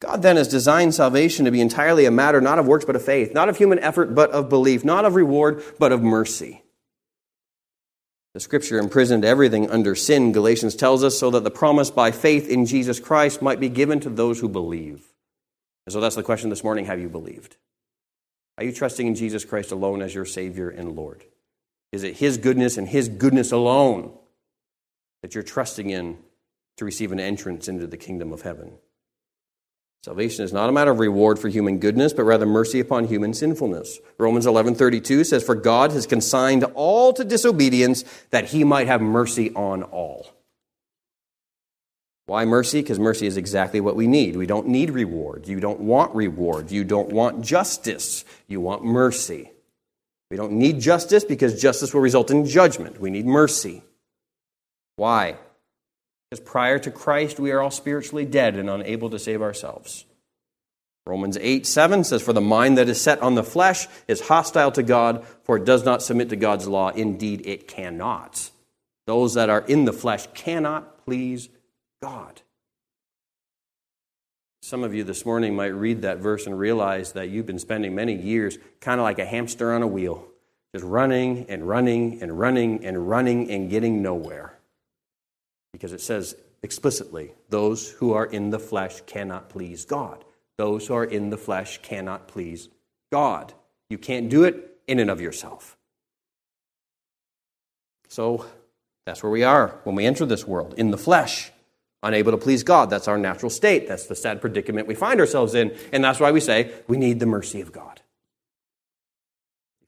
God 0.00 0.22
then 0.22 0.36
has 0.36 0.48
designed 0.48 0.94
salvation 0.94 1.44
to 1.44 1.50
be 1.50 1.60
entirely 1.60 2.06
a 2.06 2.10
matter 2.10 2.40
not 2.40 2.58
of 2.58 2.66
works 2.66 2.84
but 2.84 2.96
of 2.96 3.04
faith, 3.04 3.34
not 3.34 3.48
of 3.48 3.56
human 3.56 3.78
effort 3.78 4.14
but 4.14 4.30
of 4.30 4.48
belief, 4.48 4.84
not 4.84 5.04
of 5.04 5.14
reward 5.14 5.62
but 5.78 5.92
of 5.92 6.02
mercy. 6.02 6.62
The 8.32 8.40
scripture 8.40 8.78
imprisoned 8.78 9.24
everything 9.24 9.68
under 9.70 9.94
sin, 9.94 10.32
Galatians 10.32 10.76
tells 10.76 11.02
us, 11.02 11.18
so 11.18 11.30
that 11.32 11.44
the 11.44 11.50
promise 11.50 11.90
by 11.90 12.12
faith 12.12 12.48
in 12.48 12.64
Jesus 12.64 13.00
Christ 13.00 13.42
might 13.42 13.58
be 13.58 13.68
given 13.68 14.00
to 14.00 14.10
those 14.10 14.38
who 14.38 14.48
believe. 14.48 15.04
And 15.84 15.92
so 15.92 16.00
that's 16.00 16.16
the 16.16 16.22
question 16.22 16.48
this 16.48 16.62
morning 16.62 16.84
have 16.86 17.00
you 17.00 17.08
believed? 17.08 17.56
Are 18.56 18.64
you 18.64 18.72
trusting 18.72 19.06
in 19.06 19.16
Jesus 19.16 19.44
Christ 19.44 19.72
alone 19.72 20.00
as 20.00 20.14
your 20.14 20.24
Savior 20.24 20.70
and 20.70 20.92
Lord? 20.92 21.24
Is 21.92 22.02
it 22.02 22.16
His 22.16 22.36
goodness 22.38 22.76
and 22.76 22.88
His 22.88 23.08
goodness 23.08 23.52
alone 23.52 24.12
that 25.22 25.34
you're 25.34 25.44
trusting 25.44 25.90
in 25.90 26.18
to 26.76 26.84
receive 26.84 27.12
an 27.12 27.20
entrance 27.20 27.68
into 27.68 27.86
the 27.86 27.96
kingdom 27.96 28.32
of 28.32 28.42
heaven? 28.42 28.72
Salvation 30.02 30.46
is 30.46 30.52
not 30.52 30.70
a 30.70 30.72
matter 30.72 30.90
of 30.90 30.98
reward 30.98 31.38
for 31.38 31.48
human 31.48 31.78
goodness, 31.78 32.14
but 32.14 32.24
rather 32.24 32.46
mercy 32.46 32.80
upon 32.80 33.06
human 33.06 33.34
sinfulness. 33.34 33.98
Romans 34.16 34.46
11:32 34.46 35.24
says 35.24 35.42
for 35.42 35.54
God 35.54 35.92
has 35.92 36.06
consigned 36.06 36.64
all 36.74 37.12
to 37.12 37.22
disobedience 37.22 38.04
that 38.30 38.46
he 38.46 38.64
might 38.64 38.86
have 38.86 39.02
mercy 39.02 39.52
on 39.54 39.82
all. 39.82 40.28
Why 42.24 42.46
mercy? 42.46 42.80
Because 42.80 42.98
mercy 42.98 43.26
is 43.26 43.36
exactly 43.36 43.80
what 43.80 43.96
we 43.96 44.06
need. 44.06 44.36
We 44.36 44.46
don't 44.46 44.68
need 44.68 44.90
reward. 44.90 45.48
You 45.48 45.60
don't 45.60 45.80
want 45.80 46.14
reward. 46.14 46.70
You 46.70 46.84
don't 46.84 47.12
want 47.12 47.44
justice. 47.44 48.24
You 48.46 48.60
want 48.60 48.84
mercy. 48.84 49.50
We 50.30 50.36
don't 50.36 50.52
need 50.52 50.80
justice 50.80 51.24
because 51.24 51.60
justice 51.60 51.92
will 51.92 52.00
result 52.00 52.30
in 52.30 52.46
judgment. 52.46 53.00
We 53.00 53.10
need 53.10 53.26
mercy. 53.26 53.82
Why? 54.96 55.36
Because 56.30 56.44
prior 56.44 56.78
to 56.78 56.90
Christ, 56.90 57.40
we 57.40 57.50
are 57.50 57.60
all 57.60 57.70
spiritually 57.70 58.24
dead 58.24 58.56
and 58.56 58.70
unable 58.70 59.10
to 59.10 59.18
save 59.18 59.42
ourselves. 59.42 60.04
Romans 61.06 61.36
8 61.40 61.66
7 61.66 62.04
says, 62.04 62.22
For 62.22 62.32
the 62.32 62.40
mind 62.40 62.78
that 62.78 62.88
is 62.88 63.00
set 63.00 63.20
on 63.20 63.34
the 63.34 63.42
flesh 63.42 63.88
is 64.06 64.28
hostile 64.28 64.70
to 64.72 64.82
God, 64.82 65.26
for 65.42 65.56
it 65.56 65.64
does 65.64 65.84
not 65.84 66.02
submit 66.02 66.28
to 66.28 66.36
God's 66.36 66.68
law. 66.68 66.90
Indeed, 66.90 67.42
it 67.46 67.66
cannot. 67.66 68.50
Those 69.06 69.34
that 69.34 69.50
are 69.50 69.62
in 69.62 69.86
the 69.86 69.92
flesh 69.92 70.28
cannot 70.34 71.04
please 71.04 71.48
God. 72.00 72.42
Some 74.70 74.84
of 74.84 74.94
you 74.94 75.02
this 75.02 75.26
morning 75.26 75.56
might 75.56 75.74
read 75.74 76.02
that 76.02 76.18
verse 76.18 76.46
and 76.46 76.56
realize 76.56 77.10
that 77.14 77.28
you've 77.28 77.44
been 77.44 77.58
spending 77.58 77.92
many 77.92 78.14
years 78.14 78.56
kind 78.80 79.00
of 79.00 79.02
like 79.02 79.18
a 79.18 79.24
hamster 79.24 79.72
on 79.72 79.82
a 79.82 79.86
wheel, 79.88 80.28
just 80.72 80.84
running 80.84 81.46
and 81.48 81.66
running 81.66 82.22
and 82.22 82.38
running 82.38 82.86
and 82.86 83.08
running 83.08 83.50
and 83.50 83.68
getting 83.68 84.00
nowhere. 84.00 84.56
Because 85.72 85.92
it 85.92 86.00
says 86.00 86.36
explicitly, 86.62 87.32
those 87.48 87.90
who 87.90 88.12
are 88.12 88.26
in 88.26 88.50
the 88.50 88.60
flesh 88.60 89.00
cannot 89.06 89.48
please 89.48 89.84
God. 89.84 90.24
Those 90.56 90.86
who 90.86 90.94
are 90.94 91.04
in 91.04 91.30
the 91.30 91.36
flesh 91.36 91.82
cannot 91.82 92.28
please 92.28 92.68
God. 93.10 93.52
You 93.88 93.98
can't 93.98 94.28
do 94.28 94.44
it 94.44 94.78
in 94.86 95.00
and 95.00 95.10
of 95.10 95.20
yourself. 95.20 95.76
So 98.06 98.46
that's 99.04 99.20
where 99.20 99.32
we 99.32 99.42
are 99.42 99.80
when 99.82 99.96
we 99.96 100.06
enter 100.06 100.26
this 100.26 100.46
world, 100.46 100.74
in 100.76 100.92
the 100.92 100.96
flesh 100.96 101.50
unable 102.02 102.32
to 102.32 102.38
please 102.38 102.62
God. 102.62 102.90
That's 102.90 103.08
our 103.08 103.18
natural 103.18 103.50
state. 103.50 103.88
That's 103.88 104.06
the 104.06 104.16
sad 104.16 104.40
predicament 104.40 104.86
we 104.86 104.94
find 104.94 105.20
ourselves 105.20 105.54
in. 105.54 105.76
And 105.92 106.02
that's 106.02 106.20
why 106.20 106.32
we 106.32 106.40
say 106.40 106.72
we 106.88 106.96
need 106.96 107.20
the 107.20 107.26
mercy 107.26 107.60
of 107.60 107.72
God. 107.72 108.00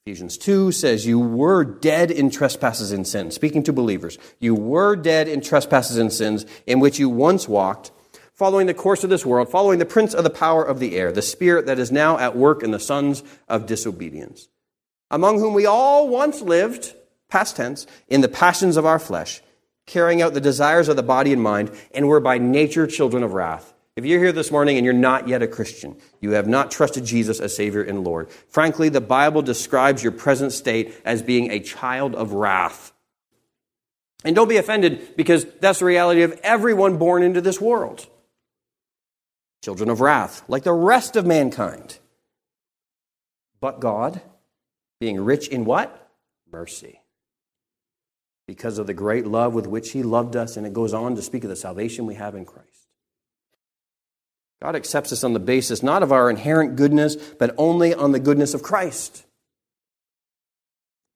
Ephesians 0.05 0.37
2 0.37 0.73
says, 0.73 1.07
You 1.07 1.21
were 1.21 1.65
dead 1.65 2.11
in 2.11 2.29
trespasses 2.29 2.91
and 2.91 3.07
sins. 3.07 3.37
Speaking 3.37 3.63
to 3.63 3.73
believers, 3.73 4.19
you 4.41 4.55
were 4.55 4.97
dead 4.97 5.29
in 5.29 5.41
trespasses 5.41 5.97
and 5.97 6.13
sins 6.13 6.45
in 6.67 6.81
which 6.81 6.99
you 6.99 7.09
once 7.09 7.49
walked, 7.49 7.93
following 8.35 8.67
the 8.67 8.75
course 8.75 9.05
of 9.05 9.11
this 9.11 9.25
world, 9.25 9.49
following 9.49 9.79
the 9.79 9.87
prince 9.87 10.13
of 10.13 10.25
the 10.25 10.31
power 10.31 10.65
of 10.65 10.81
the 10.81 10.97
air, 10.97 11.13
the 11.13 11.23
spirit 11.23 11.67
that 11.67 11.79
is 11.79 11.93
now 11.93 12.19
at 12.19 12.37
work 12.37 12.65
in 12.65 12.73
the 12.73 12.81
sons 12.81 13.23
of 13.49 13.67
disobedience, 13.67 14.49
among 15.09 15.39
whom 15.39 15.55
we 15.55 15.67
all 15.67 16.09
once 16.09 16.41
lived, 16.41 16.95
past 17.31 17.55
tense, 17.55 17.87
in 18.09 18.23
the 18.23 18.29
passions 18.29 18.77
of 18.77 18.85
our 18.85 18.99
flesh 18.99 19.41
carrying 19.87 20.23
out 20.23 20.35
the 20.35 20.41
desires 20.41 20.89
of 20.89 20.97
the 20.97 21.03
body 21.03 21.33
and 21.33 21.43
mind, 21.43 21.71
and 21.95 22.09
we're 22.09 22.21
by 22.21 22.39
nature 22.39 22.87
children 22.87 23.23
of 23.23 23.33
wrath. 23.33 23.75
If 23.95 24.07
you're 24.07 24.21
here 24.21 24.33
this 24.33 24.51
morning 24.51 24.79
and 24.79 24.85
you're 24.85 24.95
not 24.95 25.29
yet 25.29 25.43
a 25.43 25.47
Christian, 25.47 25.97
you 26.21 26.31
have 26.31 26.49
not 26.49 26.71
trusted 26.71 27.05
Jesus 27.05 27.41
as 27.41 27.55
Savior 27.55 27.83
and 27.83 28.05
Lord. 28.05 28.31
Frankly, 28.49 28.89
the 28.89 29.03
Bible 29.03 29.43
describes 29.43 30.03
your 30.03 30.13
present 30.13 30.53
state 30.53 30.95
as 31.05 31.21
being 31.21 31.51
a 31.51 31.61
child 31.61 32.15
of 32.15 32.33
wrath. 32.33 32.93
And 34.25 34.35
don't 34.35 34.49
be 34.49 34.57
offended 34.57 35.15
because 35.17 35.45
that's 35.61 35.81
the 35.81 35.85
reality 35.85 36.23
of 36.23 36.39
everyone 36.43 36.97
born 36.97 37.23
into 37.23 37.43
this 37.43 37.61
world. 37.61 38.07
Children 39.63 39.91
of 39.91 40.01
wrath, 40.01 40.43
like 40.49 40.63
the 40.63 40.73
rest 40.73 41.17
of 41.17 41.27
mankind. 41.27 41.99
But 43.61 43.79
God, 43.79 44.23
being 45.01 45.23
rich 45.23 45.49
in 45.49 45.65
what? 45.65 46.11
Mercy 46.51 47.02
because 48.47 48.79
of 48.79 48.87
the 48.87 48.95
great 48.95 49.27
love 49.27 49.55
with 49.55 49.67
which 49.67 49.93
He 49.93 50.03
loved 50.03 50.37
us. 50.37 50.57
And 50.57 50.67
it 50.67 50.73
goes 50.73 50.95
on 50.95 51.15
to 51.17 51.23
speak 51.23 51.45
of 51.45 51.51
the 51.51 51.57
salvation 51.57 52.07
we 52.07 52.15
have 52.15 52.35
in 52.35 52.45
Christ. 52.45 52.69
God 54.61 54.77
accepts 54.77 55.13
us 55.13 55.25
on 55.25 55.33
the 55.33 55.41
basis 55.41 55.83
not 55.83 56.03
of 56.03 56.13
our 56.13 56.31
inherent 56.31 56.77
goodness, 56.77 57.17
but 57.17 57.55
only 57.59 57.95
on 57.95 58.13
the 58.13 58.21
goodness 58.21 58.55
of 58.55 58.63
Christ. 58.63 59.25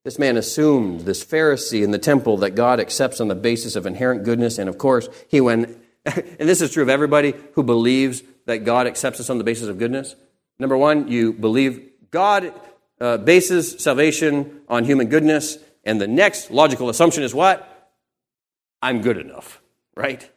This 0.03 0.19
man 0.19 0.37
assumed, 0.37 1.01
this 1.01 1.23
Pharisee 1.23 1.83
in 1.83 1.91
the 1.91 1.97
temple, 1.97 2.37
that 2.37 2.51
God 2.51 2.79
accepts 2.79 3.19
on 3.19 3.27
the 3.27 3.35
basis 3.35 3.75
of 3.75 3.85
inherent 3.85 4.23
goodness. 4.23 4.57
And 4.57 4.69
of 4.69 4.77
course, 4.77 5.09
he 5.29 5.41
went, 5.41 5.77
and 6.05 6.25
this 6.39 6.61
is 6.61 6.71
true 6.71 6.83
of 6.83 6.89
everybody 6.89 7.33
who 7.53 7.63
believes 7.63 8.23
that 8.45 8.59
God 8.59 8.87
accepts 8.87 9.19
us 9.19 9.29
on 9.29 9.37
the 9.37 9.43
basis 9.43 9.67
of 9.67 9.77
goodness. 9.77 10.15
Number 10.59 10.77
one, 10.77 11.09
you 11.09 11.33
believe 11.33 11.89
God 12.09 12.53
uh, 12.99 13.17
bases 13.17 13.83
salvation 13.83 14.61
on 14.67 14.83
human 14.85 15.07
goodness. 15.07 15.57
And 15.87 16.01
the 16.01 16.07
next 16.07 16.51
logical 16.51 16.89
assumption 16.89 17.23
is 17.23 17.33
what? 17.33 17.65
I'm 18.81 19.01
good 19.01 19.17
enough, 19.17 19.61
right? 19.95 20.29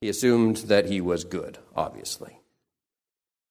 He 0.00 0.08
assumed 0.08 0.56
that 0.68 0.86
he 0.86 1.02
was 1.02 1.24
good, 1.24 1.58
obviously. 1.76 2.40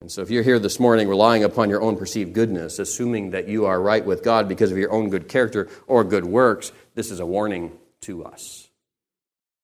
And 0.01 0.11
so 0.11 0.23
if 0.23 0.31
you're 0.31 0.41
here 0.41 0.57
this 0.57 0.79
morning 0.79 1.07
relying 1.07 1.43
upon 1.43 1.69
your 1.69 1.83
own 1.83 1.95
perceived 1.95 2.33
goodness, 2.33 2.79
assuming 2.79 3.31
that 3.31 3.47
you 3.47 3.67
are 3.67 3.79
right 3.79 4.03
with 4.03 4.23
God 4.23 4.49
because 4.49 4.71
of 4.71 4.79
your 4.79 4.91
own 4.91 5.11
good 5.11 5.29
character 5.29 5.69
or 5.85 6.03
good 6.03 6.25
works, 6.25 6.71
this 6.95 7.11
is 7.11 7.19
a 7.19 7.25
warning 7.25 7.77
to 8.01 8.25
us. 8.25 8.67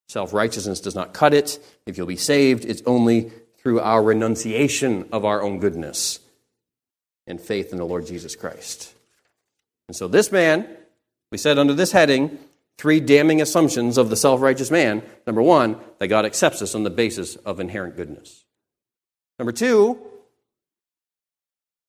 Self 0.10 0.32
righteousness 0.32 0.80
does 0.80 0.94
not 0.94 1.14
cut 1.14 1.34
it. 1.34 1.58
If 1.88 1.98
you'll 1.98 2.06
be 2.06 2.18
saved, 2.18 2.66
it's 2.66 2.84
only 2.86 3.32
through 3.64 3.80
our 3.80 4.04
renunciation 4.04 5.10
of 5.12 5.26
our 5.26 5.42
own 5.42 5.60
goodness 5.60 6.20
and 7.26 7.42
faith 7.42 7.72
in 7.72 7.80
the 7.80 7.86
Lord 7.86 8.06
Jesus 8.06 8.36
Christ. 8.36 8.95
And 9.88 9.96
so 9.96 10.08
this 10.08 10.32
man, 10.32 10.68
we 11.32 11.38
said 11.38 11.58
under 11.58 11.74
this 11.74 11.92
heading, 11.92 12.38
three 12.78 13.00
damning 13.00 13.42
assumptions 13.42 13.98
of 13.98 14.10
the 14.10 14.16
self 14.16 14.42
righteous 14.42 14.72
man. 14.72 15.04
Number 15.26 15.42
one, 15.42 15.78
that 16.00 16.08
God 16.08 16.26
accepts 16.26 16.62
us 16.62 16.76
on 16.76 16.84
the 16.84 16.90
basis 16.90 17.36
of 17.38 17.60
inherent 17.60 17.96
goodness. 17.96 18.46
Number 19.40 19.52
two, 19.52 20.00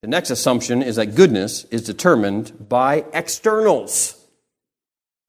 the 0.02 0.08
next 0.08 0.30
assumption 0.30 0.82
is 0.82 0.96
that 0.96 1.14
goodness 1.14 1.64
is 1.64 1.82
determined 1.82 2.68
by 2.68 3.04
externals. 3.12 4.22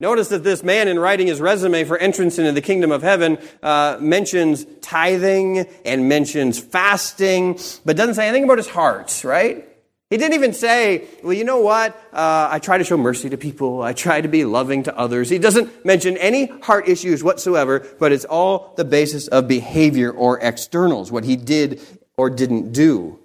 Notice 0.00 0.28
that 0.28 0.44
this 0.44 0.62
man, 0.62 0.86
in 0.86 0.98
writing 0.98 1.26
his 1.26 1.40
resume 1.40 1.82
for 1.82 1.98
entrance 1.98 2.38
into 2.38 2.52
the 2.52 2.60
kingdom 2.60 2.92
of 2.92 3.02
heaven, 3.02 3.38
uh, 3.62 3.96
mentions 4.00 4.64
tithing 4.80 5.66
and 5.84 6.08
mentions 6.08 6.60
fasting, 6.60 7.58
but 7.84 7.96
doesn't 7.96 8.14
say 8.14 8.28
anything 8.28 8.44
about 8.44 8.58
his 8.58 8.68
heart, 8.68 9.24
right? 9.24 9.66
He 10.10 10.16
didn't 10.16 10.34
even 10.34 10.54
say, 10.54 11.06
well, 11.22 11.34
you 11.34 11.44
know 11.44 11.60
what? 11.60 11.94
Uh, 12.14 12.48
I 12.50 12.60
try 12.60 12.78
to 12.78 12.84
show 12.84 12.96
mercy 12.96 13.28
to 13.28 13.36
people. 13.36 13.82
I 13.82 13.92
try 13.92 14.22
to 14.22 14.28
be 14.28 14.46
loving 14.46 14.84
to 14.84 14.96
others. 14.96 15.28
He 15.28 15.38
doesn't 15.38 15.84
mention 15.84 16.16
any 16.16 16.46
heart 16.46 16.88
issues 16.88 17.22
whatsoever, 17.22 17.86
but 17.98 18.10
it's 18.10 18.24
all 18.24 18.72
the 18.76 18.86
basis 18.86 19.28
of 19.28 19.46
behavior 19.46 20.10
or 20.10 20.40
externals, 20.40 21.12
what 21.12 21.24
he 21.24 21.36
did 21.36 21.82
or 22.16 22.30
didn't 22.30 22.72
do. 22.72 23.18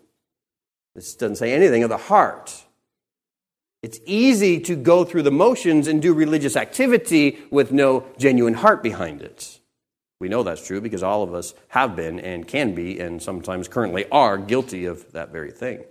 This 0.94 1.16
doesn't 1.16 1.38
say 1.38 1.54
anything 1.54 1.84
of 1.84 1.90
the 1.90 1.98
heart. 1.98 2.66
It's 3.82 4.00
easy 4.06 4.60
to 4.62 4.76
go 4.76 5.06
through 5.06 5.24
the 5.24 5.32
motions 5.32 5.88
and 5.88 6.02
do 6.02 6.14
religious 6.14 6.58
activity 6.58 7.40
with 7.50 7.72
no 7.72 8.06
genuine 8.18 8.56
heart 8.56 8.84
behind 8.84 9.22
it. 9.22 9.60
We 10.20 10.30
know 10.30 10.44
that's 10.44 10.66
true 10.66 10.82
because 10.82 11.04
all 11.04 11.24
of 11.24 11.34
us 11.34 11.54
have 11.70 11.96
been 11.96 12.20
and 12.20 12.48
can 12.48 12.76
be, 12.76 13.00
and 13.00 13.22
sometimes 13.22 13.68
currently 13.68 14.06
are, 14.10 14.38
guilty 14.38 14.86
of 14.86 15.12
that 15.14 15.32
very 15.32 15.52
thing. 15.52 15.84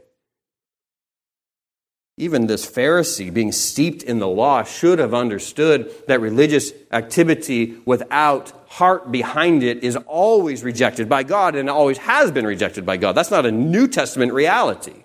Even 2.23 2.47
this 2.47 2.65
Pharisee, 2.65 3.35
being 3.35 3.51
steeped 3.51 4.05
in 4.05 4.21
the 4.21 4.29
law, 4.29 4.63
should 4.63 5.01
have 5.01 5.13
understood 5.13 5.93
that 6.07 6.21
religious 6.21 6.71
activity 6.93 7.77
without 7.85 8.53
heart 8.69 9.11
behind 9.11 9.65
it 9.65 9.83
is 9.83 9.97
always 10.07 10.63
rejected 10.63 11.09
by 11.09 11.25
God 11.25 11.57
and 11.57 11.69
always 11.69 11.99
has 11.99 12.31
been 12.31 12.47
rejected 12.47 12.87
by 12.87 12.97
God. 12.97 13.17
That's 13.17 13.33
not 13.33 13.45
a 13.45 13.51
New 13.51 13.89
Testament 13.89 14.33
reality. 14.33 15.02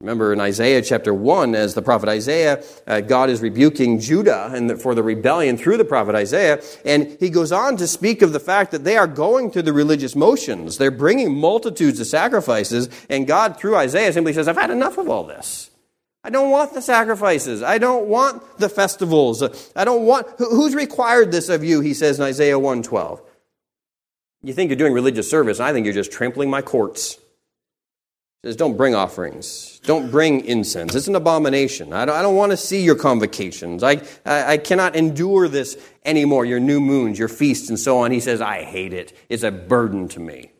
Remember 0.00 0.30
in 0.34 0.40
Isaiah 0.40 0.82
chapter 0.82 1.14
1, 1.14 1.54
as 1.54 1.72
the 1.72 1.80
prophet 1.80 2.10
Isaiah, 2.10 2.62
uh, 2.86 3.00
God 3.00 3.30
is 3.30 3.40
rebuking 3.40 3.98
Judah 3.98 4.50
and 4.52 4.68
the, 4.68 4.76
for 4.76 4.94
the 4.94 5.02
rebellion 5.02 5.56
through 5.56 5.78
the 5.78 5.86
prophet 5.86 6.14
Isaiah. 6.14 6.62
And 6.84 7.16
he 7.18 7.30
goes 7.30 7.50
on 7.50 7.78
to 7.78 7.86
speak 7.86 8.20
of 8.20 8.34
the 8.34 8.40
fact 8.40 8.72
that 8.72 8.84
they 8.84 8.98
are 8.98 9.06
going 9.06 9.50
through 9.50 9.62
the 9.62 9.72
religious 9.72 10.14
motions. 10.14 10.76
They're 10.76 10.90
bringing 10.90 11.34
multitudes 11.34 11.98
of 11.98 12.08
sacrifices. 12.08 12.90
And 13.08 13.26
God, 13.26 13.58
through 13.58 13.76
Isaiah, 13.76 14.12
simply 14.12 14.34
says, 14.34 14.48
I've 14.48 14.56
had 14.56 14.70
enough 14.70 14.98
of 14.98 15.08
all 15.08 15.24
this. 15.24 15.70
I 16.22 16.28
don't 16.28 16.50
want 16.50 16.74
the 16.74 16.82
sacrifices. 16.82 17.62
I 17.62 17.78
don't 17.78 18.06
want 18.06 18.58
the 18.58 18.68
festivals. 18.68 19.42
I 19.74 19.84
don't 19.86 20.04
want, 20.04 20.26
who's 20.36 20.74
required 20.74 21.32
this 21.32 21.48
of 21.48 21.64
you? 21.64 21.80
He 21.80 21.94
says 21.94 22.18
in 22.18 22.24
Isaiah 22.24 22.58
112. 22.58 23.22
You 24.42 24.52
think 24.52 24.68
you're 24.68 24.76
doing 24.76 24.92
religious 24.92 25.30
service. 25.30 25.58
I 25.58 25.72
think 25.72 25.86
you're 25.86 25.94
just 25.94 26.12
trampling 26.12 26.50
my 26.50 26.60
courts. 26.60 27.16
He 28.42 28.48
says, 28.48 28.56
Don't 28.56 28.76
bring 28.76 28.94
offerings. 28.94 29.80
Don't 29.84 30.10
bring 30.10 30.44
incense. 30.44 30.94
It's 30.94 31.08
an 31.08 31.16
abomination. 31.16 31.92
I 31.92 32.04
don't, 32.04 32.16
I 32.16 32.22
don't 32.22 32.36
want 32.36 32.52
to 32.52 32.56
see 32.56 32.82
your 32.82 32.96
convocations. 32.96 33.82
I, 33.82 34.02
I, 34.24 34.52
I 34.52 34.56
cannot 34.58 34.96
endure 34.96 35.48
this 35.48 35.76
anymore, 36.04 36.44
your 36.44 36.60
new 36.60 36.80
moons, 36.80 37.18
your 37.18 37.28
feasts, 37.28 37.68
and 37.68 37.78
so 37.78 37.98
on. 37.98 38.10
He 38.10 38.20
says, 38.20 38.40
I 38.40 38.62
hate 38.62 38.92
it. 38.92 39.16
It's 39.28 39.42
a 39.42 39.50
burden 39.50 40.08
to 40.08 40.20
me. 40.20 40.52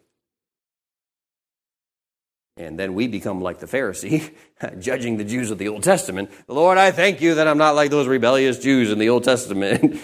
And 2.59 2.79
then 2.79 2.95
we 2.95 3.07
become 3.07 3.43
like 3.43 3.59
the 3.59 3.67
Pharisee, 3.67 4.33
judging 4.81 5.19
the 5.19 5.25
Jews 5.25 5.51
of 5.51 5.59
the 5.59 5.69
Old 5.69 5.83
Testament. 5.83 6.31
Lord, 6.49 6.79
I 6.79 6.91
thank 6.91 7.21
you 7.21 7.35
that 7.35 7.47
I'm 7.47 7.59
not 7.59 7.75
like 7.75 7.91
those 7.91 8.07
rebellious 8.07 8.59
Jews 8.59 8.91
in 8.91 8.99
the 8.99 9.11
Old 9.11 9.25
Testament. 9.25 9.97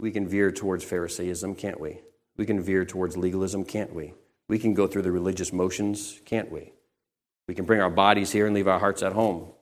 we 0.00 0.10
can 0.10 0.26
veer 0.26 0.50
towards 0.50 0.82
Pharisaism, 0.82 1.56
can't 1.56 1.78
we? 1.78 2.00
We 2.38 2.46
can 2.46 2.62
veer 2.62 2.86
towards 2.86 3.18
legalism, 3.18 3.64
can't 3.64 3.94
we? 3.94 4.14
We 4.50 4.58
can 4.58 4.74
go 4.74 4.88
through 4.88 5.02
the 5.02 5.12
religious 5.12 5.52
motions, 5.52 6.20
can't 6.24 6.50
we? 6.50 6.72
We 7.46 7.54
can 7.54 7.66
bring 7.66 7.80
our 7.80 7.88
bodies 7.88 8.32
here 8.32 8.46
and 8.46 8.54
leave 8.54 8.66
our 8.66 8.80
hearts 8.80 9.00
at 9.00 9.12
home. 9.12 9.52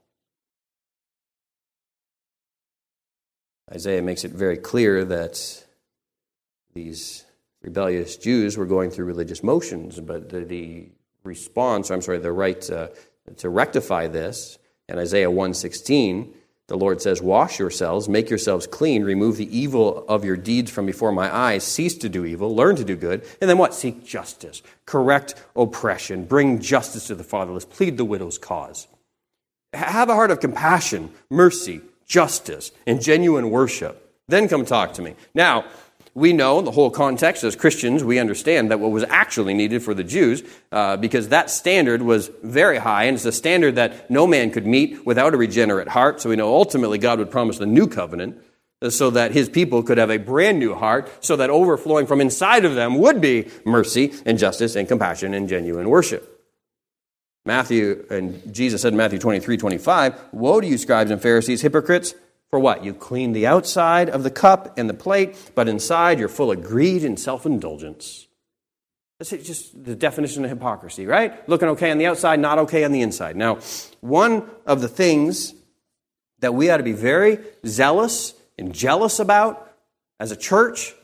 Isaiah 3.71 4.01
makes 4.01 4.25
it 4.25 4.31
very 4.31 4.57
clear 4.57 5.05
that 5.05 5.67
these 6.73 7.27
rebellious 7.61 8.17
Jews 8.17 8.57
were 8.57 8.65
going 8.65 8.89
through 8.89 9.05
religious 9.05 9.43
motions, 9.43 10.01
but 10.01 10.31
the, 10.31 10.41
the 10.41 10.89
response, 11.23 11.91
I'm 11.91 12.01
sorry, 12.01 12.17
the 12.17 12.33
right 12.33 12.71
uh, 12.71 12.89
to 13.37 13.51
rectify 13.51 14.09
this, 14.09 14.59
in 14.89 14.99
Isaiah 14.99 15.31
116, 15.31 16.33
the 16.69 16.77
Lord 16.77 17.03
says, 17.03 17.21
Wash 17.21 17.59
yourselves, 17.59 18.09
make 18.09 18.31
yourselves 18.31 18.67
clean, 18.67 19.03
remove 19.03 19.37
the 19.37 19.59
evil 19.59 20.05
of 20.07 20.25
your 20.25 20.37
deeds 20.37 20.71
from 20.71 20.87
before 20.87 21.13
my 21.13 21.35
eyes, 21.35 21.65
cease 21.65 21.97
to 21.99 22.09
do 22.09 22.25
evil, 22.25 22.55
learn 22.55 22.77
to 22.77 22.85
do 22.85 22.95
good, 22.95 23.25
and 23.41 23.51
then 23.51 23.59
what? 23.59 23.75
Seek 23.75 24.05
justice, 24.05 24.63
correct 24.87 25.35
oppression, 25.57 26.25
bring 26.25 26.61
justice 26.61 27.07
to 27.09 27.15
the 27.15 27.25
fatherless, 27.25 27.65
plead 27.65 27.97
the 27.97 28.05
widow's 28.05 28.39
cause. 28.39 28.87
Have 29.73 30.11
a 30.11 30.15
heart 30.15 30.31
of 30.31 30.41
compassion, 30.41 31.11
mercy, 31.31 31.81
justice, 32.07 32.71
and 32.87 33.03
genuine 33.03 33.51
worship. 33.51 34.15
Then 34.29 34.47
come 34.47 34.67
talk 34.67 34.93
to 34.95 35.03
me. 35.03 35.15
Now, 35.35 35.65
we 36.15 36.33
know 36.33 36.61
the 36.61 36.71
whole 36.71 36.91
context 36.91 37.45
as 37.45 37.57
Christians, 37.57 38.03
we 38.03 38.19
understand 38.19 38.71
that 38.71 38.81
what 38.81 38.91
was 38.91 39.05
actually 39.05 39.55
needed 39.55 39.83
for 39.83 39.95
the 39.95 40.05
Jews, 40.05 40.43
uh, 40.73 40.97
because 40.97 41.29
that 41.29 41.51
standard 41.51 42.03
was 42.03 42.31
very 42.43 42.79
high, 42.79 43.05
and 43.05 43.17
it's 43.17 43.25
a 43.25 43.33
standard 43.33 43.77
that 43.77 44.11
no 44.11 44.27
man 44.27 44.51
could 44.51 44.67
meet 44.67 45.07
without 45.07 45.35
a 45.35 45.37
regenerate 45.37 45.89
heart. 45.89 46.21
So 46.21 46.31
we 46.31 46.37
know 46.37 46.55
ultimately 46.55 46.99
God 46.99 47.19
would 47.19 47.31
promise 47.31 47.59
the 47.59 47.67
new 47.67 47.87
covenant 47.87 48.43
uh, 48.81 48.91
so 48.91 49.11
that 49.11 49.33
his 49.33 49.49
people 49.49 49.83
could 49.83 49.99
have 49.99 50.11
a 50.11 50.19
brand 50.19 50.59
new 50.59 50.75
heart, 50.75 51.11
so 51.25 51.37
that 51.37 51.51
overflowing 51.51 52.07
from 52.07 52.21
inside 52.21 52.65
of 52.65 52.75
them 52.75 52.99
would 52.99 53.21
be 53.21 53.49
mercy 53.65 54.13
and 54.25 54.39
justice 54.39 54.77
and 54.77 54.89
compassion 54.89 55.35
and 55.35 55.49
genuine 55.49 55.89
worship. 55.89 56.35
Matthew 57.45 58.07
and 58.11 58.53
Jesus 58.53 58.83
said 58.83 58.93
in 58.93 58.97
Matthew 58.99 59.19
23 59.19 59.57
25, 59.57 60.21
Woe 60.33 60.61
to 60.61 60.67
you, 60.67 60.79
scribes 60.79 61.11
and 61.11 61.21
Pharisees, 61.21 61.63
hypocrites! 61.63 62.15
For 62.51 62.59
what? 62.59 62.85
You 62.85 62.95
clean 62.95 63.33
the 63.33 63.47
outside 63.47 64.09
of 64.09 64.23
the 64.23 64.31
cup 64.31 64.79
and 64.79 64.89
the 64.89 64.95
plate, 64.95 65.37
but 65.55 65.69
inside 65.69 66.19
you're 66.19 66.29
full 66.29 66.51
of 66.51 66.63
greed 66.63 67.05
and 67.05 67.19
self 67.19 67.45
indulgence. 67.45 68.27
That's 69.19 69.31
just 69.31 69.85
the 69.85 69.97
definition 69.97 70.45
of 70.45 70.51
hypocrisy, 70.51 71.05
right? 71.05 71.47
Looking 71.49 71.69
okay 71.71 71.91
on 71.91 71.99
the 71.99 72.07
outside, 72.07 72.39
not 72.39 72.59
okay 72.61 72.85
on 72.85 72.93
the 72.93 73.03
inside. 73.03 73.37
Now, 73.37 73.59
one 74.01 74.49
of 74.65 74.81
the 74.81 74.89
things 74.89 75.55
that 76.39 76.55
we 76.55 76.71
ought 76.71 76.77
to 76.77 76.85
be 76.85 76.93
very 76.93 77.39
zealous 77.67 78.35
and 78.57 78.73
jealous 78.73 79.19
about 79.19 79.75
as 80.21 80.31
a 80.31 80.37
church, 80.37 80.95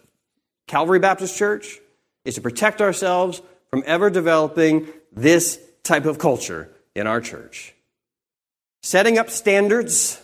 Calvary 0.68 1.00
Baptist 1.00 1.36
Church, 1.36 1.80
is 2.24 2.36
to 2.36 2.40
protect 2.40 2.80
ourselves 2.80 3.42
from 3.68 3.82
ever 3.84 4.10
developing 4.10 4.86
this 5.12 5.60
type 5.82 6.06
of 6.06 6.18
culture 6.18 6.70
in 6.94 7.08
our 7.08 7.20
church. 7.20 7.74
Setting 8.82 9.18
up 9.18 9.28
standards 9.28 10.20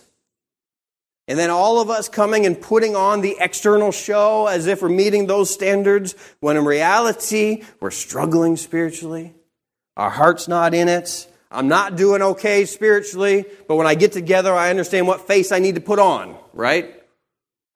and 1.31 1.39
then 1.39 1.49
all 1.49 1.79
of 1.79 1.89
us 1.89 2.09
coming 2.09 2.45
and 2.45 2.59
putting 2.59 2.93
on 2.93 3.21
the 3.21 3.37
external 3.39 3.93
show 3.93 4.47
as 4.47 4.67
if 4.67 4.81
we're 4.81 4.89
meeting 4.89 5.27
those 5.27 5.49
standards, 5.49 6.13
when 6.41 6.57
in 6.57 6.65
reality, 6.65 7.63
we're 7.79 7.89
struggling 7.89 8.57
spiritually. 8.57 9.33
Our 9.95 10.09
heart's 10.09 10.49
not 10.49 10.73
in 10.73 10.89
it. 10.89 11.33
I'm 11.49 11.69
not 11.69 11.95
doing 11.95 12.21
okay 12.21 12.65
spiritually, 12.65 13.45
but 13.69 13.77
when 13.77 13.87
I 13.87 13.95
get 13.95 14.11
together, 14.11 14.53
I 14.53 14.71
understand 14.71 15.07
what 15.07 15.25
face 15.25 15.53
I 15.53 15.59
need 15.59 15.75
to 15.75 15.81
put 15.81 15.99
on, 15.99 16.35
right? 16.51 17.01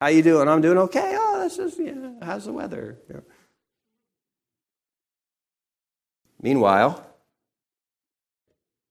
How 0.01 0.07
you 0.07 0.21
doing? 0.21 0.49
I'm 0.49 0.59
doing 0.59 0.77
okay. 0.79 1.15
Oh, 1.17 1.39
this 1.39 1.57
is, 1.57 1.79
yeah, 1.79 1.93
how's 2.21 2.43
the 2.43 2.51
weather? 2.51 2.97
Yeah. 3.09 3.21
Meanwhile, 6.41 7.07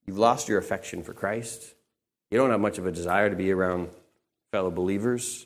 you've 0.07 0.17
lost 0.17 0.49
your 0.49 0.57
affection 0.57 1.03
for 1.03 1.13
Christ. 1.13 1.75
You 2.31 2.39
don't 2.39 2.49
have 2.49 2.59
much 2.59 2.79
of 2.79 2.87
a 2.87 2.91
desire 2.91 3.29
to 3.29 3.35
be 3.35 3.51
around 3.51 3.89
fellow 4.55 4.71
believers. 4.71 5.45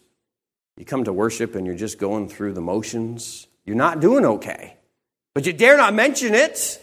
You 0.77 0.85
come 0.85 1.05
to 1.05 1.11
worship 1.11 1.55
and 1.55 1.65
you're 1.65 1.73
just 1.73 1.97
going 1.97 2.29
through 2.29 2.53
the 2.53 2.61
motions. 2.61 3.47
You're 3.65 3.75
not 3.75 4.01
doing 4.01 4.23
okay. 4.23 4.77
But 5.33 5.47
you 5.47 5.53
dare 5.53 5.77
not 5.77 5.95
mention 5.95 6.35
it 6.35 6.79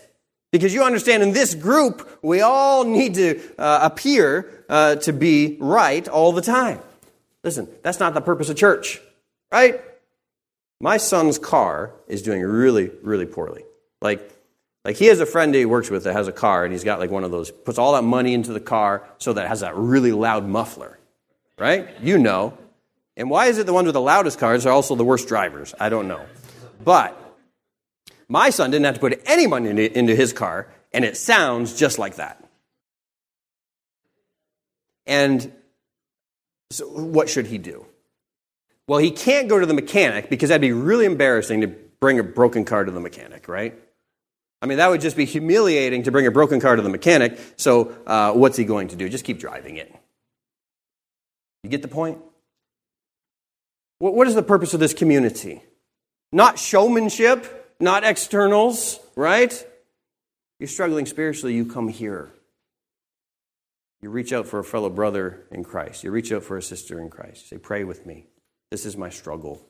because 0.50 0.74
you 0.74 0.82
understand 0.82 1.22
in 1.22 1.32
this 1.32 1.54
group, 1.54 2.18
we 2.22 2.40
all 2.40 2.82
need 2.82 3.14
to 3.14 3.40
uh, 3.56 3.78
appear 3.80 4.64
uh, 4.68 4.96
to 4.96 5.12
be 5.12 5.56
right 5.60 6.08
all 6.08 6.32
the 6.32 6.42
time. 6.42 6.80
Listen, 7.44 7.68
that's 7.84 8.00
not 8.00 8.12
the 8.12 8.20
purpose 8.20 8.48
of 8.48 8.56
church, 8.56 9.00
right? 9.52 9.80
My 10.80 10.96
son's 10.96 11.38
car 11.38 11.92
is 12.08 12.22
doing 12.22 12.42
really, 12.42 12.90
really 13.02 13.26
poorly. 13.26 13.62
Like, 14.02 14.28
like 14.84 14.96
he 14.96 15.06
has 15.06 15.20
a 15.20 15.26
friend 15.26 15.54
he 15.54 15.64
works 15.64 15.90
with 15.90 16.02
that 16.02 16.14
has 16.14 16.26
a 16.26 16.32
car, 16.32 16.64
and 16.64 16.72
he's 16.72 16.82
got 16.82 16.98
like 16.98 17.12
one 17.12 17.22
of 17.22 17.30
those, 17.30 17.52
puts 17.52 17.78
all 17.78 17.92
that 17.92 18.02
money 18.02 18.34
into 18.34 18.52
the 18.52 18.58
car 18.58 19.06
so 19.18 19.32
that 19.32 19.44
it 19.44 19.48
has 19.48 19.60
that 19.60 19.76
really 19.76 20.10
loud 20.10 20.44
muffler 20.44 20.98
right? 21.58 21.88
You 22.00 22.18
know. 22.18 22.56
And 23.16 23.30
why 23.30 23.46
is 23.46 23.58
it 23.58 23.66
the 23.66 23.72
ones 23.72 23.86
with 23.86 23.94
the 23.94 24.00
loudest 24.00 24.38
cars 24.38 24.66
are 24.66 24.72
also 24.72 24.94
the 24.94 25.04
worst 25.04 25.26
drivers? 25.26 25.74
I 25.80 25.88
don't 25.88 26.06
know. 26.06 26.24
But 26.84 27.18
my 28.28 28.50
son 28.50 28.70
didn't 28.70 28.84
have 28.84 28.94
to 28.94 29.00
put 29.00 29.22
any 29.24 29.46
money 29.46 29.70
into 29.86 30.14
his 30.14 30.32
car, 30.32 30.68
and 30.92 31.04
it 31.04 31.16
sounds 31.16 31.78
just 31.78 31.98
like 31.98 32.16
that. 32.16 32.42
And 35.06 35.52
so, 36.70 36.86
what 36.86 37.28
should 37.28 37.46
he 37.46 37.58
do? 37.58 37.86
Well, 38.88 38.98
he 38.98 39.10
can't 39.10 39.48
go 39.48 39.58
to 39.58 39.66
the 39.66 39.74
mechanic 39.74 40.28
because 40.28 40.48
that'd 40.48 40.60
be 40.60 40.72
really 40.72 41.06
embarrassing 41.06 41.62
to 41.62 41.68
bring 41.68 42.18
a 42.18 42.22
broken 42.22 42.64
car 42.64 42.84
to 42.84 42.92
the 42.92 43.00
mechanic, 43.00 43.48
right? 43.48 43.74
I 44.62 44.66
mean, 44.66 44.78
that 44.78 44.90
would 44.90 45.00
just 45.00 45.16
be 45.16 45.24
humiliating 45.24 46.04
to 46.04 46.12
bring 46.12 46.26
a 46.26 46.30
broken 46.30 46.60
car 46.60 46.76
to 46.76 46.82
the 46.82 46.88
mechanic. 46.88 47.38
So, 47.56 47.96
uh, 48.06 48.32
what's 48.32 48.56
he 48.56 48.64
going 48.64 48.88
to 48.88 48.96
do? 48.96 49.08
Just 49.08 49.24
keep 49.24 49.38
driving 49.38 49.76
it. 49.76 49.94
You 51.66 51.70
get 51.70 51.82
the 51.82 51.88
point? 51.88 52.18
What 53.98 54.28
is 54.28 54.36
the 54.36 54.42
purpose 54.44 54.72
of 54.72 54.78
this 54.78 54.94
community? 54.94 55.64
Not 56.30 56.60
showmanship, 56.60 57.74
not 57.80 58.04
externals, 58.04 59.00
right? 59.16 59.66
You're 60.60 60.68
struggling 60.68 61.06
spiritually, 61.06 61.56
you 61.56 61.64
come 61.64 61.88
here. 61.88 62.30
You 64.00 64.10
reach 64.10 64.32
out 64.32 64.46
for 64.46 64.60
a 64.60 64.64
fellow 64.64 64.90
brother 64.90 65.44
in 65.50 65.64
Christ. 65.64 66.04
You 66.04 66.12
reach 66.12 66.30
out 66.30 66.44
for 66.44 66.56
a 66.56 66.62
sister 66.62 67.00
in 67.00 67.10
Christ. 67.10 67.50
You 67.50 67.56
say, 67.56 67.58
Pray 67.58 67.82
with 67.82 68.06
me. 68.06 68.26
This 68.70 68.86
is 68.86 68.96
my 68.96 69.08
struggle. 69.08 69.60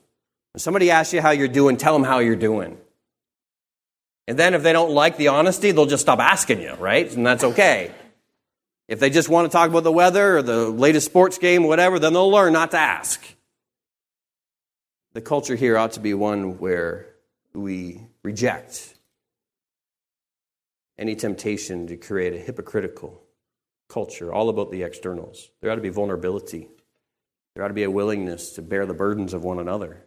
When 0.53 0.59
somebody 0.59 0.91
asks 0.91 1.15
you 1.15 1.21
how 1.23 1.31
you're 1.31 1.47
doing, 1.47 1.77
tell 1.77 1.93
them 1.93 2.03
how 2.03 2.19
you're 2.19 2.35
doing. 2.35 2.77
And 4.27 4.37
then 4.37 4.53
if 4.53 4.61
they 4.61 4.71
don't 4.71 4.91
like 4.91 5.17
the 5.17 5.29
honesty, 5.29 5.71
they'll 5.71 5.87
just 5.87 6.03
stop 6.03 6.19
asking 6.19 6.61
you, 6.61 6.75
right? 6.75 7.11
And 7.11 7.25
that's 7.25 7.43
okay. 7.43 7.91
If 8.87 8.99
they 8.99 9.09
just 9.09 9.27
want 9.27 9.51
to 9.51 9.55
talk 9.55 9.69
about 9.69 9.83
the 9.83 9.91
weather 9.91 10.37
or 10.37 10.41
the 10.41 10.69
latest 10.69 11.07
sports 11.07 11.37
game, 11.37 11.63
whatever, 11.63 11.99
then 11.99 12.13
they'll 12.13 12.31
learn 12.31 12.53
not 12.53 12.71
to 12.71 12.77
ask. 12.77 13.21
The 15.13 15.21
culture 15.21 15.55
here 15.55 15.77
ought 15.77 15.93
to 15.93 15.99
be 15.99 16.13
one 16.13 16.57
where 16.59 17.07
we 17.53 18.01
reject 18.23 18.95
any 20.97 21.15
temptation 21.15 21.87
to 21.87 21.97
create 21.97 22.33
a 22.33 22.37
hypocritical 22.37 23.23
culture, 23.89 24.33
all 24.33 24.49
about 24.49 24.71
the 24.71 24.83
externals. 24.83 25.49
There 25.61 25.71
ought 25.71 25.75
to 25.75 25.81
be 25.81 25.89
vulnerability. 25.89 26.69
There 27.53 27.63
ought 27.63 27.69
to 27.69 27.73
be 27.73 27.83
a 27.83 27.91
willingness 27.91 28.51
to 28.53 28.61
bear 28.61 28.85
the 28.85 28.93
burdens 28.93 29.33
of 29.33 29.43
one 29.43 29.59
another, 29.59 30.05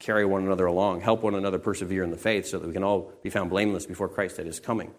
carry 0.00 0.24
one 0.24 0.44
another 0.44 0.66
along, 0.66 1.00
help 1.00 1.22
one 1.22 1.34
another 1.34 1.58
persevere 1.58 2.02
in 2.02 2.10
the 2.10 2.16
faith 2.16 2.46
so 2.46 2.58
that 2.58 2.66
we 2.66 2.72
can 2.72 2.84
all 2.84 3.12
be 3.22 3.30
found 3.30 3.50
blameless 3.50 3.86
before 3.86 4.08
Christ 4.08 4.38
at 4.38 4.46
his 4.46 4.60
coming. 4.60 4.92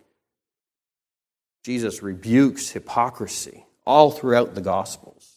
Jesus 1.64 2.02
rebukes 2.02 2.70
hypocrisy 2.70 3.66
all 3.86 4.12
throughout 4.12 4.56
the 4.56 4.62
Gospels. 4.62 5.36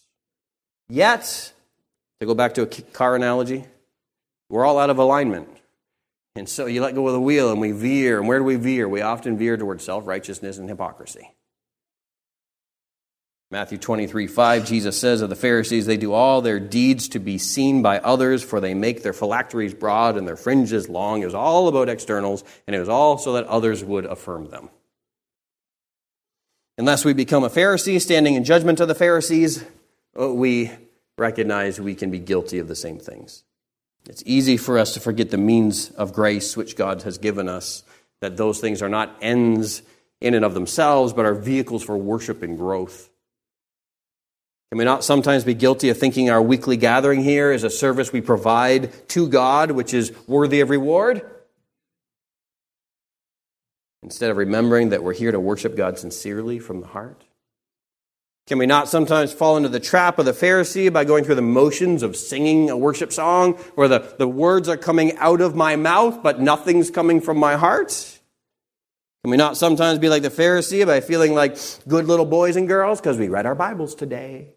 Yet, 0.88 1.52
to 2.20 2.26
go 2.26 2.34
back 2.34 2.54
to 2.54 2.62
a 2.62 2.66
car 2.66 3.16
analogy, 3.16 3.64
we're 4.48 4.64
all 4.64 4.78
out 4.78 4.90
of 4.90 4.98
alignment. 4.98 5.48
And 6.36 6.48
so 6.48 6.66
you 6.66 6.82
let 6.82 6.94
go 6.94 7.06
of 7.06 7.12
the 7.12 7.20
wheel 7.20 7.50
and 7.50 7.60
we 7.60 7.72
veer. 7.72 8.18
And 8.18 8.28
where 8.28 8.38
do 8.38 8.44
we 8.44 8.56
veer? 8.56 8.88
We 8.88 9.00
often 9.00 9.36
veer 9.36 9.56
towards 9.56 9.84
self 9.84 10.06
righteousness 10.06 10.58
and 10.58 10.68
hypocrisy. 10.68 11.32
Matthew 13.52 13.78
23 13.78 14.28
5, 14.28 14.64
Jesus 14.64 14.96
says 14.96 15.22
of 15.22 15.28
the 15.28 15.34
Pharisees, 15.34 15.84
they 15.84 15.96
do 15.96 16.12
all 16.12 16.40
their 16.40 16.60
deeds 16.60 17.08
to 17.08 17.18
be 17.18 17.36
seen 17.36 17.82
by 17.82 17.98
others, 17.98 18.44
for 18.44 18.60
they 18.60 18.74
make 18.74 19.02
their 19.02 19.12
phylacteries 19.12 19.74
broad 19.74 20.16
and 20.16 20.26
their 20.26 20.36
fringes 20.36 20.88
long. 20.88 21.22
It 21.22 21.24
was 21.24 21.34
all 21.34 21.66
about 21.66 21.88
externals, 21.88 22.44
and 22.68 22.76
it 22.76 22.78
was 22.78 22.88
all 22.88 23.18
so 23.18 23.32
that 23.32 23.46
others 23.46 23.82
would 23.82 24.04
affirm 24.04 24.50
them. 24.50 24.70
Unless 26.80 27.04
we 27.04 27.12
become 27.12 27.44
a 27.44 27.50
Pharisee, 27.50 28.00
standing 28.00 28.36
in 28.36 28.42
judgment 28.42 28.80
of 28.80 28.88
the 28.88 28.94
Pharisees, 28.94 29.62
uh, 30.18 30.32
we 30.32 30.70
recognize 31.18 31.78
we 31.78 31.94
can 31.94 32.10
be 32.10 32.18
guilty 32.18 32.58
of 32.58 32.68
the 32.68 32.74
same 32.74 32.98
things. 32.98 33.44
It's 34.08 34.22
easy 34.24 34.56
for 34.56 34.78
us 34.78 34.94
to 34.94 35.00
forget 35.00 35.30
the 35.30 35.36
means 35.36 35.90
of 35.90 36.14
grace 36.14 36.56
which 36.56 36.76
God 36.76 37.02
has 37.02 37.18
given 37.18 37.50
us, 37.50 37.82
that 38.22 38.38
those 38.38 38.60
things 38.60 38.80
are 38.80 38.88
not 38.88 39.14
ends 39.20 39.82
in 40.22 40.32
and 40.32 40.42
of 40.42 40.54
themselves, 40.54 41.12
but 41.12 41.26
are 41.26 41.34
vehicles 41.34 41.82
for 41.82 41.98
worship 41.98 42.42
and 42.42 42.56
growth. 42.56 43.10
Can 44.70 44.78
we 44.78 44.84
not 44.86 45.04
sometimes 45.04 45.44
be 45.44 45.52
guilty 45.52 45.90
of 45.90 45.98
thinking 45.98 46.30
our 46.30 46.40
weekly 46.40 46.78
gathering 46.78 47.22
here 47.22 47.52
is 47.52 47.62
a 47.62 47.68
service 47.68 48.10
we 48.10 48.22
provide 48.22 48.90
to 49.10 49.28
God, 49.28 49.72
which 49.72 49.92
is 49.92 50.12
worthy 50.26 50.60
of 50.60 50.70
reward? 50.70 51.30
Instead 54.02 54.30
of 54.30 54.36
remembering 54.36 54.90
that 54.90 55.02
we're 55.02 55.12
here 55.12 55.32
to 55.32 55.40
worship 55.40 55.76
God 55.76 55.98
sincerely 55.98 56.58
from 56.58 56.80
the 56.80 56.86
heart? 56.86 57.24
Can 58.46 58.58
we 58.58 58.66
not 58.66 58.88
sometimes 58.88 59.32
fall 59.32 59.56
into 59.56 59.68
the 59.68 59.78
trap 59.78 60.18
of 60.18 60.24
the 60.24 60.32
Pharisee 60.32 60.92
by 60.92 61.04
going 61.04 61.22
through 61.22 61.36
the 61.36 61.42
motions 61.42 62.02
of 62.02 62.16
singing 62.16 62.68
a 62.68 62.76
worship 62.76 63.12
song 63.12 63.52
where 63.76 63.86
the, 63.86 64.14
the 64.18 64.26
words 64.26 64.68
are 64.68 64.76
coming 64.76 65.16
out 65.18 65.40
of 65.40 65.54
my 65.54 65.76
mouth, 65.76 66.22
but 66.22 66.40
nothing's 66.40 66.90
coming 66.90 67.20
from 67.20 67.36
my 67.36 67.54
heart? 67.54 68.18
Can 69.22 69.30
we 69.30 69.36
not 69.36 69.56
sometimes 69.56 69.98
be 69.98 70.08
like 70.08 70.22
the 70.22 70.30
Pharisee 70.30 70.84
by 70.86 71.00
feeling 71.00 71.34
like 71.34 71.58
good 71.86 72.06
little 72.06 72.24
boys 72.24 72.56
and 72.56 72.66
girls 72.66 73.00
because 73.00 73.18
we 73.18 73.28
read 73.28 73.46
our 73.46 73.54
Bibles 73.54 73.94
today? 73.94 74.54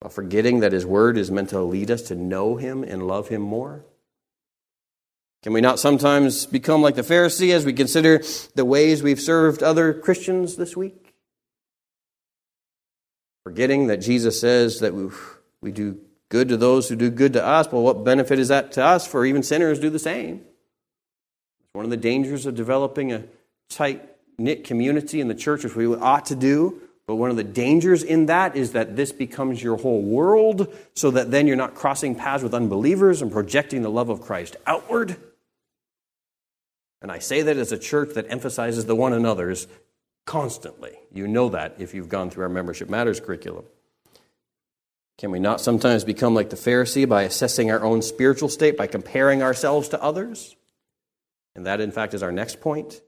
While 0.00 0.10
forgetting 0.10 0.60
that 0.60 0.72
His 0.72 0.84
Word 0.84 1.16
is 1.16 1.30
meant 1.30 1.50
to 1.50 1.60
lead 1.60 1.90
us 1.90 2.02
to 2.02 2.16
know 2.16 2.56
Him 2.56 2.82
and 2.82 3.06
love 3.06 3.28
Him 3.28 3.42
more? 3.42 3.84
Can 5.42 5.54
we 5.54 5.62
not 5.62 5.78
sometimes 5.78 6.44
become 6.44 6.82
like 6.82 6.96
the 6.96 7.02
Pharisee 7.02 7.54
as 7.54 7.64
we 7.64 7.72
consider 7.72 8.22
the 8.54 8.64
ways 8.64 9.02
we've 9.02 9.20
served 9.20 9.62
other 9.62 9.94
Christians 9.94 10.56
this 10.56 10.76
week? 10.76 11.14
Forgetting 13.44 13.86
that 13.86 13.98
Jesus 13.98 14.38
says 14.38 14.80
that 14.80 14.92
we, 14.92 15.08
we 15.62 15.72
do 15.72 15.98
good 16.28 16.50
to 16.50 16.58
those 16.58 16.90
who 16.90 16.96
do 16.96 17.08
good 17.08 17.32
to 17.32 17.44
us. 17.44 17.72
Well, 17.72 17.82
what 17.82 18.04
benefit 18.04 18.38
is 18.38 18.48
that 18.48 18.72
to 18.72 18.84
us 18.84 19.06
for 19.06 19.24
even 19.24 19.42
sinners 19.42 19.80
do 19.80 19.88
the 19.88 19.98
same? 19.98 20.42
It's 21.60 21.72
one 21.72 21.86
of 21.86 21.90
the 21.90 21.96
dangers 21.96 22.44
of 22.44 22.54
developing 22.54 23.10
a 23.10 23.24
tight 23.70 24.06
knit 24.38 24.64
community 24.64 25.22
in 25.22 25.28
the 25.28 25.34
church, 25.34 25.64
which 25.64 25.74
we 25.74 25.86
ought 25.86 26.26
to 26.26 26.36
do. 26.36 26.82
But 27.06 27.16
one 27.16 27.30
of 27.30 27.36
the 27.36 27.44
dangers 27.44 28.02
in 28.02 28.26
that 28.26 28.56
is 28.56 28.72
that 28.72 28.94
this 28.94 29.10
becomes 29.10 29.62
your 29.62 29.78
whole 29.78 30.02
world, 30.02 30.72
so 30.94 31.10
that 31.12 31.30
then 31.30 31.46
you're 31.46 31.56
not 31.56 31.74
crossing 31.74 32.14
paths 32.14 32.42
with 32.42 32.52
unbelievers 32.52 33.22
and 33.22 33.32
projecting 33.32 33.80
the 33.80 33.90
love 33.90 34.10
of 34.10 34.20
Christ 34.20 34.56
outward. 34.66 35.16
And 37.02 37.10
I 37.10 37.18
say 37.18 37.42
that 37.42 37.56
as 37.56 37.72
a 37.72 37.78
church 37.78 38.14
that 38.14 38.30
emphasizes 38.30 38.86
the 38.86 38.94
one 38.94 39.12
another's 39.12 39.66
constantly. 40.26 40.92
You 41.12 41.26
know 41.26 41.48
that 41.50 41.76
if 41.78 41.94
you've 41.94 42.08
gone 42.08 42.30
through 42.30 42.44
our 42.44 42.48
Membership 42.48 42.88
Matters 42.88 43.20
curriculum. 43.20 43.64
Can 45.18 45.30
we 45.30 45.38
not 45.38 45.60
sometimes 45.60 46.04
become 46.04 46.34
like 46.34 46.50
the 46.50 46.56
Pharisee 46.56 47.08
by 47.08 47.22
assessing 47.22 47.70
our 47.70 47.84
own 47.84 48.00
spiritual 48.00 48.48
state, 48.48 48.76
by 48.76 48.86
comparing 48.86 49.42
ourselves 49.42 49.88
to 49.90 50.02
others? 50.02 50.56
And 51.54 51.66
that, 51.66 51.80
in 51.80 51.90
fact, 51.90 52.14
is 52.14 52.22
our 52.22 52.32
next 52.32 52.60
point. 52.60 53.02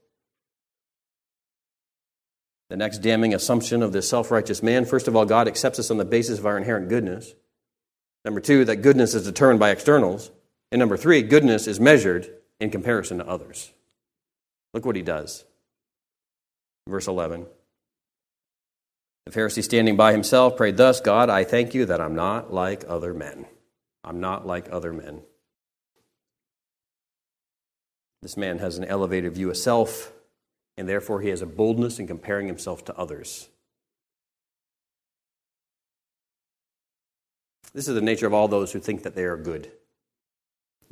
The 2.69 2.77
next 2.77 2.99
damning 2.99 3.33
assumption 3.33 3.81
of 3.83 3.93
this 3.93 4.09
self 4.09 4.31
righteous 4.31 4.63
man 4.63 4.85
first 4.85 5.07
of 5.07 5.15
all, 5.15 5.25
God 5.25 5.47
accepts 5.47 5.79
us 5.79 5.91
on 5.91 5.97
the 5.97 6.05
basis 6.05 6.39
of 6.39 6.45
our 6.45 6.57
inherent 6.57 6.89
goodness. 6.89 7.33
Number 8.25 8.39
two, 8.39 8.65
that 8.65 8.77
goodness 8.77 9.13
is 9.13 9.25
determined 9.25 9.59
by 9.59 9.69
externals. 9.71 10.31
And 10.71 10.79
number 10.79 10.97
three, 10.97 11.21
goodness 11.21 11.67
is 11.67 11.79
measured 11.79 12.29
in 12.59 12.69
comparison 12.69 13.19
to 13.19 13.27
others. 13.27 13.71
Look 14.73 14.85
what 14.85 14.95
he 14.95 15.01
does. 15.01 15.45
Verse 16.87 17.07
11. 17.07 17.45
The 19.25 19.31
Pharisee, 19.31 19.63
standing 19.63 19.95
by 19.95 20.11
himself, 20.11 20.57
prayed 20.57 20.77
thus 20.77 20.99
God, 20.99 21.29
I 21.29 21.43
thank 21.43 21.73
you 21.73 21.85
that 21.85 22.01
I'm 22.01 22.15
not 22.15 22.53
like 22.53 22.83
other 22.87 23.13
men. 23.13 23.45
I'm 24.03 24.19
not 24.19 24.45
like 24.45 24.67
other 24.71 24.91
men. 24.91 25.21
This 28.21 28.35
man 28.35 28.59
has 28.59 28.77
an 28.77 28.85
elevated 28.85 29.33
view 29.33 29.49
of 29.49 29.57
self, 29.57 30.11
and 30.77 30.87
therefore 30.87 31.21
he 31.21 31.29
has 31.29 31.41
a 31.41 31.45
boldness 31.45 31.99
in 31.99 32.07
comparing 32.07 32.47
himself 32.47 32.83
to 32.85 32.97
others. 32.97 33.49
This 37.73 37.87
is 37.87 37.95
the 37.95 38.01
nature 38.01 38.27
of 38.27 38.33
all 38.33 38.47
those 38.47 38.71
who 38.71 38.79
think 38.79 39.03
that 39.03 39.15
they 39.15 39.23
are 39.23 39.37
good. 39.37 39.71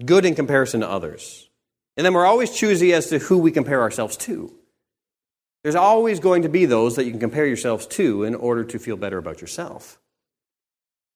Good 0.03 0.25
in 0.25 0.35
comparison 0.35 0.81
to 0.81 0.89
others. 0.89 1.49
And 1.97 2.05
then 2.05 2.13
we're 2.13 2.25
always 2.25 2.51
choosy 2.51 2.93
as 2.93 3.07
to 3.07 3.19
who 3.19 3.37
we 3.37 3.51
compare 3.51 3.81
ourselves 3.81 4.17
to. 4.17 4.53
There's 5.63 5.75
always 5.75 6.19
going 6.19 6.43
to 6.43 6.49
be 6.49 6.65
those 6.65 6.95
that 6.95 7.05
you 7.05 7.11
can 7.11 7.19
compare 7.19 7.45
yourselves 7.45 7.85
to 7.87 8.23
in 8.23 8.33
order 8.33 8.63
to 8.63 8.79
feel 8.79 8.97
better 8.97 9.17
about 9.17 9.41
yourself. 9.41 9.99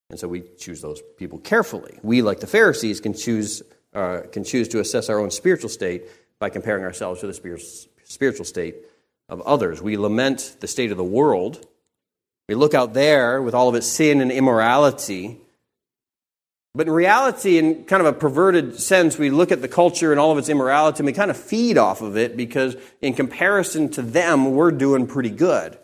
And 0.09 0.19
so 0.19 0.27
we 0.27 0.43
choose 0.57 0.81
those 0.81 1.01
people 1.17 1.39
carefully. 1.39 1.97
We, 2.03 2.21
like 2.21 2.39
the 2.39 2.47
Pharisees, 2.47 2.99
can 2.99 3.13
choose, 3.13 3.63
uh, 3.93 4.21
can 4.31 4.43
choose 4.43 4.67
to 4.69 4.79
assess 4.79 5.09
our 5.09 5.19
own 5.19 5.31
spiritual 5.31 5.69
state 5.69 6.03
by 6.37 6.49
comparing 6.49 6.83
ourselves 6.83 7.21
to 7.21 7.27
the 7.27 7.33
spiritual 8.03 8.45
state 8.45 8.75
of 9.29 9.41
others. 9.41 9.81
We 9.81 9.97
lament 9.97 10.57
the 10.59 10.67
state 10.67 10.91
of 10.91 10.97
the 10.97 11.03
world. 11.03 11.65
We 12.47 12.53
look 12.53 12.75
out 12.75 12.93
there 12.93 13.41
with 13.41 13.55
all 13.55 13.69
of 13.69 13.73
its 13.73 13.87
sin 13.87 14.21
and 14.21 14.31
immorality 14.31 15.39
but 16.75 16.87
in 16.87 16.93
reality, 16.93 17.57
in 17.57 17.85
kind 17.85 18.01
of 18.01 18.07
a 18.07 18.17
perverted 18.17 18.77
sense, 18.79 19.17
we 19.17 19.29
look 19.29 19.51
at 19.53 19.61
the 19.61 19.67
culture 19.69 20.11
and 20.11 20.19
all 20.19 20.31
of 20.31 20.37
its 20.37 20.49
immorality 20.49 20.99
and 20.99 21.05
we 21.05 21.13
kind 21.13 21.31
of 21.31 21.37
feed 21.37 21.77
off 21.77 22.01
of 22.01 22.17
it 22.17 22.35
because 22.35 22.75
in 23.01 23.13
comparison 23.13 23.87
to 23.89 24.01
them, 24.01 24.51
we're 24.51 24.71
doing 24.71 25.07
pretty 25.07 25.29
good. 25.29 25.77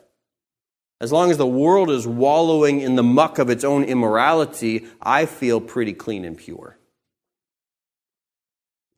As 1.00 1.12
long 1.12 1.32
as 1.32 1.38
the 1.38 1.48
world 1.48 1.90
is 1.90 2.06
wallowing 2.06 2.82
in 2.82 2.96
the 2.96 3.04
muck 3.04 3.40
of 3.40 3.50
its 3.50 3.64
own 3.64 3.86
immorality, 3.86 4.86
I 5.02 5.26
feel 5.26 5.62
pretty 5.62 5.94
clean 5.94 6.26
and 6.26 6.38
pure. 6.38 6.78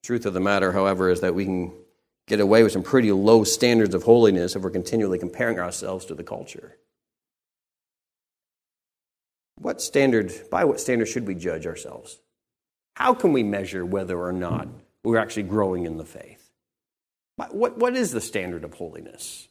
The 0.02 0.08
truth 0.08 0.26
of 0.26 0.34
the 0.34 0.40
matter, 0.40 0.72
however, 0.72 1.12
is 1.12 1.22
that 1.22 1.36
we 1.36 1.46
can 1.46 1.74
get 2.28 2.40
away 2.40 2.64
with 2.64 2.72
some 2.72 2.84
pretty 2.84 3.12
low 3.12 3.44
standards 3.44 3.94
of 3.94 4.04
holiness 4.04 4.56
if 4.56 4.64
we're 4.64 4.72
continually 4.72 5.20
comparing 5.20 5.60
ourselves 5.60 6.06
to 6.06 6.16
the 6.16 6.24
culture. 6.24 6.76
What 9.56 9.82
standard, 9.82 10.34
by 10.50 10.66
what 10.66 10.80
standard 10.80 11.08
should 11.08 11.28
we 11.28 11.36
judge 11.36 11.66
ourselves? 11.66 12.20
How 12.96 13.14
can 13.14 13.34
we 13.34 13.44
measure 13.44 13.86
whether 13.86 14.20
or 14.20 14.34
not 14.34 14.68
we're 15.04 15.18
actually 15.18 15.44
growing 15.44 15.86
in 15.86 15.98
the 15.98 16.06
faith? 16.06 16.52
What, 17.36 17.78
what 17.78 17.96
is 17.96 18.12
the 18.12 18.22
standard 18.22 18.64
of 18.64 18.76
holiness? 18.76 19.48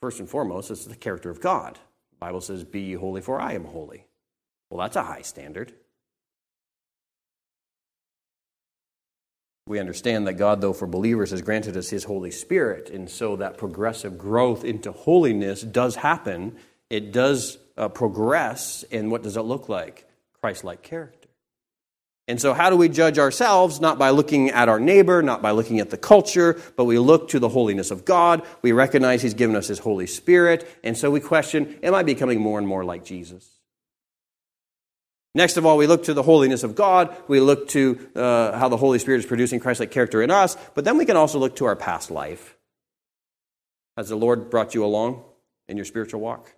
First 0.00 0.20
and 0.20 0.28
foremost, 0.28 0.70
it's 0.70 0.84
the 0.84 0.94
character 0.94 1.30
of 1.30 1.40
God. 1.40 1.74
The 2.12 2.18
Bible 2.18 2.40
says, 2.40 2.64
Be 2.64 2.80
ye 2.80 2.94
holy, 2.94 3.20
for 3.20 3.40
I 3.40 3.54
am 3.54 3.64
holy. 3.64 4.06
Well, 4.68 4.80
that's 4.80 4.96
a 4.96 5.02
high 5.02 5.22
standard. 5.22 5.72
We 9.66 9.78
understand 9.78 10.26
that 10.26 10.34
God, 10.34 10.60
though, 10.60 10.72
for 10.72 10.86
believers, 10.86 11.30
has 11.30 11.42
granted 11.42 11.76
us 11.76 11.90
His 11.90 12.04
Holy 12.04 12.30
Spirit, 12.30 12.90
and 12.90 13.08
so 13.08 13.36
that 13.36 13.58
progressive 13.58 14.18
growth 14.18 14.64
into 14.64 14.90
holiness 14.90 15.62
does 15.62 15.96
happen. 15.96 16.56
It 16.88 17.12
does 17.12 17.58
uh, 17.80 17.88
progress, 17.88 18.84
and 18.92 19.10
what 19.10 19.22
does 19.22 19.36
it 19.38 19.42
look 19.42 19.68
like? 19.68 20.06
Christ 20.40 20.64
like 20.64 20.82
character. 20.82 21.28
And 22.28 22.40
so, 22.40 22.52
how 22.52 22.70
do 22.70 22.76
we 22.76 22.88
judge 22.88 23.18
ourselves? 23.18 23.80
Not 23.80 23.98
by 23.98 24.10
looking 24.10 24.50
at 24.50 24.68
our 24.68 24.78
neighbor, 24.78 25.22
not 25.22 25.42
by 25.42 25.50
looking 25.50 25.80
at 25.80 25.90
the 25.90 25.96
culture, 25.96 26.60
but 26.76 26.84
we 26.84 26.98
look 26.98 27.30
to 27.30 27.38
the 27.38 27.48
holiness 27.48 27.90
of 27.90 28.04
God. 28.04 28.46
We 28.62 28.72
recognize 28.72 29.22
He's 29.22 29.34
given 29.34 29.56
us 29.56 29.66
His 29.66 29.80
Holy 29.80 30.06
Spirit. 30.06 30.68
And 30.84 30.96
so 30.96 31.10
we 31.10 31.20
question 31.20 31.80
Am 31.82 31.94
I 31.94 32.02
becoming 32.02 32.38
more 32.38 32.58
and 32.58 32.68
more 32.68 32.84
like 32.84 33.04
Jesus? 33.04 33.48
Next 35.34 35.56
of 35.56 35.64
all, 35.64 35.76
we 35.76 35.86
look 35.86 36.04
to 36.04 36.14
the 36.14 36.22
holiness 36.22 36.62
of 36.62 36.74
God. 36.74 37.16
We 37.28 37.40
look 37.40 37.68
to 37.68 38.10
uh, 38.14 38.58
how 38.58 38.68
the 38.68 38.76
Holy 38.76 38.98
Spirit 38.98 39.20
is 39.20 39.26
producing 39.26 39.58
Christ 39.58 39.80
like 39.80 39.90
character 39.90 40.22
in 40.22 40.30
us. 40.30 40.56
But 40.74 40.84
then 40.84 40.98
we 40.98 41.06
can 41.06 41.16
also 41.16 41.38
look 41.38 41.56
to 41.56 41.64
our 41.64 41.76
past 41.76 42.10
life. 42.10 42.56
Has 43.96 44.08
the 44.08 44.16
Lord 44.16 44.50
brought 44.50 44.74
you 44.74 44.84
along 44.84 45.24
in 45.68 45.76
your 45.76 45.86
spiritual 45.86 46.20
walk? 46.20 46.52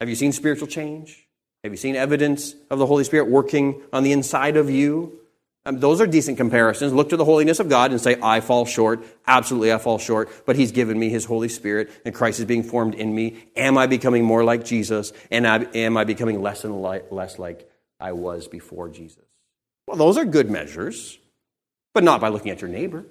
Have 0.00 0.08
you 0.08 0.14
seen 0.14 0.32
spiritual 0.32 0.68
change? 0.68 1.26
Have 1.64 1.72
you 1.72 1.76
seen 1.76 1.96
evidence 1.96 2.54
of 2.70 2.78
the 2.78 2.86
Holy 2.86 3.04
Spirit 3.04 3.28
working 3.28 3.82
on 3.92 4.02
the 4.02 4.12
inside 4.12 4.56
of 4.56 4.70
you? 4.70 5.20
Um, 5.64 5.80
those 5.80 6.00
are 6.00 6.06
decent 6.06 6.36
comparisons. 6.36 6.92
Look 6.92 7.08
to 7.08 7.16
the 7.16 7.24
holiness 7.24 7.58
of 7.58 7.68
God 7.68 7.90
and 7.90 8.00
say, 8.00 8.16
I 8.22 8.40
fall 8.40 8.66
short. 8.66 9.04
Absolutely, 9.26 9.72
I 9.72 9.78
fall 9.78 9.98
short. 9.98 10.46
But 10.46 10.54
He's 10.54 10.70
given 10.70 10.96
me 10.98 11.08
His 11.08 11.24
Holy 11.24 11.48
Spirit, 11.48 11.90
and 12.04 12.14
Christ 12.14 12.38
is 12.38 12.44
being 12.44 12.62
formed 12.62 12.94
in 12.94 13.12
me. 13.12 13.48
Am 13.56 13.76
I 13.76 13.86
becoming 13.86 14.24
more 14.24 14.44
like 14.44 14.64
Jesus? 14.64 15.12
And 15.30 15.44
am 15.44 15.96
I 15.96 16.04
becoming 16.04 16.40
less 16.40 16.64
and 16.64 16.80
less 16.80 17.38
like 17.38 17.68
I 17.98 18.12
was 18.12 18.46
before 18.46 18.88
Jesus? 18.88 19.24
Well, 19.88 19.96
those 19.96 20.16
are 20.16 20.24
good 20.24 20.50
measures, 20.50 21.18
but 21.94 22.04
not 22.04 22.20
by 22.20 22.28
looking 22.28 22.52
at 22.52 22.60
your 22.60 22.70
neighbor. 22.70 23.04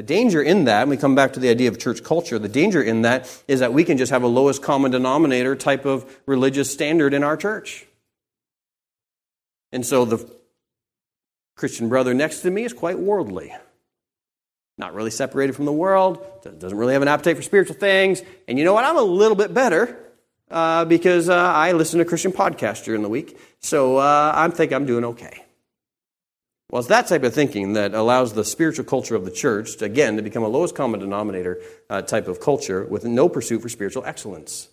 The 0.00 0.06
danger 0.06 0.40
in 0.40 0.64
that, 0.64 0.80
and 0.80 0.90
we 0.90 0.96
come 0.96 1.14
back 1.14 1.34
to 1.34 1.40
the 1.40 1.50
idea 1.50 1.68
of 1.68 1.78
church 1.78 2.02
culture, 2.02 2.38
the 2.38 2.48
danger 2.48 2.80
in 2.80 3.02
that 3.02 3.30
is 3.46 3.60
that 3.60 3.74
we 3.74 3.84
can 3.84 3.98
just 3.98 4.10
have 4.10 4.22
a 4.22 4.26
lowest 4.26 4.62
common 4.62 4.92
denominator 4.92 5.54
type 5.54 5.84
of 5.84 6.10
religious 6.24 6.72
standard 6.72 7.12
in 7.12 7.22
our 7.22 7.36
church. 7.36 7.84
And 9.72 9.84
so 9.84 10.06
the 10.06 10.26
Christian 11.54 11.90
brother 11.90 12.14
next 12.14 12.40
to 12.40 12.50
me 12.50 12.64
is 12.64 12.72
quite 12.72 12.98
worldly. 12.98 13.54
not 14.78 14.94
really 14.94 15.10
separated 15.10 15.54
from 15.54 15.66
the 15.66 15.72
world, 15.72 16.24
doesn't 16.44 16.78
really 16.78 16.94
have 16.94 17.02
an 17.02 17.08
appetite 17.08 17.36
for 17.36 17.42
spiritual 17.42 17.76
things. 17.76 18.22
And 18.48 18.58
you 18.58 18.64
know 18.64 18.72
what? 18.72 18.86
I'm 18.86 18.96
a 18.96 19.02
little 19.02 19.36
bit 19.36 19.52
better 19.52 19.98
uh, 20.50 20.86
because 20.86 21.28
uh, 21.28 21.36
I 21.36 21.72
listen 21.72 21.98
to 21.98 22.06
Christian 22.06 22.32
podcasts 22.32 22.82
during 22.86 23.02
the 23.02 23.10
week. 23.10 23.38
So 23.58 23.98
uh, 23.98 24.32
I 24.34 24.48
think 24.48 24.72
I'm 24.72 24.86
doing 24.86 25.04
okay. 25.04 25.44
Well, 26.70 26.78
it's 26.78 26.88
that 26.88 27.08
type 27.08 27.24
of 27.24 27.34
thinking 27.34 27.72
that 27.72 27.94
allows 27.94 28.32
the 28.32 28.44
spiritual 28.44 28.84
culture 28.84 29.16
of 29.16 29.24
the 29.24 29.30
church, 29.30 29.76
to, 29.78 29.84
again, 29.86 30.16
to 30.16 30.22
become 30.22 30.44
a 30.44 30.48
lowest 30.48 30.76
common 30.76 31.00
denominator 31.00 31.60
uh, 31.88 32.02
type 32.02 32.28
of 32.28 32.40
culture 32.40 32.84
with 32.84 33.04
no 33.04 33.28
pursuit 33.28 33.60
for 33.60 33.68
spiritual 33.68 34.04
excellence. 34.04 34.68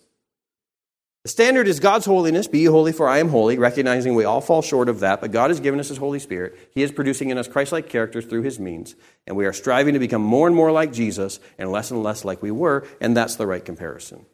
The 1.24 1.30
standard 1.30 1.66
is 1.66 1.80
God's 1.80 2.06
holiness. 2.06 2.46
Be 2.46 2.64
holy, 2.66 2.92
for 2.92 3.08
I 3.08 3.18
am 3.18 3.30
holy, 3.30 3.58
recognizing 3.58 4.14
we 4.14 4.24
all 4.24 4.40
fall 4.40 4.62
short 4.62 4.88
of 4.88 5.00
that, 5.00 5.20
but 5.20 5.32
God 5.32 5.50
has 5.50 5.58
given 5.58 5.80
us 5.80 5.88
His 5.88 5.98
Holy 5.98 6.20
Spirit. 6.20 6.70
He 6.72 6.84
is 6.84 6.92
producing 6.92 7.30
in 7.30 7.38
us 7.38 7.48
Christ 7.48 7.72
like 7.72 7.88
characters 7.88 8.26
through 8.26 8.42
His 8.42 8.60
means, 8.60 8.94
and 9.26 9.36
we 9.36 9.44
are 9.44 9.52
striving 9.52 9.94
to 9.94 10.00
become 10.00 10.22
more 10.22 10.46
and 10.46 10.54
more 10.54 10.70
like 10.70 10.92
Jesus 10.92 11.40
and 11.58 11.72
less 11.72 11.90
and 11.90 12.04
less 12.04 12.24
like 12.24 12.40
we 12.40 12.52
were, 12.52 12.86
and 13.00 13.16
that's 13.16 13.34
the 13.34 13.46
right 13.46 13.64
comparison. 13.64 14.24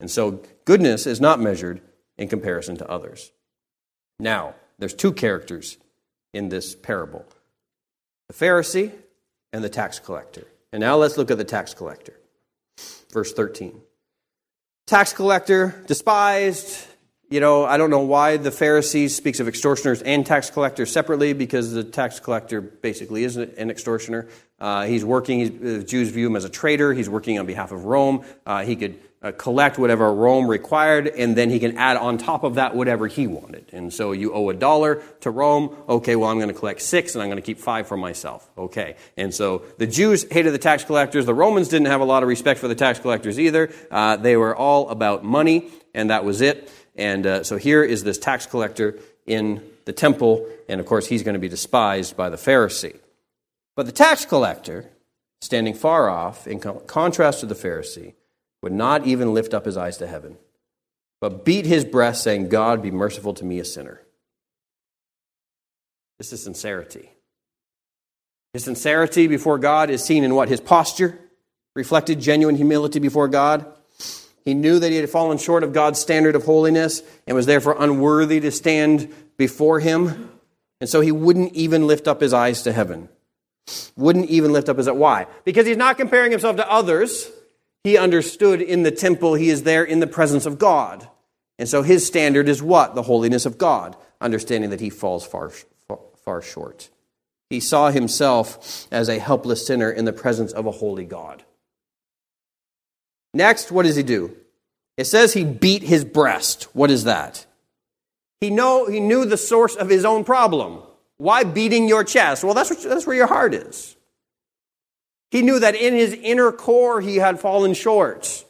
And 0.00 0.10
so, 0.10 0.42
goodness 0.64 1.06
is 1.06 1.20
not 1.20 1.40
measured 1.40 1.80
in 2.18 2.26
comparison 2.26 2.76
to 2.78 2.90
others. 2.90 3.30
Now, 4.18 4.56
there's 4.80 4.94
two 4.94 5.12
characters 5.12 5.78
in 6.34 6.48
this 6.50 6.74
parable 6.74 7.24
the 8.28 8.34
Pharisee 8.34 8.90
and 9.52 9.62
the 9.62 9.68
tax 9.68 9.98
collector. 9.98 10.46
And 10.72 10.80
now 10.80 10.96
let's 10.96 11.16
look 11.16 11.30
at 11.30 11.38
the 11.38 11.44
tax 11.44 11.74
collector. 11.74 12.18
Verse 13.12 13.32
13. 13.32 13.80
Tax 14.86 15.12
collector, 15.12 15.82
despised. 15.86 16.86
You 17.30 17.40
know, 17.40 17.64
I 17.64 17.76
don't 17.76 17.90
know 17.90 18.00
why 18.00 18.36
the 18.36 18.50
Pharisees 18.50 19.14
speaks 19.14 19.40
of 19.40 19.48
extortioners 19.48 20.02
and 20.02 20.26
tax 20.26 20.50
collectors 20.50 20.90
separately 20.90 21.32
because 21.32 21.72
the 21.72 21.84
tax 21.84 22.20
collector 22.20 22.60
basically 22.60 23.24
is 23.24 23.36
an 23.36 23.70
extortioner. 23.70 24.28
Uh, 24.58 24.84
he's 24.84 25.04
working, 25.04 25.38
he's, 25.40 25.50
the 25.50 25.84
Jews 25.84 26.10
view 26.10 26.26
him 26.26 26.36
as 26.36 26.44
a 26.44 26.50
traitor. 26.50 26.92
He's 26.92 27.08
working 27.08 27.38
on 27.38 27.46
behalf 27.46 27.72
of 27.72 27.84
Rome. 27.84 28.24
Uh, 28.44 28.64
he 28.64 28.76
could 28.76 28.98
uh, 29.24 29.32
collect 29.32 29.78
whatever 29.78 30.12
Rome 30.12 30.46
required, 30.46 31.06
and 31.06 31.34
then 31.34 31.48
he 31.48 31.58
can 31.58 31.78
add 31.78 31.96
on 31.96 32.18
top 32.18 32.44
of 32.44 32.56
that 32.56 32.76
whatever 32.76 33.06
he 33.06 33.26
wanted. 33.26 33.70
And 33.72 33.92
so 33.92 34.12
you 34.12 34.34
owe 34.34 34.50
a 34.50 34.54
dollar 34.54 35.02
to 35.20 35.30
Rome. 35.30 35.74
Okay, 35.88 36.14
well, 36.14 36.28
I'm 36.28 36.36
going 36.36 36.48
to 36.48 36.54
collect 36.54 36.82
six, 36.82 37.14
and 37.14 37.22
I'm 37.22 37.28
going 37.28 37.40
to 37.40 37.46
keep 37.46 37.58
five 37.58 37.88
for 37.88 37.96
myself. 37.96 38.48
Okay. 38.58 38.96
And 39.16 39.32
so 39.32 39.64
the 39.78 39.86
Jews 39.86 40.30
hated 40.30 40.52
the 40.52 40.58
tax 40.58 40.84
collectors. 40.84 41.24
The 41.24 41.34
Romans 41.34 41.68
didn't 41.68 41.86
have 41.86 42.02
a 42.02 42.04
lot 42.04 42.22
of 42.22 42.28
respect 42.28 42.60
for 42.60 42.68
the 42.68 42.74
tax 42.74 42.98
collectors 42.98 43.40
either. 43.40 43.72
Uh, 43.90 44.16
they 44.16 44.36
were 44.36 44.54
all 44.54 44.90
about 44.90 45.24
money, 45.24 45.70
and 45.94 46.10
that 46.10 46.26
was 46.26 46.42
it. 46.42 46.70
And 46.94 47.26
uh, 47.26 47.44
so 47.44 47.56
here 47.56 47.82
is 47.82 48.04
this 48.04 48.18
tax 48.18 48.44
collector 48.44 48.98
in 49.26 49.62
the 49.86 49.94
temple, 49.94 50.46
and 50.68 50.80
of 50.80 50.86
course, 50.86 51.06
he's 51.06 51.22
going 51.22 51.34
to 51.34 51.40
be 51.40 51.48
despised 51.48 52.14
by 52.14 52.28
the 52.28 52.36
Pharisee. 52.36 52.98
But 53.74 53.86
the 53.86 53.92
tax 53.92 54.26
collector, 54.26 54.90
standing 55.40 55.72
far 55.72 56.10
off, 56.10 56.46
in 56.46 56.60
contrast 56.60 57.40
to 57.40 57.46
the 57.46 57.54
Pharisee, 57.54 58.12
would 58.64 58.72
not 58.72 59.06
even 59.06 59.34
lift 59.34 59.52
up 59.52 59.66
his 59.66 59.76
eyes 59.76 59.98
to 59.98 60.06
heaven, 60.06 60.38
but 61.20 61.44
beat 61.44 61.66
his 61.66 61.84
breast, 61.84 62.22
saying, 62.22 62.48
God, 62.48 62.80
be 62.80 62.90
merciful 62.90 63.34
to 63.34 63.44
me, 63.44 63.58
a 63.58 63.64
sinner. 63.64 64.00
This 66.16 66.32
is 66.32 66.42
sincerity. 66.42 67.10
His 68.54 68.64
sincerity 68.64 69.26
before 69.26 69.58
God 69.58 69.90
is 69.90 70.02
seen 70.02 70.24
in 70.24 70.34
what? 70.34 70.48
His 70.48 70.62
posture 70.62 71.18
reflected 71.76 72.20
genuine 72.20 72.56
humility 72.56 73.00
before 73.00 73.28
God. 73.28 73.66
He 74.46 74.54
knew 74.54 74.78
that 74.78 74.90
he 74.90 74.96
had 74.96 75.10
fallen 75.10 75.36
short 75.36 75.62
of 75.62 75.74
God's 75.74 75.98
standard 75.98 76.34
of 76.34 76.44
holiness 76.44 77.02
and 77.26 77.36
was 77.36 77.44
therefore 77.44 77.76
unworthy 77.78 78.40
to 78.40 78.50
stand 78.50 79.12
before 79.36 79.78
him. 79.78 80.30
And 80.80 80.88
so 80.88 81.02
he 81.02 81.12
wouldn't 81.12 81.52
even 81.52 81.86
lift 81.86 82.08
up 82.08 82.22
his 82.22 82.32
eyes 82.32 82.62
to 82.62 82.72
heaven. 82.72 83.10
Wouldn't 83.94 84.30
even 84.30 84.54
lift 84.54 84.70
up 84.70 84.78
his. 84.78 84.88
Why? 84.88 85.26
Because 85.44 85.66
he's 85.66 85.76
not 85.76 85.98
comparing 85.98 86.30
himself 86.30 86.56
to 86.56 86.70
others. 86.70 87.30
He 87.84 87.98
understood 87.98 88.62
in 88.62 88.82
the 88.82 88.90
temple, 88.90 89.34
he 89.34 89.50
is 89.50 89.62
there 89.62 89.84
in 89.84 90.00
the 90.00 90.06
presence 90.06 90.46
of 90.46 90.58
God. 90.58 91.08
And 91.58 91.68
so 91.68 91.82
his 91.82 92.06
standard 92.06 92.48
is 92.48 92.62
what? 92.62 92.94
The 92.94 93.02
holiness 93.02 93.46
of 93.46 93.58
God, 93.58 93.96
understanding 94.20 94.70
that 94.70 94.80
he 94.80 94.90
falls 94.90 95.26
far, 95.26 95.52
far 96.24 96.42
short. 96.42 96.88
He 97.50 97.60
saw 97.60 97.90
himself 97.90 98.88
as 98.90 99.08
a 99.08 99.18
helpless 99.18 99.66
sinner 99.66 99.90
in 99.90 100.06
the 100.06 100.12
presence 100.12 100.52
of 100.52 100.66
a 100.66 100.70
holy 100.70 101.04
God. 101.04 101.44
Next, 103.34 103.70
what 103.70 103.84
does 103.84 103.96
he 103.96 104.02
do? 104.02 104.34
It 104.96 105.04
says 105.04 105.32
he 105.32 105.44
beat 105.44 105.82
his 105.82 106.04
breast. 106.04 106.64
What 106.74 106.90
is 106.90 107.04
that? 107.04 107.46
He, 108.40 108.50
know, 108.50 108.86
he 108.86 109.00
knew 109.00 109.24
the 109.24 109.36
source 109.36 109.74
of 109.74 109.88
his 109.88 110.04
own 110.04 110.24
problem. 110.24 110.80
Why 111.18 111.44
beating 111.44 111.88
your 111.88 112.04
chest? 112.04 112.44
Well, 112.44 112.54
that's, 112.54 112.70
what, 112.70 112.82
that's 112.82 113.06
where 113.06 113.16
your 113.16 113.26
heart 113.26 113.54
is. 113.54 113.93
He 115.34 115.42
knew 115.42 115.58
that 115.58 115.74
in 115.74 115.94
his 115.94 116.12
inner 116.12 116.52
core 116.52 117.00
he 117.00 117.16
had 117.16 117.40
fallen 117.40 117.74
short. 117.74 118.44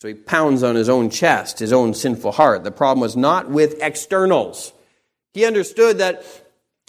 So 0.00 0.06
he 0.06 0.14
pounds 0.14 0.62
on 0.62 0.76
his 0.76 0.88
own 0.88 1.10
chest, 1.10 1.58
his 1.58 1.72
own 1.72 1.92
sinful 1.92 2.30
heart. 2.30 2.62
The 2.62 2.70
problem 2.70 3.00
was 3.00 3.16
not 3.16 3.50
with 3.50 3.82
externals. 3.82 4.72
He 5.34 5.44
understood 5.44 5.98
that 5.98 6.24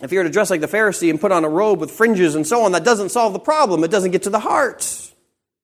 if 0.04 0.12
you 0.12 0.20
were 0.20 0.26
to 0.26 0.30
dress 0.30 0.52
like 0.52 0.62
the 0.62 0.68
Pharisee 0.68 1.10
and 1.10 1.20
put 1.20 1.32
on 1.32 1.44
a 1.44 1.50
robe 1.50 1.80
with 1.80 1.90
fringes 1.90 2.36
and 2.36 2.46
so 2.46 2.62
on, 2.66 2.74
that 2.74 2.84
doesn't 2.84 3.10
solve 3.10 3.34
the 3.34 3.40
problem. 3.40 3.84
It 3.84 3.90
doesn't 3.90 4.12
get 4.12 4.22
to 4.22 4.30
the 4.30 4.42
heart. 4.42 5.12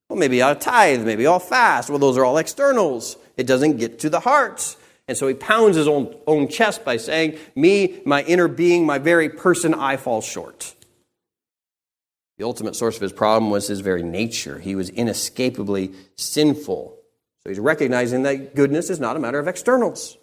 Well, 0.08 0.18
maybe 0.18 0.42
I'll 0.42 0.56
tithe, 0.56 1.04
maybe 1.04 1.24
I'll 1.24 1.38
fast. 1.38 1.88
Well, 1.88 2.00
those 2.00 2.18
are 2.18 2.24
all 2.24 2.36
externals. 2.36 3.16
It 3.36 3.46
doesn't 3.46 3.76
get 3.76 4.00
to 4.00 4.10
the 4.10 4.18
heart. 4.18 4.76
And 5.06 5.16
so 5.16 5.28
he 5.28 5.34
pounds 5.34 5.76
his 5.76 5.86
own, 5.86 6.16
own 6.26 6.48
chest 6.48 6.84
by 6.84 6.96
saying, 6.96 7.38
Me, 7.54 8.02
my 8.04 8.24
inner 8.24 8.48
being, 8.48 8.84
my 8.86 8.98
very 8.98 9.28
person, 9.28 9.72
I 9.72 9.98
fall 9.98 10.20
short. 10.20 10.74
The 12.38 12.44
ultimate 12.44 12.76
source 12.76 12.96
of 12.96 13.02
his 13.02 13.12
problem 13.12 13.50
was 13.50 13.68
his 13.68 13.80
very 13.80 14.02
nature. 14.02 14.58
He 14.58 14.74
was 14.74 14.90
inescapably 14.90 15.92
sinful. 16.16 16.98
So 17.42 17.50
he's 17.50 17.58
recognizing 17.58 18.24
that 18.24 18.54
goodness 18.54 18.90
is 18.90 19.00
not 19.00 19.16
a 19.16 19.18
matter 19.18 19.38
of 19.38 19.48
externals. 19.48 20.18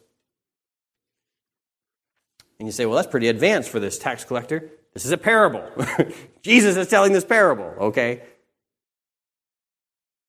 And 2.59 2.67
you 2.67 2.71
say, 2.71 2.85
well, 2.85 2.95
that's 2.95 3.07
pretty 3.07 3.27
advanced 3.27 3.69
for 3.69 3.79
this 3.79 3.97
tax 3.97 4.23
collector. 4.23 4.69
This 4.93 5.05
is 5.05 5.11
a 5.11 5.17
parable. 5.17 5.67
Jesus 6.43 6.77
is 6.77 6.87
telling 6.87 7.13
this 7.13 7.25
parable, 7.25 7.73
okay? 7.79 8.21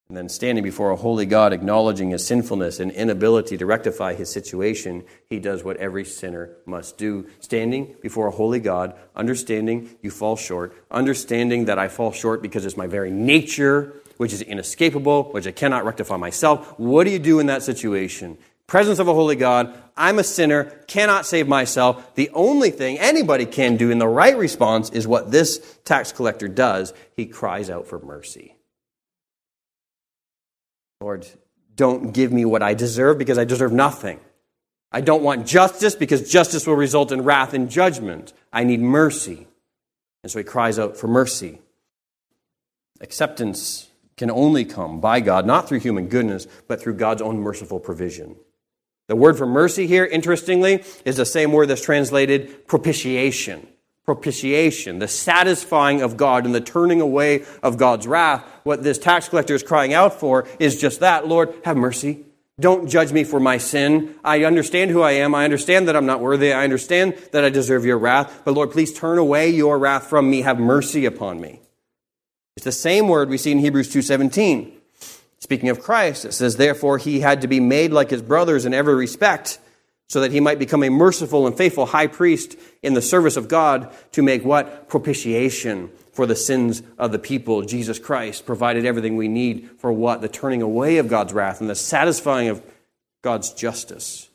And 0.09 0.17
then 0.19 0.29
standing 0.29 0.63
before 0.63 0.91
a 0.91 0.97
holy 0.97 1.25
God, 1.25 1.55
acknowledging 1.55 2.11
his 2.11 2.27
sinfulness 2.27 2.79
and 2.79 2.91
inability 2.91 3.57
to 3.57 3.65
rectify 3.65 4.15
his 4.15 4.31
situation, 4.31 5.03
he 5.31 5.39
does 5.39 5.65
what 5.65 5.79
every 5.79 6.05
sinner 6.05 6.57
must 6.67 6.99
do. 6.99 7.27
Standing 7.41 7.97
before 8.03 8.27
a 8.27 8.31
holy 8.31 8.61
God, 8.61 8.95
understanding 9.17 9.97
you 10.03 10.11
fall 10.11 10.37
short, 10.37 10.77
understanding 10.91 11.65
that 11.65 11.79
I 11.79 11.89
fall 11.89 12.13
short 12.13 12.43
because 12.43 12.67
it's 12.67 12.77
my 12.77 12.87
very 12.87 13.11
nature, 13.11 13.95
which 14.19 14.35
is 14.35 14.43
inescapable, 14.43 15.33
which 15.33 15.47
I 15.47 15.53
cannot 15.53 15.87
rectify 15.87 16.19
myself. 16.19 16.79
What 16.79 17.05
do 17.05 17.11
you 17.11 17.19
do 17.19 17.41
in 17.41 17.47
that 17.47 17.63
situation? 17.63 18.37
Presence 18.67 18.99
of 18.99 19.09
a 19.09 19.15
holy 19.15 19.37
God, 19.37 19.75
I'm 19.97 20.19
a 20.19 20.25
sinner, 20.25 20.65
cannot 20.87 21.25
save 21.25 21.49
myself. 21.49 22.15
The 22.15 22.31
only 22.35 22.71
thing 22.71 22.99
anybody 22.99 23.47
can 23.47 23.79
do 23.79 23.91
in 23.91 23.99
the 23.99 24.09
right 24.09 24.37
response 24.37 24.91
is 24.91 25.07
what 25.07 25.31
this 25.31 25.79
tax 25.85 26.13
collector 26.13 26.49
does. 26.49 26.93
He 27.17 27.27
cries 27.27 27.71
out 27.71 27.87
for 27.87 27.99
mercy. 28.01 28.54
Lord, 31.01 31.27
don't 31.77 32.13
give 32.13 32.33
me 32.33 32.45
what 32.45 32.63
I 32.63 32.75
deserve 32.75 33.19
because 33.19 33.39
I 33.39 33.45
deserve 33.45 33.73
nothing. 33.73 34.21
I 34.93 35.01
don't 35.01 35.23
want 35.23 35.47
justice 35.47 35.95
because 35.95 36.31
justice 36.31 36.67
will 36.67 36.77
result 36.77 37.11
in 37.11 37.23
wrath 37.23 37.53
and 37.53 37.69
judgment. 37.69 38.33
I 38.53 38.65
need 38.65 38.81
mercy. 38.81 39.47
And 40.23 40.31
so 40.31 40.39
he 40.39 40.45
cries 40.45 40.79
out 40.79 40.97
for 40.97 41.09
mercy. 41.09 41.61
Acceptance 43.01 43.89
can 44.17 44.31
only 44.31 44.65
come 44.65 45.01
by 45.01 45.21
God, 45.21 45.47
not 45.47 45.69
through 45.69 45.81
human 45.81 46.07
goodness, 46.09 46.47
but 46.69 46.81
through 46.81 46.95
God's 46.95 47.23
own 47.23 47.41
merciful 47.41 47.81
provision. 47.81 48.37
The 49.09 49.17
word 49.17 49.37
for 49.37 49.47
mercy 49.47 49.87
here, 49.87 50.07
interestingly, 50.07 50.85
is 51.05 51.17
the 51.17 51.27
same 51.27 51.53
word 51.53 51.67
that's 51.67 51.85
translated 51.85 52.67
propitiation 52.69 53.67
propitiation, 54.05 54.99
the 54.99 55.09
satisfying 55.09 56.03
of 56.03 56.17
God 56.17 56.45
and 56.45 56.55
the 56.55 56.61
turning 56.61 57.01
away 57.01 57.45
of 57.63 57.79
God's 57.79 58.07
wrath. 58.07 58.45
What 58.63 58.83
this 58.83 58.99
tax 58.99 59.29
collector 59.29 59.55
is 59.55 59.63
crying 59.63 59.95
out 59.95 60.21
for 60.21 60.47
is 60.59 60.81
just 60.81 61.01
that 61.01 61.27
Lord, 61.27 61.55
have 61.65 61.77
mercy. 61.77 62.25
Don't 62.61 62.89
judge 62.89 63.13
me 63.13 63.25
for 63.25 63.41
my 63.41 63.59
sin. 63.59 64.15
I 64.23 64.45
understand 64.45 64.93
who 64.93 65.03
I 65.03 65.13
am. 65.13 65.35
I 65.35 65.45
understand 65.45 65.89
that 65.89 65.97
I'm 65.97 66.07
not 66.07 66.21
worthy. 66.21 66.53
I 66.53 66.63
understand 66.63 67.17
that 67.33 67.45
I 67.45 67.51
deserve 67.51 67.85
your 67.85 67.99
wrath. 67.99 68.43
But 68.45 68.55
Lord, 68.55 68.71
please 68.71 68.93
turn 68.93 69.19
away 69.19 69.51
your 69.51 69.77
wrath 69.79 70.09
from 70.09 70.31
me. 70.31 70.43
Have 70.43 70.61
mercy 70.61 71.05
upon 71.05 71.41
me. 71.41 71.61
It's 72.57 72.65
the 72.65 72.73
same 72.73 73.09
word 73.09 73.29
we 73.29 73.39
see 73.39 73.51
in 73.51 73.59
Hebrews 73.59 73.93
2:17. 73.93 74.73
Speaking 75.41 75.69
of 75.69 75.83
Christ, 75.83 76.25
it 76.25 76.33
says, 76.33 76.57
Therefore 76.57 76.99
he 76.99 77.21
had 77.21 77.41
to 77.41 77.49
be 77.49 77.61
made 77.61 77.93
like 77.93 78.11
his 78.11 78.23
brothers 78.23 78.65
in 78.65 78.73
every 78.73 78.95
respect 78.95 79.59
so 80.09 80.21
that 80.21 80.33
he 80.33 80.41
might 80.41 80.59
become 80.59 80.83
a 80.83 80.91
merciful 80.91 81.47
and 81.47 81.57
faithful 81.57 81.87
high 81.87 82.07
priest 82.07 82.57
in 82.83 82.95
the 82.95 83.03
service 83.03 83.37
of 83.37 83.49
God 83.49 83.93
to 84.13 84.23
make 84.23 84.45
what? 84.45 84.89
Propitiation 84.89 85.91
for 86.13 86.27
the 86.27 86.37
sins 86.37 86.83
of 86.99 87.11
the 87.11 87.19
people. 87.19 87.63
Jesus 87.63 87.99
Christ 87.99 88.47
provided 88.47 88.85
everything 88.85 89.17
we 89.17 89.29
need 89.29 89.71
for 89.79 89.93
what? 89.93 90.21
The 90.21 90.29
turning 90.29 90.63
away 90.63 90.99
of 90.99 91.09
God's 91.09 91.33
wrath 91.33 91.61
and 91.61 91.69
the 91.69 91.75
satisfying 91.75 92.49
of 92.49 92.63
God's 93.23 93.53
justice. 93.53 94.29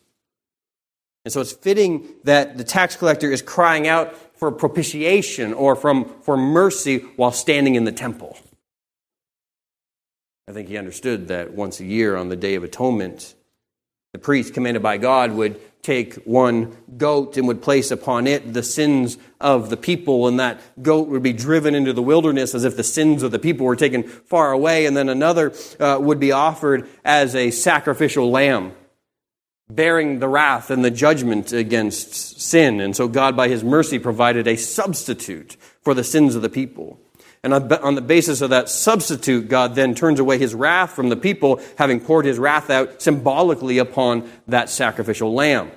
And 1.23 1.31
so 1.31 1.41
it's 1.41 1.53
fitting 1.53 2.07
that 2.23 2.57
the 2.57 2.63
tax 2.63 2.95
collector 2.95 3.31
is 3.31 3.41
crying 3.41 3.87
out 3.87 4.15
for 4.37 4.51
propitiation 4.51 5.53
or 5.53 5.75
from, 5.75 6.05
for 6.21 6.35
mercy 6.35 6.99
while 7.17 7.31
standing 7.31 7.75
in 7.75 7.83
the 7.83 7.91
temple. 7.91 8.37
I 10.47 10.51
think 10.51 10.69
he 10.69 10.77
understood 10.77 11.27
that 11.27 11.53
once 11.53 11.79
a 11.79 11.85
year 11.85 12.15
on 12.15 12.29
the 12.29 12.35
Day 12.35 12.55
of 12.55 12.63
Atonement, 12.63 13.35
the 14.13 14.19
priest 14.19 14.53
commanded 14.53 14.81
by 14.81 14.97
God 14.97 15.33
would 15.33 15.59
take 15.83 16.15
one 16.25 16.75
goat 16.97 17.37
and 17.37 17.47
would 17.47 17.61
place 17.61 17.91
upon 17.91 18.27
it 18.27 18.53
the 18.53 18.63
sins 18.63 19.17
of 19.39 19.69
the 19.69 19.77
people, 19.77 20.27
and 20.27 20.39
that 20.39 20.59
goat 20.81 21.07
would 21.07 21.23
be 21.23 21.31
driven 21.31 21.75
into 21.75 21.93
the 21.93 22.01
wilderness 22.01 22.53
as 22.53 22.65
if 22.65 22.75
the 22.75 22.83
sins 22.83 23.23
of 23.23 23.31
the 23.31 23.39
people 23.39 23.65
were 23.65 23.75
taken 23.75 24.03
far 24.03 24.51
away, 24.51 24.85
and 24.85 24.97
then 24.97 25.09
another 25.09 25.53
uh, 25.79 25.97
would 26.01 26.19
be 26.19 26.31
offered 26.31 26.89
as 27.05 27.35
a 27.35 27.51
sacrificial 27.51 28.29
lamb, 28.29 28.73
bearing 29.69 30.19
the 30.19 30.27
wrath 30.27 30.69
and 30.71 30.83
the 30.83 30.91
judgment 30.91 31.53
against 31.53 32.41
sin. 32.41 32.81
And 32.81 32.95
so 32.95 33.07
God, 33.07 33.37
by 33.37 33.47
his 33.47 33.63
mercy, 33.63 33.99
provided 33.99 34.47
a 34.47 34.57
substitute 34.57 35.55
for 35.81 35.93
the 35.93 36.03
sins 36.03 36.35
of 36.35 36.41
the 36.41 36.49
people. 36.49 36.99
And 37.43 37.53
on 37.53 37.95
the 37.95 38.01
basis 38.01 38.41
of 38.41 38.49
that 38.49 38.67
substitute, 38.67 39.47
God 39.47 39.73
then 39.73 39.95
turns 39.95 40.19
away 40.19 40.37
his 40.37 40.53
wrath 40.53 40.91
from 40.91 41.07
the 41.07 41.15
people, 41.15 41.61
having 41.77 42.01
poured 42.01 42.25
his 42.25 42.37
wrath 42.37 42.69
out 42.69 43.01
symbolically 43.01 43.77
upon 43.77 44.29
that 44.47 44.69
sacrificial 44.69 45.33
lamb. 45.33 45.71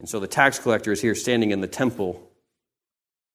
And 0.00 0.08
so 0.08 0.20
the 0.20 0.26
tax 0.26 0.58
collector 0.58 0.90
is 0.90 1.02
here 1.02 1.14
standing 1.14 1.50
in 1.50 1.60
the 1.60 1.66
temple, 1.66 2.30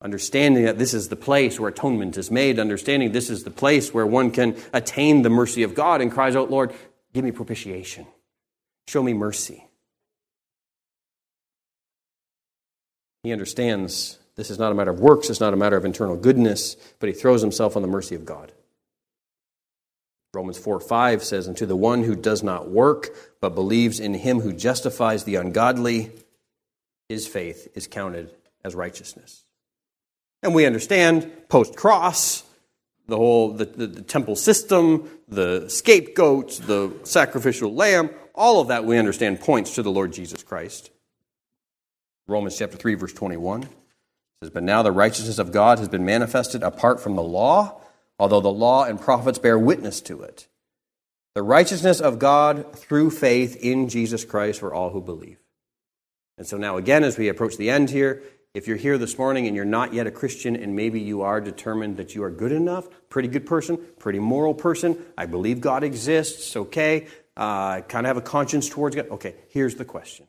understanding 0.01 0.65
that 0.65 0.79
this 0.79 0.95
is 0.95 1.09
the 1.09 1.15
place 1.15 1.59
where 1.59 1.69
atonement 1.69 2.17
is 2.17 2.31
made, 2.31 2.57
understanding 2.57 3.11
this 3.11 3.29
is 3.29 3.43
the 3.43 3.51
place 3.51 3.93
where 3.93 4.05
one 4.05 4.31
can 4.31 4.55
attain 4.73 5.21
the 5.21 5.29
mercy 5.29 5.61
of 5.61 5.75
God, 5.75 6.01
and 6.01 6.11
cries 6.11 6.35
out, 6.35 6.49
Lord, 6.49 6.73
give 7.13 7.23
me 7.23 7.31
propitiation. 7.31 8.07
Show 8.87 9.03
me 9.03 9.13
mercy. 9.13 9.63
He 13.21 13.31
understands 13.31 14.17
this 14.35 14.49
is 14.49 14.59
not 14.59 14.71
a 14.71 14.75
matter 14.75 14.91
of 14.91 14.99
works, 14.99 15.29
it's 15.29 15.39
not 15.39 15.53
a 15.53 15.57
matter 15.57 15.75
of 15.75 15.85
internal 15.85 16.15
goodness, 16.15 16.75
but 16.99 17.09
he 17.09 17.13
throws 17.13 17.41
himself 17.41 17.75
on 17.75 17.81
the 17.81 17.87
mercy 17.87 18.15
of 18.15 18.25
God. 18.25 18.51
Romans 20.33 20.57
4 20.57 20.79
5 20.79 21.23
says, 21.23 21.47
And 21.47 21.57
to 21.57 21.65
the 21.65 21.75
one 21.75 22.03
who 22.03 22.15
does 22.15 22.41
not 22.41 22.69
work, 22.69 23.09
but 23.41 23.55
believes 23.55 23.99
in 23.99 24.13
him 24.13 24.39
who 24.39 24.53
justifies 24.53 25.23
the 25.23 25.35
ungodly, 25.35 26.11
his 27.09 27.27
faith 27.27 27.67
is 27.75 27.87
counted 27.87 28.31
as 28.63 28.73
righteousness. 28.73 29.43
And 30.41 30.55
we 30.55 30.65
understand 30.65 31.29
post 31.49 31.75
cross, 31.75 32.43
the 33.07 33.17
whole 33.17 33.51
the, 33.51 33.65
the, 33.65 33.87
the, 33.87 34.01
temple 34.01 34.37
system, 34.37 35.09
the 35.27 35.67
scapegoats, 35.67 36.59
the 36.59 36.93
sacrificial 37.03 37.73
lamb, 37.73 38.09
all 38.33 38.61
of 38.61 38.69
that 38.69 38.85
we 38.85 38.97
understand 38.97 39.41
points 39.41 39.75
to 39.75 39.83
the 39.83 39.91
Lord 39.91 40.13
Jesus 40.13 40.41
Christ. 40.43 40.91
Romans 42.27 42.57
chapter 42.57 42.77
3, 42.77 42.93
verse 42.95 43.13
21 43.13 43.67
says, 44.41 44.49
But 44.49 44.63
now 44.63 44.81
the 44.81 44.91
righteousness 44.91 45.39
of 45.39 45.51
God 45.51 45.79
has 45.79 45.89
been 45.89 46.05
manifested 46.05 46.63
apart 46.63 46.99
from 46.99 47.15
the 47.15 47.23
law, 47.23 47.81
although 48.19 48.41
the 48.41 48.51
law 48.51 48.85
and 48.85 48.99
prophets 48.99 49.39
bear 49.39 49.57
witness 49.57 50.01
to 50.01 50.21
it. 50.23 50.47
The 51.35 51.43
righteousness 51.43 52.01
of 52.01 52.19
God 52.19 52.75
through 52.75 53.11
faith 53.11 53.55
in 53.55 53.87
Jesus 53.87 54.25
Christ 54.25 54.59
for 54.59 54.73
all 54.73 54.89
who 54.89 55.01
believe. 55.01 55.39
And 56.37 56.45
so 56.45 56.57
now, 56.57 56.77
again, 56.77 57.03
as 57.03 57.17
we 57.17 57.29
approach 57.29 57.57
the 57.57 57.69
end 57.69 57.89
here, 57.89 58.23
if 58.53 58.67
you're 58.67 58.77
here 58.77 58.97
this 58.97 59.17
morning 59.17 59.47
and 59.47 59.55
you're 59.55 59.63
not 59.63 59.93
yet 59.93 60.07
a 60.07 60.11
Christian 60.11 60.57
and 60.57 60.75
maybe 60.75 60.99
you 60.99 61.21
are 61.21 61.39
determined 61.39 61.97
that 61.97 62.15
you 62.15 62.23
are 62.23 62.31
good 62.31 62.51
enough, 62.51 62.89
pretty 63.07 63.29
good 63.29 63.45
person, 63.45 63.77
pretty 63.97 64.19
moral 64.19 64.53
person, 64.53 64.97
I 65.17 65.25
believe 65.25 65.61
God 65.61 65.85
exists, 65.85 66.57
okay, 66.57 67.07
uh, 67.37 67.77
I 67.77 67.83
kind 67.87 68.05
of 68.05 68.09
have 68.09 68.17
a 68.17 68.21
conscience 68.21 68.67
towards 68.67 68.97
God. 68.97 69.07
Okay, 69.09 69.35
here's 69.49 69.75
the 69.75 69.85
question 69.85 70.27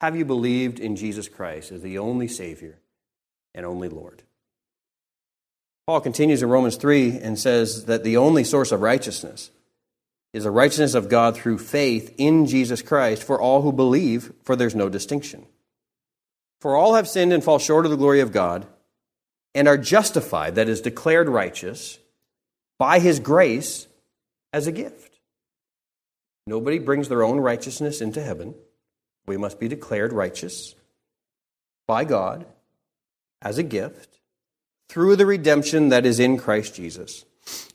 Have 0.00 0.16
you 0.16 0.24
believed 0.24 0.78
in 0.78 0.94
Jesus 0.94 1.28
Christ 1.28 1.72
as 1.72 1.82
the 1.82 1.98
only 1.98 2.28
Savior 2.28 2.78
and 3.56 3.66
only 3.66 3.88
Lord. 3.88 4.22
Paul 5.86 6.00
continues 6.00 6.42
in 6.42 6.48
Romans 6.48 6.76
3 6.76 7.18
and 7.20 7.38
says 7.38 7.86
that 7.86 8.04
the 8.04 8.18
only 8.18 8.44
source 8.44 8.70
of 8.70 8.82
righteousness 8.82 9.50
is 10.32 10.44
the 10.44 10.50
righteousness 10.50 10.94
of 10.94 11.08
God 11.08 11.36
through 11.36 11.58
faith 11.58 12.14
in 12.18 12.46
Jesus 12.46 12.82
Christ 12.82 13.22
for 13.22 13.40
all 13.40 13.62
who 13.62 13.72
believe, 13.72 14.32
for 14.42 14.54
there's 14.54 14.74
no 14.74 14.88
distinction. 14.88 15.46
For 16.60 16.76
all 16.76 16.94
have 16.94 17.08
sinned 17.08 17.32
and 17.32 17.42
fall 17.42 17.58
short 17.58 17.84
of 17.84 17.90
the 17.90 17.96
glory 17.96 18.20
of 18.20 18.32
God 18.32 18.66
and 19.54 19.68
are 19.68 19.78
justified, 19.78 20.56
that 20.56 20.68
is, 20.68 20.80
declared 20.80 21.28
righteous, 21.28 21.98
by 22.78 22.98
his 22.98 23.20
grace 23.20 23.86
as 24.52 24.66
a 24.66 24.72
gift. 24.72 25.18
Nobody 26.46 26.78
brings 26.78 27.08
their 27.08 27.22
own 27.22 27.38
righteousness 27.38 28.00
into 28.00 28.22
heaven. 28.22 28.54
We 29.26 29.36
must 29.36 29.58
be 29.58 29.68
declared 29.68 30.12
righteous 30.12 30.74
by 31.86 32.04
God 32.04 32.44
as 33.42 33.58
a 33.58 33.62
gift 33.62 34.18
through 34.88 35.16
the 35.16 35.26
redemption 35.26 35.88
that 35.88 36.06
is 36.06 36.20
in 36.20 36.36
Christ 36.36 36.74
Jesus, 36.74 37.24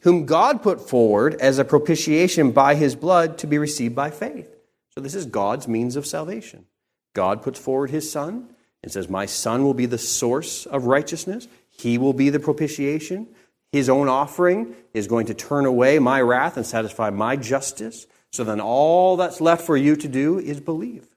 whom 0.01 0.25
God 0.25 0.61
put 0.63 0.87
forward 0.87 1.35
as 1.35 1.59
a 1.59 1.65
propitiation 1.65 2.51
by 2.51 2.75
his 2.75 2.95
blood 2.95 3.37
to 3.39 3.47
be 3.47 3.57
received 3.57 3.95
by 3.95 4.11
faith. 4.11 4.47
So, 4.89 5.01
this 5.01 5.15
is 5.15 5.25
God's 5.25 5.67
means 5.67 5.95
of 5.95 6.05
salvation. 6.05 6.65
God 7.13 7.41
puts 7.41 7.59
forward 7.59 7.89
his 7.89 8.11
Son 8.11 8.49
and 8.83 8.91
says, 8.91 9.09
My 9.09 9.25
Son 9.25 9.63
will 9.63 9.73
be 9.73 9.85
the 9.85 9.97
source 9.97 10.65
of 10.65 10.85
righteousness, 10.85 11.47
he 11.69 11.97
will 11.97 12.13
be 12.13 12.29
the 12.29 12.39
propitiation. 12.39 13.27
His 13.71 13.87
own 13.87 14.09
offering 14.09 14.75
is 14.93 15.07
going 15.07 15.27
to 15.27 15.33
turn 15.33 15.65
away 15.65 15.97
my 15.97 16.19
wrath 16.19 16.57
and 16.57 16.65
satisfy 16.65 17.09
my 17.09 17.37
justice. 17.37 18.05
So 18.29 18.43
then 18.43 18.59
all 18.59 19.15
that's 19.15 19.39
left 19.39 19.65
for 19.65 19.77
you 19.77 19.95
to 19.95 20.09
do 20.09 20.39
is 20.39 20.59
believe. 20.59 21.07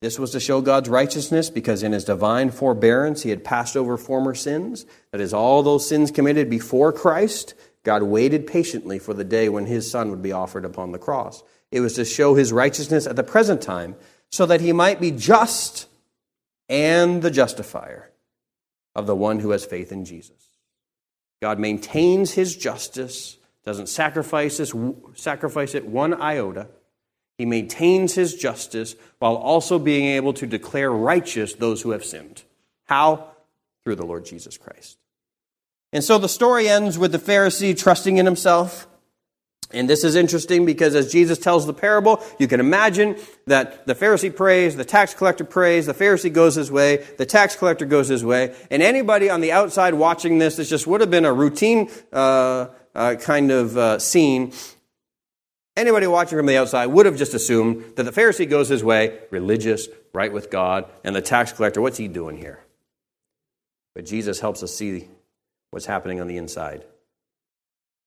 This 0.00 0.18
was 0.18 0.30
to 0.32 0.40
show 0.40 0.60
God's 0.60 0.88
righteousness 0.88 1.48
because 1.48 1.82
in 1.82 1.92
his 1.92 2.04
divine 2.04 2.50
forbearance 2.50 3.22
he 3.22 3.30
had 3.30 3.44
passed 3.44 3.76
over 3.76 3.96
former 3.96 4.34
sins. 4.34 4.84
That 5.10 5.20
is, 5.20 5.32
all 5.32 5.62
those 5.62 5.88
sins 5.88 6.10
committed 6.10 6.50
before 6.50 6.92
Christ, 6.92 7.54
God 7.82 8.02
waited 8.02 8.46
patiently 8.46 8.98
for 8.98 9.14
the 9.14 9.24
day 9.24 9.48
when 9.48 9.66
his 9.66 9.90
son 9.90 10.10
would 10.10 10.22
be 10.22 10.32
offered 10.32 10.64
upon 10.64 10.92
the 10.92 10.98
cross. 10.98 11.42
It 11.70 11.80
was 11.80 11.94
to 11.94 12.04
show 12.04 12.34
his 12.34 12.52
righteousness 12.52 13.06
at 13.06 13.16
the 13.16 13.22
present 13.22 13.62
time 13.62 13.96
so 14.30 14.44
that 14.46 14.60
he 14.60 14.72
might 14.72 15.00
be 15.00 15.10
just 15.10 15.88
and 16.68 17.22
the 17.22 17.30
justifier 17.30 18.10
of 18.94 19.06
the 19.06 19.16
one 19.16 19.40
who 19.40 19.50
has 19.50 19.64
faith 19.64 19.92
in 19.92 20.04
Jesus. 20.04 20.50
God 21.40 21.58
maintains 21.58 22.32
his 22.32 22.56
justice, 22.56 23.38
doesn't 23.64 23.88
sacrifice, 23.88 24.58
this, 24.58 24.74
sacrifice 25.14 25.74
it 25.74 25.86
one 25.86 26.20
iota 26.20 26.68
he 27.38 27.44
maintains 27.44 28.14
his 28.14 28.34
justice 28.34 28.96
while 29.18 29.36
also 29.36 29.78
being 29.78 30.06
able 30.06 30.32
to 30.34 30.46
declare 30.46 30.90
righteous 30.90 31.54
those 31.54 31.82
who 31.82 31.90
have 31.90 32.04
sinned. 32.04 32.42
How? 32.86 33.30
Through 33.84 33.96
the 33.96 34.06
Lord 34.06 34.24
Jesus 34.24 34.56
Christ. 34.56 34.98
And 35.92 36.02
so 36.02 36.18
the 36.18 36.28
story 36.28 36.68
ends 36.68 36.98
with 36.98 37.12
the 37.12 37.18
Pharisee 37.18 37.78
trusting 37.78 38.16
in 38.16 38.26
himself. 38.26 38.86
And 39.72 39.90
this 39.90 40.04
is 40.04 40.14
interesting 40.14 40.64
because 40.64 40.94
as 40.94 41.10
Jesus 41.10 41.38
tells 41.38 41.66
the 41.66 41.74
parable, 41.74 42.22
you 42.38 42.46
can 42.46 42.60
imagine 42.60 43.16
that 43.46 43.86
the 43.86 43.94
Pharisee 43.94 44.34
prays, 44.34 44.76
the 44.76 44.84
tax 44.84 45.12
collector 45.12 45.44
prays, 45.44 45.86
the 45.86 45.94
Pharisee 45.94 46.32
goes 46.32 46.54
his 46.54 46.70
way, 46.70 47.04
the 47.18 47.26
tax 47.26 47.56
collector 47.56 47.84
goes 47.84 48.06
his 48.06 48.24
way, 48.24 48.54
and 48.70 48.80
anybody 48.80 49.28
on 49.28 49.40
the 49.40 49.50
outside 49.50 49.94
watching 49.94 50.38
this, 50.38 50.56
this 50.56 50.70
just 50.70 50.86
would 50.86 51.00
have 51.00 51.10
been 51.10 51.24
a 51.24 51.32
routine 51.32 51.90
uh, 52.12 52.68
uh, 52.94 53.16
kind 53.16 53.50
of 53.50 53.76
uh, 53.76 53.98
scene 53.98 54.52
Anybody 55.76 56.06
watching 56.06 56.38
from 56.38 56.46
the 56.46 56.56
outside 56.56 56.86
would 56.86 57.04
have 57.04 57.18
just 57.18 57.34
assumed 57.34 57.96
that 57.96 58.04
the 58.04 58.10
Pharisee 58.10 58.48
goes 58.48 58.68
his 58.68 58.82
way, 58.82 59.18
religious, 59.30 59.88
right 60.14 60.32
with 60.32 60.50
God, 60.50 60.86
and 61.04 61.14
the 61.14 61.20
tax 61.20 61.52
collector, 61.52 61.82
what's 61.82 61.98
he 61.98 62.08
doing 62.08 62.38
here? 62.38 62.64
But 63.94 64.06
Jesus 64.06 64.40
helps 64.40 64.62
us 64.62 64.74
see 64.74 65.08
what's 65.70 65.86
happening 65.86 66.20
on 66.20 66.28
the 66.28 66.38
inside. 66.38 66.84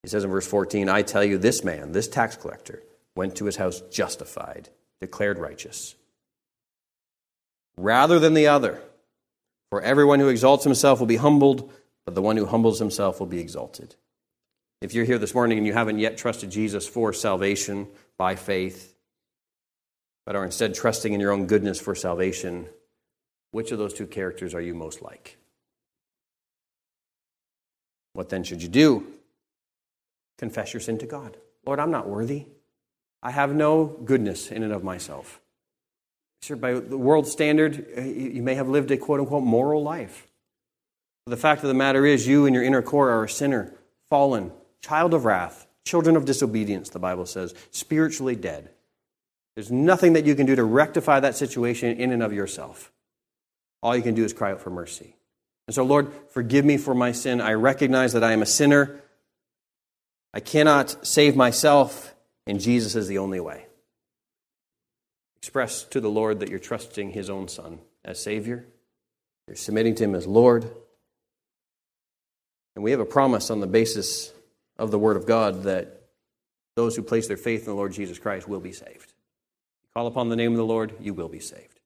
He 0.01 0.09
says 0.09 0.23
in 0.23 0.31
verse 0.31 0.47
14, 0.47 0.89
I 0.89 1.03
tell 1.03 1.23
you, 1.23 1.37
this 1.37 1.63
man, 1.63 1.91
this 1.91 2.07
tax 2.07 2.35
collector, 2.35 2.81
went 3.15 3.35
to 3.35 3.45
his 3.45 3.57
house 3.57 3.81
justified, 3.91 4.69
declared 5.01 5.37
righteous, 5.37 5.95
rather 7.77 8.17
than 8.17 8.33
the 8.33 8.47
other. 8.47 8.81
For 9.69 9.81
everyone 9.81 10.19
who 10.19 10.29
exalts 10.29 10.63
himself 10.63 10.99
will 10.99 11.07
be 11.07 11.17
humbled, 11.17 11.71
but 12.05 12.15
the 12.15 12.21
one 12.21 12.37
who 12.37 12.47
humbles 12.47 12.79
himself 12.79 13.19
will 13.19 13.27
be 13.27 13.39
exalted. 13.39 13.95
If 14.81 14.93
you're 14.93 15.05
here 15.05 15.17
this 15.17 15.33
morning 15.33 15.57
and 15.57 15.67
you 15.67 15.73
haven't 15.73 15.99
yet 15.99 16.17
trusted 16.17 16.49
Jesus 16.49 16.87
for 16.87 17.11
salvation 17.11 17.87
by 18.17 18.35
faith, 18.35 18.95
but 20.25 20.35
are 20.35 20.45
instead 20.45 20.73
trusting 20.73 21.11
in 21.11 21.19
your 21.19 21.31
own 21.31 21.47
goodness 21.47 21.81
for 21.81 21.95
salvation, 21.95 22.67
which 23.51 23.71
of 23.71 23.77
those 23.77 23.93
two 23.93 24.07
characters 24.07 24.53
are 24.53 24.61
you 24.61 24.73
most 24.73 25.01
like? 25.01 25.37
What 28.13 28.29
then 28.29 28.43
should 28.43 28.63
you 28.63 28.69
do? 28.69 29.05
Confess 30.37 30.73
your 30.73 30.79
sin 30.79 30.97
to 30.99 31.05
God. 31.05 31.35
Lord, 31.65 31.79
I'm 31.79 31.91
not 31.91 32.07
worthy. 32.07 32.45
I 33.21 33.31
have 33.31 33.53
no 33.53 33.83
goodness 33.85 34.49
in 34.49 34.63
and 34.63 34.71
of 34.71 34.83
myself. 34.83 35.41
Sure, 36.41 36.55
by 36.55 36.73
the 36.73 36.97
world 36.97 37.27
standard, 37.27 37.85
you 37.97 38.41
may 38.41 38.55
have 38.55 38.69
lived 38.69 38.91
a 38.91 38.97
quote 38.97 39.19
unquote 39.19 39.43
moral 39.43 39.83
life. 39.83 40.27
The 41.25 41.35
fact 41.35 41.63
of 41.63 41.67
the 41.67 41.73
matter 41.73 42.05
is, 42.05 42.25
you 42.25 42.45
in 42.45 42.53
your 42.53 42.63
inner 42.63 42.81
core 42.81 43.09
are 43.09 43.25
a 43.25 43.29
sinner, 43.29 43.73
fallen, 44.09 44.51
child 44.81 45.13
of 45.13 45.25
wrath, 45.25 45.67
children 45.85 46.15
of 46.15 46.25
disobedience, 46.25 46.89
the 46.89 46.99
Bible 46.99 47.25
says, 47.25 47.53
spiritually 47.71 48.35
dead. 48.35 48.69
There's 49.55 49.71
nothing 49.71 50.13
that 50.13 50.25
you 50.25 50.35
can 50.35 50.45
do 50.45 50.55
to 50.55 50.63
rectify 50.63 51.19
that 51.19 51.35
situation 51.35 51.97
in 51.97 52.11
and 52.11 52.23
of 52.23 52.31
yourself. 52.31 52.91
All 53.81 53.95
you 53.95 54.03
can 54.03 54.15
do 54.15 54.23
is 54.23 54.33
cry 54.33 54.51
out 54.51 54.61
for 54.61 54.69
mercy. 54.69 55.15
And 55.67 55.75
so, 55.75 55.83
Lord, 55.83 56.11
forgive 56.29 56.65
me 56.65 56.77
for 56.77 56.95
my 56.95 57.11
sin. 57.11 57.41
I 57.41 57.53
recognize 57.53 58.13
that 58.13 58.23
I 58.23 58.31
am 58.31 58.41
a 58.41 58.45
sinner. 58.45 59.01
I 60.33 60.39
cannot 60.39 61.05
save 61.05 61.35
myself, 61.35 62.15
and 62.47 62.59
Jesus 62.59 62.95
is 62.95 63.07
the 63.07 63.17
only 63.17 63.39
way. 63.39 63.65
Express 65.37 65.83
to 65.85 66.01
the 66.01 66.09
Lord 66.09 66.39
that 66.39 66.49
you're 66.49 66.59
trusting 66.59 67.11
his 67.11 67.29
own 67.29 67.47
Son 67.47 67.79
as 68.03 68.21
Savior, 68.21 68.65
you're 69.47 69.55
submitting 69.55 69.95
to 69.95 70.03
him 70.03 70.15
as 70.15 70.25
Lord. 70.25 70.69
And 72.75 72.83
we 72.83 72.91
have 72.91 72.99
a 72.99 73.05
promise 73.05 73.49
on 73.49 73.59
the 73.59 73.67
basis 73.67 74.31
of 74.79 74.91
the 74.91 74.99
Word 74.99 75.17
of 75.17 75.25
God 75.25 75.63
that 75.63 75.99
those 76.75 76.95
who 76.95 77.03
place 77.03 77.27
their 77.27 77.37
faith 77.37 77.61
in 77.61 77.65
the 77.67 77.75
Lord 77.75 77.91
Jesus 77.91 78.17
Christ 78.17 78.47
will 78.47 78.59
be 78.59 78.71
saved. 78.71 79.13
Call 79.93 80.07
upon 80.07 80.29
the 80.29 80.35
name 80.35 80.51
of 80.51 80.57
the 80.57 80.65
Lord, 80.65 80.93
you 80.99 81.13
will 81.13 81.27
be 81.27 81.39
saved. 81.39 81.81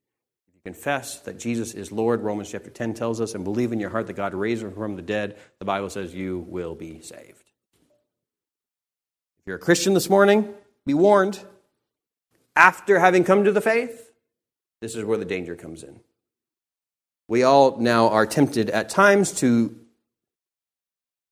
If 0.48 0.56
you 0.56 0.62
confess 0.64 1.20
that 1.22 1.39
Jesus 1.39 1.74
is 1.74 1.91
Lord, 1.91 2.22
Romans 2.22 2.52
chapter 2.52 2.70
10 2.70 2.94
tells 2.94 3.20
us, 3.20 3.34
and 3.34 3.44
believe 3.44 3.72
in 3.72 3.80
your 3.80 3.89
heart 3.89 4.08
that 4.08 4.14
God 4.14 4.34
raised 4.34 4.64
him 4.64 4.72
from 4.74 4.96
the 4.96 5.02
dead, 5.02 5.38
the 5.60 5.66
Bible 5.66 5.89
says 5.89 6.14
you 6.14 6.46
will 6.48 6.76
be 6.76 7.02
saved. 7.02 7.44
If 9.39 9.48
you're 9.48 9.56
a 9.58 9.60
Christian 9.60 9.94
this 9.94 10.10
morning, 10.10 10.54
be 10.86 10.94
warned. 10.94 11.39
After 12.56 13.00
having 13.00 13.24
come 13.24 13.44
to 13.46 13.52
the 13.52 13.62
faith, 13.62 14.12
this 14.80 14.96
is 14.96 15.04
where 15.04 15.18
the 15.18 15.26
danger 15.26 15.56
comes 15.56 15.82
in. 15.82 16.02
We 17.28 17.41
all 17.44 17.78
now 17.78 18.10
are 18.10 18.26
tempted 18.26 18.70
at 18.70 18.89
times 18.89 19.32
to 19.39 19.76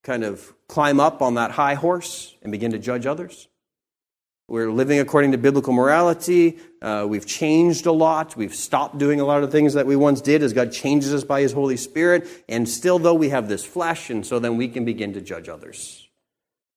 kind 0.03 0.23
of 0.23 0.53
climb 0.67 0.99
up 0.99 1.21
on 1.21 1.35
that 1.35 1.51
high 1.51 1.75
horse 1.75 2.35
and 2.41 2.51
begin 2.51 2.71
to 2.71 2.79
judge 2.79 3.05
others. 3.05 3.47
We're 4.47 4.71
living 4.71 4.99
according 4.99 5.31
to 5.31 5.37
biblical 5.37 5.71
morality. 5.71 6.59
Uh, 6.81 7.05
we've 7.07 7.25
changed 7.25 7.85
a 7.85 7.91
lot. 7.93 8.35
We've 8.35 8.53
stopped 8.53 8.97
doing 8.97 9.21
a 9.21 9.25
lot 9.25 9.43
of 9.43 9.51
things 9.51 9.75
that 9.75 9.85
we 9.85 9.95
once 9.95 10.19
did 10.19 10.43
as 10.43 10.51
God 10.51 10.73
changes 10.73 11.13
us 11.13 11.23
by 11.23 11.39
His 11.39 11.53
Holy 11.53 11.77
Spirit. 11.77 12.27
And 12.49 12.67
still, 12.67 12.99
though, 12.99 13.13
we 13.13 13.29
have 13.29 13.47
this 13.47 13.63
flesh, 13.63 14.09
and 14.09 14.25
so 14.25 14.39
then 14.39 14.57
we 14.57 14.67
can 14.67 14.83
begin 14.83 15.13
to 15.13 15.21
judge 15.21 15.47
others. 15.47 16.09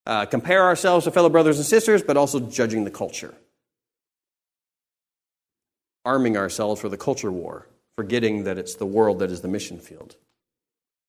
Uh, 0.07 0.25
compare 0.27 0.63
ourselves 0.63 1.05
to 1.07 1.11
fellow 1.11 1.29
brothers 1.29 1.57
and 1.57 1.67
sisters, 1.67 2.01
but 2.01 2.17
also 2.17 2.39
judging 2.39 2.85
the 2.85 2.93
culture. 2.93 3.35
Arming 6.05 6.37
ourselves 6.37 6.81
for 6.81 6.89
the 6.89 6.99
culture 6.99 7.33
war, 7.33 7.67
forgetting 7.97 8.45
that 8.45 8.57
it's 8.57 8.77
the 8.77 8.87
world 8.87 9.19
that 9.19 9.33
is 9.33 9.41
the 9.41 9.49
mission 9.49 9.81
field. 9.81 10.15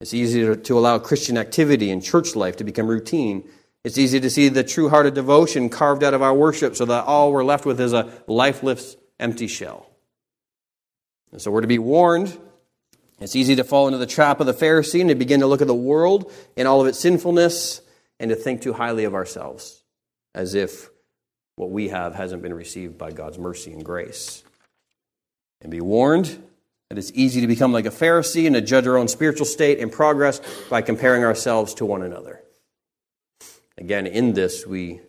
It's 0.02 0.14
easy 0.14 0.56
to, 0.56 0.78
allow 0.78 1.00
Christian 1.00 1.38
activity 1.38 1.90
and 1.90 2.04
church 2.04 2.36
life 2.36 2.58
to 2.58 2.64
become 2.64 2.88
routine. 2.88 3.48
It's 3.84 3.98
easy 3.98 4.20
to 4.20 4.30
see 4.30 4.50
the 4.50 4.64
true 4.64 4.90
heart 4.90 5.06
of 5.06 5.14
devotion 5.14 5.70
carved 5.70 6.04
out 6.04 6.14
of 6.14 6.22
our 6.22 6.34
worship 6.34 6.76
so 6.76 6.86
that 6.86 7.06
all 7.06 7.32
we're 7.32 7.46
left 7.46 7.66
with 7.66 7.80
is 7.80 7.94
a 7.94 8.12
lifeless, 8.28 8.98
empty 9.20 9.48
shell. 9.48 9.90
And 11.32 11.42
so 11.42 11.50
we're 11.50 11.62
to 11.62 11.68
be 11.68 11.80
warned. 11.80 12.38
It's 13.20 13.36
easy 13.36 13.56
to 13.56 13.64
fall 13.64 13.88
into 13.88 13.98
the 13.98 14.06
trap 14.06 14.42
of 14.42 14.48
the 14.48 14.54
Pharisee 14.54 15.00
and 15.00 15.10
to 15.10 15.16
begin 15.16 15.40
to 15.40 15.48
look 15.48 15.62
at 15.62 15.68
the 15.68 15.74
world 15.74 16.32
and 16.58 16.68
all 16.68 16.82
of 16.82 16.88
its 16.88 17.00
sinfulness 17.00 17.82
and 18.20 18.30
to 18.30 18.36
think 18.36 18.62
too 18.62 18.74
highly 18.74 19.06
of 19.06 19.14
ourselves, 19.14 19.84
as 20.34 20.56
if 20.56 20.90
what 21.56 21.72
we 21.72 21.88
have 21.90 22.16
hasn't 22.16 22.42
been 22.42 22.54
received 22.54 22.98
by 22.98 23.12
God's 23.12 23.38
mercy 23.38 23.72
and 23.72 23.86
grace. 23.86 24.44
And 25.62 25.72
be 25.72 25.80
warned 25.80 26.44
that 26.90 26.98
it's 26.98 27.12
easy 27.14 27.42
to 27.42 27.48
become 27.48 27.72
like 27.72 27.86
a 27.86 27.92
Pharisee 27.92 28.46
and 28.46 28.56
to 28.56 28.62
judge 28.62 28.86
our 28.86 28.98
own 28.98 29.08
spiritual 29.08 29.46
state 29.46 29.80
and 29.80 29.92
progress 29.92 30.42
by 30.70 30.82
comparing 30.82 31.24
ourselves 31.24 31.74
to 31.76 31.86
one 31.86 32.04
another. 32.04 32.42
Again, 33.78 34.08
in 34.08 34.34
this, 34.34 34.66
we 34.66 35.02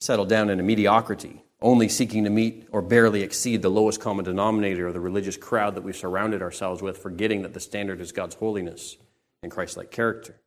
settle 0.00 0.24
down 0.24 0.50
into 0.50 0.62
mediocrity, 0.62 1.42
only 1.60 1.88
seeking 1.88 2.24
to 2.24 2.30
meet 2.30 2.68
or 2.70 2.80
barely 2.80 3.22
exceed 3.22 3.62
the 3.62 3.70
lowest 3.70 4.00
common 4.00 4.24
denominator 4.24 4.86
of 4.86 4.94
the 4.94 5.00
religious 5.00 5.36
crowd 5.36 5.74
that 5.74 5.82
we've 5.82 5.96
surrounded 5.96 6.42
ourselves 6.42 6.80
with, 6.80 6.98
forgetting 6.98 7.42
that 7.42 7.54
the 7.54 7.60
standard 7.60 8.00
is 8.00 8.12
God's 8.12 8.36
holiness 8.36 8.96
and 9.42 9.50
Christ 9.50 9.76
like 9.76 9.90
character. 9.90 10.40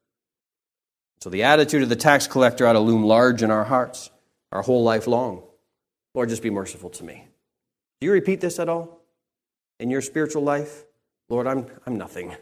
So 1.21 1.29
the 1.29 1.43
attitude 1.43 1.83
of 1.83 1.89
the 1.89 1.95
tax 1.95 2.27
collector 2.27 2.65
ought 2.67 2.73
to 2.73 2.79
loom 2.79 3.03
large 3.03 3.43
in 3.43 3.51
our 3.51 3.63
hearts 3.63 4.11
our 4.51 4.61
whole 4.61 4.83
life 4.83 5.07
long. 5.07 5.43
Lord, 6.13 6.29
just 6.29 6.41
be 6.43 6.49
merciful 6.49 6.89
to 6.91 7.03
me. 7.03 7.27
Do 7.99 8.05
you 8.05 8.13
repeat 8.13 8.39
this 8.39 8.59
at 8.59 8.69
all? 8.69 9.01
In 9.79 9.89
your 9.89 10.01
spiritual 10.01 10.43
life? 10.43 10.83
Lord, 11.29 11.47
I'm, 11.47 11.67
I'm 11.85 11.97
nothing. 11.97 12.35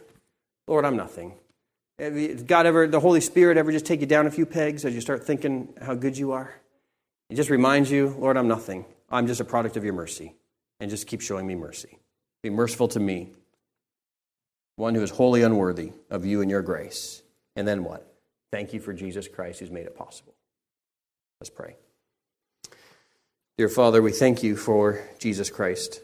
Lord, 0.66 0.84
I'm 0.84 0.96
nothing. 0.96 1.34
God 1.98 2.66
ever, 2.66 2.86
the 2.86 3.00
Holy 3.00 3.20
Spirit 3.20 3.56
ever 3.56 3.72
just 3.72 3.86
take 3.86 4.00
you 4.00 4.06
down 4.06 4.26
a 4.26 4.30
few 4.30 4.44
pegs 4.44 4.84
as 4.84 4.94
you 4.94 5.00
start 5.00 5.24
thinking 5.24 5.72
how 5.80 5.94
good 5.94 6.18
you 6.18 6.32
are? 6.32 6.54
It 7.30 7.36
just 7.36 7.50
reminds 7.50 7.90
you, 7.90 8.14
Lord, 8.18 8.36
I'm 8.36 8.48
nothing. 8.48 8.84
I'm 9.10 9.26
just 9.26 9.40
a 9.40 9.44
product 9.44 9.76
of 9.76 9.84
your 9.84 9.94
mercy. 9.94 10.34
And 10.78 10.90
just 10.90 11.06
keep 11.06 11.22
showing 11.22 11.46
me 11.46 11.54
mercy. 11.54 11.98
Be 12.42 12.50
merciful 12.50 12.88
to 12.88 13.00
me, 13.00 13.30
one 14.76 14.94
who 14.94 15.02
is 15.02 15.10
wholly 15.10 15.42
unworthy 15.42 15.92
of 16.10 16.26
you 16.26 16.42
and 16.42 16.50
your 16.50 16.62
grace. 16.62 17.22
And 17.56 17.66
then 17.66 17.82
what? 17.82 18.06
Thank 18.52 18.74
you 18.74 18.80
for 18.80 18.92
Jesus 18.92 19.26
Christ 19.26 19.60
who's 19.60 19.70
made 19.70 19.86
it 19.86 19.96
possible. 19.96 20.34
Let's 21.40 21.50
pray. 21.50 21.76
Dear 23.56 23.70
Father, 23.70 24.02
we 24.02 24.12
thank 24.12 24.42
you 24.42 24.54
for 24.54 25.02
Jesus 25.18 25.48
Christ. 25.48 26.02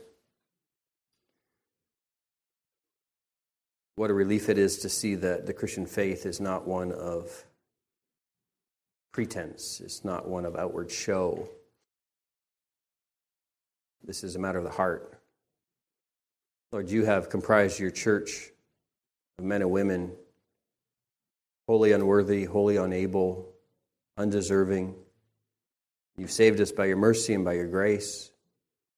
What 3.95 4.11
a 4.11 4.15
relief 4.15 4.49
it 4.49 4.59
is 4.59 4.79
to 4.79 4.89
see 4.89 5.15
that 5.17 5.47
the 5.47 5.53
Christian 5.53 5.87
faith 5.87 6.25
is 6.25 6.41
not 6.41 6.67
one 6.67 6.93
of 6.93 7.45
pretense, 9.13 9.81
it's 9.81 10.05
not 10.05 10.29
one 10.29 10.47
of 10.47 10.57
outward 10.57 10.91
show. 10.91 11.49
This 14.03 14.25
is 14.25 14.35
a 14.35 14.39
matter 14.39 14.59
of 14.59 14.65
the 14.65 14.71
heart. 14.71 15.21
Lord, 16.73 16.91
you 16.91 17.05
have 17.05 17.29
comprised 17.29 17.79
your 17.79 17.91
church 17.91 18.51
of 19.39 19.45
men 19.45 19.61
and 19.61 19.71
women 19.71 20.13
wholly 21.69 21.93
unworthy, 21.93 22.45
wholly 22.45 22.77
unable, 22.79 23.53
undeserving. 24.17 24.95
You've 26.17 26.33
saved 26.33 26.61
us 26.61 26.73
by 26.73 26.87
your 26.87 26.97
mercy 26.97 27.35
and 27.35 27.45
by 27.45 27.53
your 27.53 27.69
grace. 27.69 28.32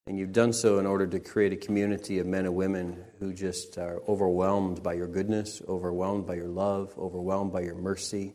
And 0.07 0.19
you've 0.19 0.33
done 0.33 0.53
so 0.53 0.79
in 0.79 0.87
order 0.87 1.07
to 1.07 1.19
create 1.19 1.55
a 1.55 1.57
community 1.57 2.19
of 2.19 2.27
men 2.27 2.45
and 2.45 2.55
women 2.55 3.03
who 3.19 3.33
just 3.33 3.79
are 3.79 4.03
overwhelmed 4.07 4.83
by 4.83 4.93
your 4.93 5.09
goodness, 5.09 5.63
overwhelmed 5.67 6.27
by 6.27 6.35
your 6.35 6.49
love, 6.49 6.93
overwhelmed 6.99 7.53
by 7.53 7.63
your 7.63 7.75
mercy, 7.75 8.35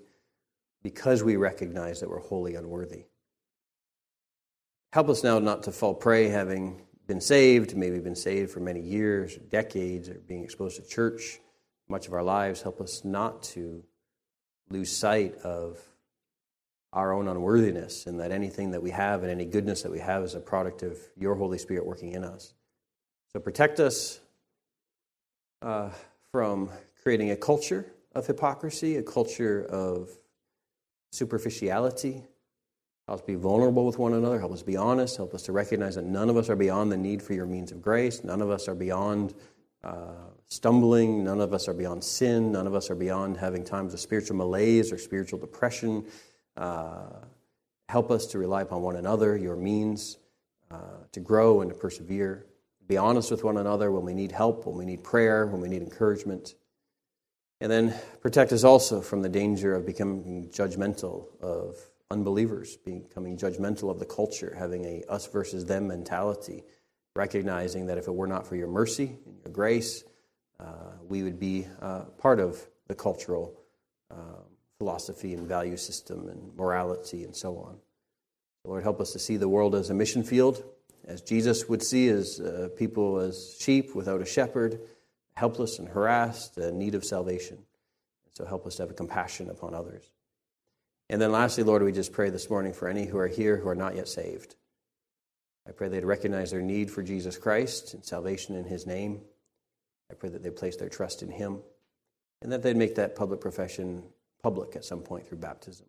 because 0.81 1.23
we 1.23 1.35
recognize 1.35 1.99
that 1.99 2.09
we're 2.09 2.19
wholly 2.19 2.55
unworthy. 2.55 3.05
Help 4.91 5.09
us 5.09 5.23
now 5.23 5.37
not 5.37 5.63
to 5.63 5.71
fall 5.71 5.93
prey, 5.93 6.27
having 6.29 6.81
been 7.05 7.21
saved, 7.21 7.75
maybe 7.75 7.99
been 7.99 8.15
saved 8.15 8.49
for 8.49 8.59
many 8.59 8.81
years, 8.81 9.37
or 9.37 9.41
decades, 9.41 10.09
or 10.09 10.15
being 10.27 10.43
exposed 10.43 10.77
to 10.77 10.87
church 10.87 11.39
much 11.87 12.07
of 12.07 12.13
our 12.13 12.23
lives. 12.23 12.63
Help 12.63 12.81
us 12.81 13.05
not 13.05 13.43
to 13.43 13.83
lose 14.69 14.95
sight 14.95 15.35
of 15.43 15.79
our 16.91 17.13
own 17.13 17.27
unworthiness 17.27 18.07
and 18.07 18.19
that 18.19 18.31
anything 18.31 18.71
that 18.71 18.81
we 18.81 18.89
have 18.91 19.21
and 19.21 19.31
any 19.31 19.45
goodness 19.45 19.83
that 19.83 19.91
we 19.91 19.99
have 19.99 20.23
is 20.23 20.35
a 20.35 20.39
product 20.39 20.81
of 20.83 20.97
your 21.15 21.35
Holy 21.35 21.57
Spirit 21.57 21.85
working 21.85 22.13
in 22.13 22.23
us. 22.23 22.53
So 23.31 23.39
protect 23.39 23.79
us 23.79 24.19
uh, 25.61 25.91
from 26.31 26.69
creating 27.03 27.31
a 27.31 27.35
culture 27.35 27.85
of 28.15 28.25
hypocrisy, 28.25 28.97
a 28.97 29.03
culture 29.03 29.65
of 29.65 30.09
superficiality. 31.11 32.23
Help 33.07 33.21
us 33.21 33.25
be 33.25 33.35
vulnerable 33.35 33.85
with 33.85 33.99
one 33.99 34.13
another. 34.13 34.39
Help 34.39 34.51
us 34.51 34.63
be 34.63 34.77
honest. 34.77 35.17
Help 35.17 35.33
us 35.33 35.43
to 35.43 35.51
recognize 35.51 35.95
that 35.95 36.05
none 36.05 36.29
of 36.29 36.37
us 36.37 36.49
are 36.49 36.55
beyond 36.55 36.91
the 36.91 36.97
need 36.97 37.21
for 37.21 37.33
your 37.33 37.45
means 37.45 37.71
of 37.71 37.81
grace. 37.81 38.23
None 38.23 38.41
of 38.41 38.49
us 38.49 38.67
are 38.67 38.75
beyond 38.75 39.33
uh, 39.83 40.13
stumbling. 40.47 41.23
None 41.23 41.39
of 41.39 41.53
us 41.53 41.67
are 41.67 41.73
beyond 41.73 42.03
sin. 42.03 42.51
None 42.51 42.67
of 42.67 42.75
us 42.75 42.89
are 42.89 42.95
beyond 42.95 43.37
having 43.37 43.63
times 43.63 43.93
of 43.93 43.99
spiritual 43.99 44.37
malaise 44.37 44.91
or 44.91 44.97
spiritual 44.97 45.39
depression. 45.39 46.05
Uh, 46.59 47.25
help 47.87 48.11
us 48.11 48.27
to 48.27 48.37
rely 48.37 48.61
upon 48.61 48.81
one 48.81 48.97
another, 48.97 49.37
your 49.37 49.55
means 49.55 50.17
uh, 50.69 51.05
to 51.13 51.21
grow 51.21 51.61
and 51.61 51.71
to 51.71 51.77
persevere. 51.77 52.45
Be 52.85 52.97
honest 52.97 53.31
with 53.31 53.43
one 53.45 53.57
another 53.57 53.91
when 53.91 54.03
we 54.03 54.13
need 54.13 54.33
help, 54.33 54.65
when 54.65 54.75
we 54.75 54.85
need 54.85 55.03
prayer, 55.03 55.47
when 55.47 55.61
we 55.61 55.69
need 55.69 55.81
encouragement. 55.81 56.55
And 57.61 57.71
then 57.71 57.95
protect 58.21 58.51
us 58.51 58.65
also 58.65 58.99
from 58.99 59.21
the 59.21 59.29
danger 59.29 59.73
of 59.73 59.85
becoming 59.85 60.49
judgmental 60.49 61.27
of 61.41 61.77
unbelievers, 62.11 62.77
becoming 62.77 63.37
judgmental 63.37 63.89
of 63.89 63.99
the 63.99 64.05
culture, 64.05 64.53
having 64.57 64.83
a 64.85 65.03
us 65.07 65.27
versus 65.27 65.65
them 65.65 65.87
mentality, 65.87 66.63
recognizing 67.15 67.85
that 67.87 67.97
if 67.97 68.07
it 68.07 68.13
were 68.13 68.27
not 68.27 68.45
for 68.45 68.55
your 68.55 68.67
mercy 68.67 69.17
and 69.25 69.37
your 69.43 69.53
grace, 69.53 70.03
uh, 70.59 70.91
we 71.07 71.23
would 71.23 71.39
be 71.39 71.67
uh, 71.81 72.01
part 72.17 72.39
of 72.39 72.67
the 72.87 72.95
cultural 72.95 73.55
uh, 74.11 74.43
philosophy 74.79 75.33
and 75.33 75.45
value 75.45 75.75
system 75.75 76.29
and 76.29 76.55
morality 76.55 77.25
and 77.25 77.35
so 77.35 77.57
on. 77.57 77.77
Lord, 78.63 78.81
help 78.81 79.01
us 79.01 79.11
to 79.11 79.19
see 79.19 79.35
the 79.35 79.49
world 79.49 79.75
as 79.75 79.89
a 79.89 79.93
mission 79.93 80.23
field, 80.23 80.63
as 81.05 81.21
Jesus 81.21 81.67
would 81.67 81.83
see 81.83 82.07
as 82.07 82.39
uh, 82.39 82.69
people 82.77 83.19
as 83.19 83.57
sheep 83.59 83.93
without 83.93 84.21
a 84.21 84.25
shepherd, 84.25 84.79
helpless 85.35 85.79
and 85.79 85.89
harassed, 85.89 86.57
in 86.57 86.79
need 86.79 86.95
of 86.95 87.03
salvation. 87.03 87.57
So 88.31 88.45
help 88.45 88.65
us 88.65 88.77
to 88.77 88.83
have 88.83 88.91
a 88.91 88.93
compassion 88.93 89.49
upon 89.49 89.73
others. 89.73 90.09
And 91.09 91.21
then 91.21 91.33
lastly, 91.33 91.63
Lord, 91.63 91.83
we 91.83 91.91
just 91.91 92.13
pray 92.13 92.29
this 92.29 92.49
morning 92.49 92.71
for 92.71 92.87
any 92.87 93.05
who 93.05 93.17
are 93.17 93.27
here 93.27 93.57
who 93.57 93.67
are 93.67 93.75
not 93.75 93.95
yet 93.95 94.07
saved. 94.07 94.55
I 95.67 95.71
pray 95.71 95.89
they'd 95.89 96.05
recognize 96.05 96.51
their 96.51 96.61
need 96.61 96.89
for 96.89 97.03
Jesus 97.03 97.37
Christ 97.37 97.93
and 97.93 98.05
salvation 98.05 98.55
in 98.55 98.63
his 98.63 98.87
name. 98.87 99.21
I 100.09 100.13
pray 100.13 100.29
that 100.29 100.41
they 100.41 100.51
place 100.51 100.77
their 100.77 100.89
trust 100.89 101.21
in 101.21 101.31
him 101.31 101.59
and 102.41 102.51
that 102.51 102.63
they'd 102.63 102.77
make 102.77 102.95
that 102.95 103.15
public 103.15 103.41
profession 103.41 104.03
public 104.41 104.75
at 104.75 104.85
some 104.85 105.01
point 105.01 105.27
through 105.27 105.39
baptism. 105.39 105.85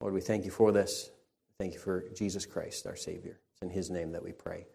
Lord, 0.00 0.14
we 0.14 0.20
thank 0.20 0.44
you 0.44 0.50
for 0.50 0.72
this. 0.72 1.10
Thank 1.58 1.74
you 1.74 1.80
for 1.80 2.04
Jesus 2.14 2.46
Christ, 2.46 2.86
our 2.86 2.96
Savior. 2.96 3.40
It's 3.52 3.62
in 3.62 3.70
his 3.70 3.90
name 3.90 4.12
that 4.12 4.22
we 4.22 4.32
pray. 4.32 4.66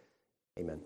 Amen. 0.59 0.81